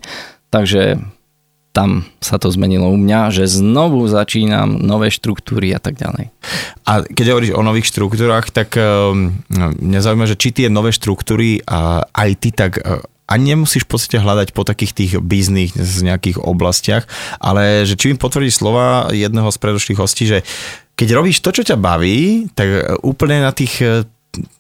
takže 0.52 1.00
tam 1.76 2.08
sa 2.24 2.40
to 2.40 2.48
zmenilo 2.48 2.88
u 2.88 2.96
mňa, 2.96 3.36
že 3.36 3.52
znovu 3.52 4.08
začínam 4.08 4.80
nové 4.80 5.12
štruktúry 5.12 5.76
a 5.76 5.80
tak 5.84 6.00
ďalej. 6.00 6.32
A 6.88 7.04
keď 7.04 7.36
hovoríš 7.36 7.52
o 7.52 7.60
nových 7.60 7.92
štruktúrach, 7.92 8.48
tak 8.56 8.80
um, 8.80 9.36
mňa 9.52 10.00
zaujíma, 10.00 10.32
že 10.32 10.40
či 10.40 10.56
tie 10.56 10.72
nové 10.72 10.96
štruktúry 10.96 11.60
a 11.68 12.08
aj 12.16 12.30
ty 12.40 12.50
tak 12.56 12.80
uh, 12.80 13.04
a 13.26 13.34
nemusíš 13.42 13.90
v 13.90 13.92
podstate 13.98 14.22
hľadať 14.22 14.54
po 14.54 14.62
takých 14.62 14.94
tých 14.94 15.12
bizných 15.18 15.74
z 15.74 15.96
nejakých 16.06 16.38
oblastiach, 16.40 17.10
ale 17.42 17.82
že 17.84 17.98
či 17.98 18.14
mi 18.14 18.22
potvrdí 18.22 18.54
slova 18.54 19.10
jedného 19.10 19.50
z 19.50 19.58
predošlých 19.58 20.00
hostí, 20.00 20.30
že 20.30 20.46
keď 20.96 21.08
robíš 21.12 21.42
to, 21.42 21.52
čo 21.52 21.66
ťa 21.66 21.76
baví, 21.76 22.48
tak 22.56 23.02
úplne 23.04 23.44
na 23.44 23.52
tých 23.52 23.82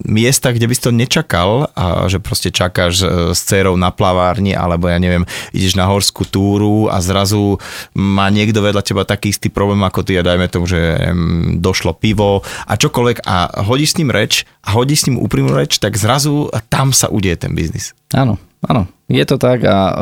miesta, 0.05 0.53
kde 0.53 0.69
by 0.69 0.73
si 0.73 0.83
to 0.83 0.91
nečakal 0.93 1.71
a 1.73 2.05
že 2.11 2.21
proste 2.21 2.49
čakáš 2.53 3.01
e, 3.01 3.07
s 3.33 3.41
dcerou 3.45 3.75
na 3.75 3.89
plavárni 3.89 4.53
alebo 4.53 4.87
ja 4.87 5.01
neviem, 5.01 5.27
ideš 5.51 5.75
na 5.75 5.89
horskú 5.89 6.25
túru 6.27 6.87
a 6.87 7.01
zrazu 7.01 7.57
má 7.95 8.29
niekto 8.29 8.61
vedľa 8.61 8.83
teba 8.85 9.03
taký 9.03 9.33
istý 9.33 9.49
problém 9.49 9.81
ako 9.83 10.05
ty 10.05 10.17
a 10.19 10.25
dajme 10.25 10.47
tomu, 10.47 10.65
že 10.69 11.11
došlo 11.59 11.97
pivo 11.97 12.45
a 12.65 12.73
čokoľvek 12.75 13.25
a 13.25 13.65
hodíš 13.65 13.95
s 13.95 13.97
ním 14.01 14.09
reč 14.13 14.33
a 14.65 14.75
hodíš 14.75 15.05
s 15.05 15.07
ním 15.09 15.21
úprimnú 15.21 15.53
reč, 15.53 15.77
tak 15.81 15.97
zrazu 15.97 16.49
tam 16.69 16.91
sa 16.93 17.09
udie 17.09 17.33
ten 17.35 17.53
biznis. 17.53 17.93
Áno, 18.13 18.37
áno. 18.65 18.87
Je 19.05 19.21
to 19.21 19.37
tak 19.37 19.61
a 19.69 19.93
e, 19.93 19.95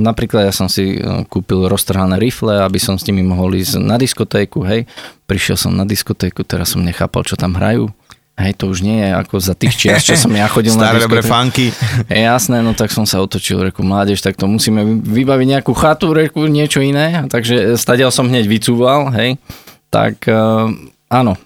napríklad 0.00 0.48
ja 0.48 0.54
som 0.56 0.64
si 0.64 0.96
e, 0.96 1.28
kúpil 1.28 1.68
roztrhané 1.68 2.16
rifle, 2.16 2.64
aby 2.64 2.80
som 2.80 2.96
s 2.96 3.04
nimi 3.04 3.20
mohol 3.20 3.60
ísť 3.60 3.76
na 3.76 4.00
diskotéku, 4.00 4.64
hej. 4.64 4.88
Prišiel 5.28 5.60
som 5.60 5.76
na 5.76 5.84
diskotéku, 5.84 6.40
teraz 6.40 6.72
som 6.72 6.80
nechápal, 6.80 7.28
čo 7.28 7.36
tam 7.36 7.60
hrajú 7.60 7.92
Hej, 8.32 8.56
to 8.56 8.72
už 8.72 8.80
nie 8.80 9.04
je 9.04 9.12
ako 9.12 9.36
za 9.44 9.52
tých 9.52 9.76
čias, 9.76 10.08
čo 10.08 10.16
som 10.16 10.32
ja 10.32 10.48
chodil 10.48 10.72
Staré 10.76 10.96
na 10.96 11.04
dobré 11.04 11.20
funky. 11.20 11.68
Jasné, 12.08 12.64
no 12.64 12.72
tak 12.72 12.88
som 12.88 13.04
sa 13.04 13.20
otočil, 13.20 13.60
reku, 13.60 13.84
mládež, 13.84 14.24
tak 14.24 14.40
to 14.40 14.48
musíme 14.48 15.04
vybaviť 15.04 15.46
nejakú 15.58 15.72
chatu, 15.76 16.16
reku, 16.16 16.48
niečo 16.48 16.80
iné. 16.80 17.28
Takže 17.28 17.76
stadiaľ 17.76 18.08
som 18.08 18.32
hneď 18.32 18.48
vycúval, 18.48 19.12
hej. 19.12 19.36
Tak 19.92 20.24
uh, 20.32 20.72
áno, 21.12 21.36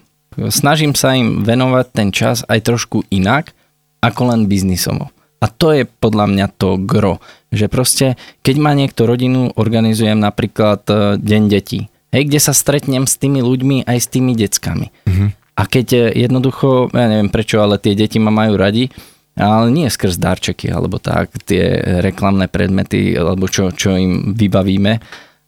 snažím 0.47 0.95
sa 0.95 1.11
im 1.11 1.43
venovať 1.43 1.85
ten 1.91 2.09
čas 2.15 2.47
aj 2.47 2.63
trošku 2.63 3.03
inak, 3.11 3.51
ako 3.99 4.31
len 4.31 4.47
biznisovo. 4.47 5.11
A 5.43 5.51
to 5.51 5.75
je 5.75 5.83
podľa 5.83 6.31
mňa 6.31 6.47
to 6.55 6.79
gro, 6.79 7.19
že 7.51 7.67
proste, 7.67 8.15
keď 8.41 8.55
má 8.63 8.71
niekto 8.71 9.03
rodinu, 9.03 9.51
organizujem 9.59 10.17
napríklad 10.17 10.81
uh, 10.87 11.19
Deň 11.19 11.51
detí, 11.51 11.91
hej, 12.15 12.31
kde 12.31 12.39
sa 12.39 12.55
stretnem 12.55 13.03
s 13.03 13.19
tými 13.19 13.43
ľuďmi 13.43 13.83
aj 13.83 13.97
s 13.99 14.07
tými 14.07 14.31
deckami. 14.39 14.87
Mm-hmm 15.03 15.46
a 15.57 15.63
keď 15.65 15.87
eh, 15.93 16.29
jednoducho, 16.29 16.93
ja 16.93 17.09
neviem 17.09 17.33
prečo, 17.33 17.57
ale 17.57 17.81
tie 17.81 17.97
deti 17.97 18.21
ma 18.21 18.29
majú 18.29 18.53
radi, 18.55 18.93
ale 19.37 19.69
nie 19.73 19.89
skrz 19.89 20.17
darčeky 20.17 20.69
alebo 20.69 21.01
tak, 21.01 21.33
tie 21.45 21.81
reklamné 22.01 22.49
predmety 22.49 23.13
alebo 23.17 23.49
čo, 23.49 23.73
čo 23.73 23.97
im 23.97 24.37
vybavíme, 24.37 25.01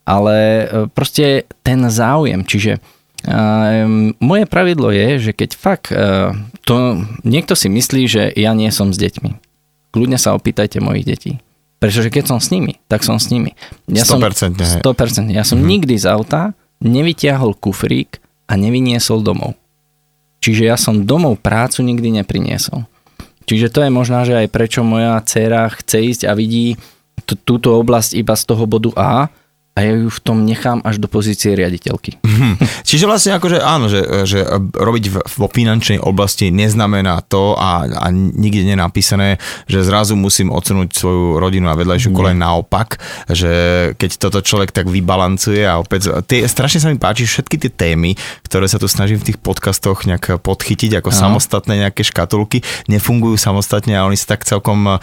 ale 0.10 0.36
eh, 0.36 0.66
proste 0.90 1.46
ten 1.62 1.86
záujem, 1.86 2.42
čiže 2.42 2.82
um, 3.26 4.18
moje 4.18 4.46
pravidlo 4.50 4.90
je, 4.90 5.30
že 5.30 5.32
keď 5.38 5.50
fakt 5.54 5.88
uh, 5.92 6.34
to, 6.66 7.04
niekto 7.22 7.54
si 7.54 7.68
myslí, 7.70 8.04
že 8.10 8.24
ja 8.34 8.56
nie 8.58 8.72
som 8.72 8.96
s 8.96 8.98
deťmi, 8.98 9.32
kľudne 9.94 10.18
sa 10.18 10.34
opýtajte 10.34 10.82
mojich 10.82 11.06
detí. 11.06 11.34
Pretože 11.80 12.12
keď 12.12 12.36
som 12.36 12.40
s 12.44 12.52
nimi, 12.52 12.76
tak 12.92 13.08
som 13.08 13.16
s 13.16 13.32
nimi. 13.32 13.56
Ja 13.88 14.04
100%. 14.04 14.60
Som, 14.60 14.84
100%. 14.84 15.32
Ja 15.32 15.48
som 15.48 15.64
mm-hmm. 15.64 15.72
nikdy 15.72 15.96
z 15.96 16.12
auta 16.12 16.52
nevytiahol 16.84 17.56
kufrík 17.56 18.20
a 18.52 18.60
nevyniesol 18.60 19.24
domov. 19.24 19.56
Čiže 20.40 20.64
ja 20.68 20.80
som 20.80 21.04
domov 21.04 21.40
prácu 21.44 21.84
nikdy 21.84 22.24
nepriniesol. 22.24 22.88
Čiže 23.50 23.74
to 23.74 23.80
je 23.82 23.92
možná, 23.92 24.24
že 24.24 24.38
aj 24.38 24.48
prečo 24.54 24.86
moja 24.86 25.18
dcéra 25.26 25.68
chce 25.74 25.98
ísť 26.00 26.22
a 26.30 26.38
vidí 26.38 26.78
t- 27.26 27.40
túto 27.42 27.76
oblasť 27.82 28.14
iba 28.16 28.38
z 28.38 28.44
toho 28.46 28.64
bodu 28.70 28.94
A 28.94 29.34
a 29.80 29.88
ja 29.88 29.96
ju 29.96 30.12
v 30.12 30.20
tom 30.20 30.44
nechám 30.44 30.84
až 30.84 31.00
do 31.00 31.08
pozície 31.08 31.56
riaditeľky. 31.56 32.20
Hmm. 32.20 32.60
Čiže 32.84 33.08
vlastne 33.08 33.40
akože 33.40 33.64
áno, 33.64 33.88
že, 33.88 34.04
že 34.28 34.44
robiť 34.76 35.06
v, 35.08 35.16
vo 35.24 35.48
finančnej 35.48 36.04
oblasti 36.04 36.52
neznamená 36.52 37.24
to 37.24 37.56
a, 37.56 37.88
a 37.88 38.12
nikde 38.12 38.68
nenapísané, 38.68 39.40
že 39.72 39.88
zrazu 39.88 40.20
musím 40.20 40.52
odsunúť 40.52 40.92
svoju 40.92 41.40
rodinu 41.40 41.72
a 41.72 41.80
vedľajšiu 41.80 42.12
kolej 42.12 42.36
naopak, 42.36 43.00
že 43.32 43.52
keď 43.96 44.20
toto 44.20 44.44
človek 44.44 44.76
tak 44.76 44.92
vybalancuje 44.92 45.64
a 45.64 45.80
opäť, 45.80 46.12
tie, 46.28 46.44
strašne 46.44 46.84
sa 46.84 46.92
mi 46.92 47.00
páči 47.00 47.24
všetky 47.24 47.56
tie 47.56 47.72
témy, 47.72 48.20
ktoré 48.44 48.68
sa 48.68 48.84
tu 48.84 48.92
snažím 48.92 49.24
v 49.24 49.32
tých 49.32 49.40
podcastoch 49.40 50.04
nejak 50.04 50.44
podchytiť 50.44 51.00
ako 51.00 51.16
Aha. 51.16 51.20
samostatné 51.24 51.88
nejaké 51.88 52.04
škatulky, 52.04 52.68
nefungujú 52.92 53.40
samostatne 53.40 53.96
a 53.96 54.04
oni 54.04 54.20
sa 54.20 54.36
tak 54.36 54.44
celkom 54.44 55.00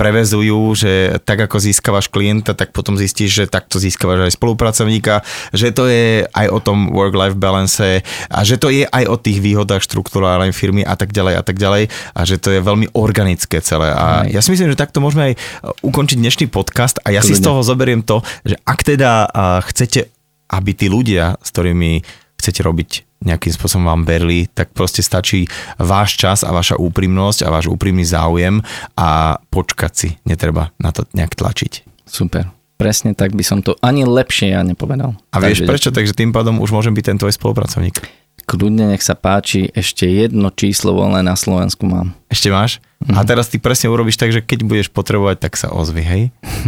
prevezujú, 0.00 0.72
že 0.72 1.20
tak 1.28 1.44
ako 1.44 1.60
získavaš 1.60 2.08
klienta, 2.08 2.56
tak 2.56 2.72
potom 2.72 2.96
zistíš, 2.96 3.44
že 3.44 3.44
takto 3.44 3.76
získavaš 3.76 4.05
získavaš 4.06 4.30
aj 4.30 4.36
spolupracovníka, 4.38 5.14
že 5.50 5.74
to 5.74 5.90
je 5.90 6.22
aj 6.30 6.46
o 6.54 6.62
tom 6.62 6.94
work 6.94 7.16
work-life 7.16 7.38
balance 7.40 8.02
a 8.28 8.38
že 8.44 8.60
to 8.60 8.68
je 8.68 8.84
aj 8.84 9.04
o 9.08 9.16
tých 9.16 9.40
výhodách 9.40 9.80
štruktúrálnej 9.82 10.52
firmy 10.52 10.84
a 10.84 10.98
tak 10.98 11.14
ďalej 11.14 11.34
a 11.38 11.42
tak 11.42 11.56
ďalej 11.56 11.88
a 12.12 12.20
že 12.26 12.36
to 12.36 12.52
je 12.52 12.60
veľmi 12.60 12.92
organické 12.92 13.62
celé. 13.64 13.88
A 13.88 14.28
ja 14.28 14.44
si 14.44 14.52
myslím, 14.52 14.74
že 14.74 14.78
takto 14.78 15.00
môžeme 15.00 15.32
aj 15.32 15.34
ukončiť 15.80 16.18
dnešný 16.20 16.46
podcast 16.52 17.00
a 17.02 17.10
ja 17.10 17.24
Kľudne. 17.24 17.34
si 17.34 17.40
z 17.40 17.46
toho 17.46 17.60
zoberiem 17.64 18.04
to, 18.04 18.20
že 18.44 18.58
ak 18.62 18.80
teda 18.84 19.30
chcete, 19.64 20.12
aby 20.52 20.70
tí 20.76 20.86
ľudia, 20.92 21.40
s 21.40 21.48
ktorými 21.54 22.02
chcete 22.36 22.60
robiť 22.60 22.90
nejakým 23.16 23.48
spôsobom 23.48 23.88
vám 23.88 24.02
berli, 24.04 24.44
tak 24.52 24.76
proste 24.76 25.00
stačí 25.00 25.48
váš 25.80 26.20
čas 26.20 26.44
a 26.44 26.52
vaša 26.52 26.76
úprimnosť 26.76 27.48
a 27.48 27.52
váš 27.54 27.72
úprimný 27.72 28.04
záujem 28.04 28.60
a 28.92 29.40
počkať 29.48 29.92
si, 29.96 30.08
netreba 30.28 30.68
na 30.76 30.92
to 30.92 31.08
nejak 31.16 31.32
tlačiť. 31.32 32.04
Super. 32.04 32.52
Presne 32.76 33.16
tak 33.16 33.32
by 33.32 33.40
som 33.40 33.64
to 33.64 33.72
ani 33.80 34.04
lepšie 34.04 34.52
ja 34.52 34.60
nepovedal. 34.60 35.16
A 35.32 35.36
vieš 35.40 35.64
Takže, 35.64 35.68
prečo? 35.68 35.88
Takže 35.92 36.12
tým 36.12 36.30
pádom 36.36 36.60
už 36.60 36.72
môžem 36.76 36.92
byť 36.92 37.04
ten 37.08 37.16
tvoj 37.16 37.32
spolupracovník. 37.32 38.04
Kľudne 38.46 38.94
nech 38.94 39.02
sa 39.02 39.18
páči, 39.18 39.72
ešte 39.74 40.06
jedno 40.06 40.54
číslo 40.54 40.94
voľné 40.94 41.24
na 41.24 41.34
Slovensku 41.34 41.82
mám. 41.82 42.14
Ešte 42.30 42.52
máš? 42.52 42.78
Mm. 43.02 43.18
A 43.18 43.20
mhm. 43.24 43.26
teraz 43.26 43.50
ty 43.50 43.56
presne 43.58 43.90
urobíš 43.90 44.20
tak, 44.20 44.30
že 44.30 44.44
keď 44.44 44.62
budeš 44.62 44.88
potrebovať, 44.92 45.42
tak 45.42 45.58
sa 45.58 45.72
ozvi, 45.72 46.04
hej? 46.04 46.22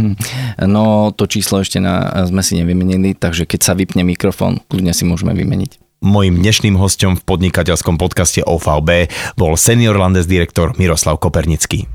No 0.59 1.15
to 1.15 1.29
číslo 1.29 1.63
ešte 1.63 1.79
na, 1.79 2.11
sme 2.27 2.43
si 2.43 2.59
nevymenili, 2.59 3.15
takže 3.15 3.47
keď 3.47 3.59
sa 3.63 3.73
vypne 3.77 4.03
mikrofón, 4.03 4.59
kľudne 4.67 4.91
si 4.91 5.07
môžeme 5.07 5.31
vymeniť. 5.31 5.79
Mojím 5.99 6.39
dnešným 6.39 6.79
hostom 6.79 7.19
v 7.19 7.23
podnikateľskom 7.27 7.99
podcaste 7.99 8.39
OVB 8.39 9.11
bol 9.35 9.59
senior 9.59 9.99
Landes 9.99 10.31
direktor 10.31 10.71
Miroslav 10.79 11.19
Kopernický. 11.19 11.91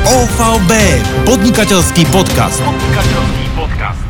OVB, 0.00 0.72
podnikateľský 1.28 2.08
podcast. 2.08 2.56
Podnikateľský 2.64 3.44
podcast. 3.52 4.09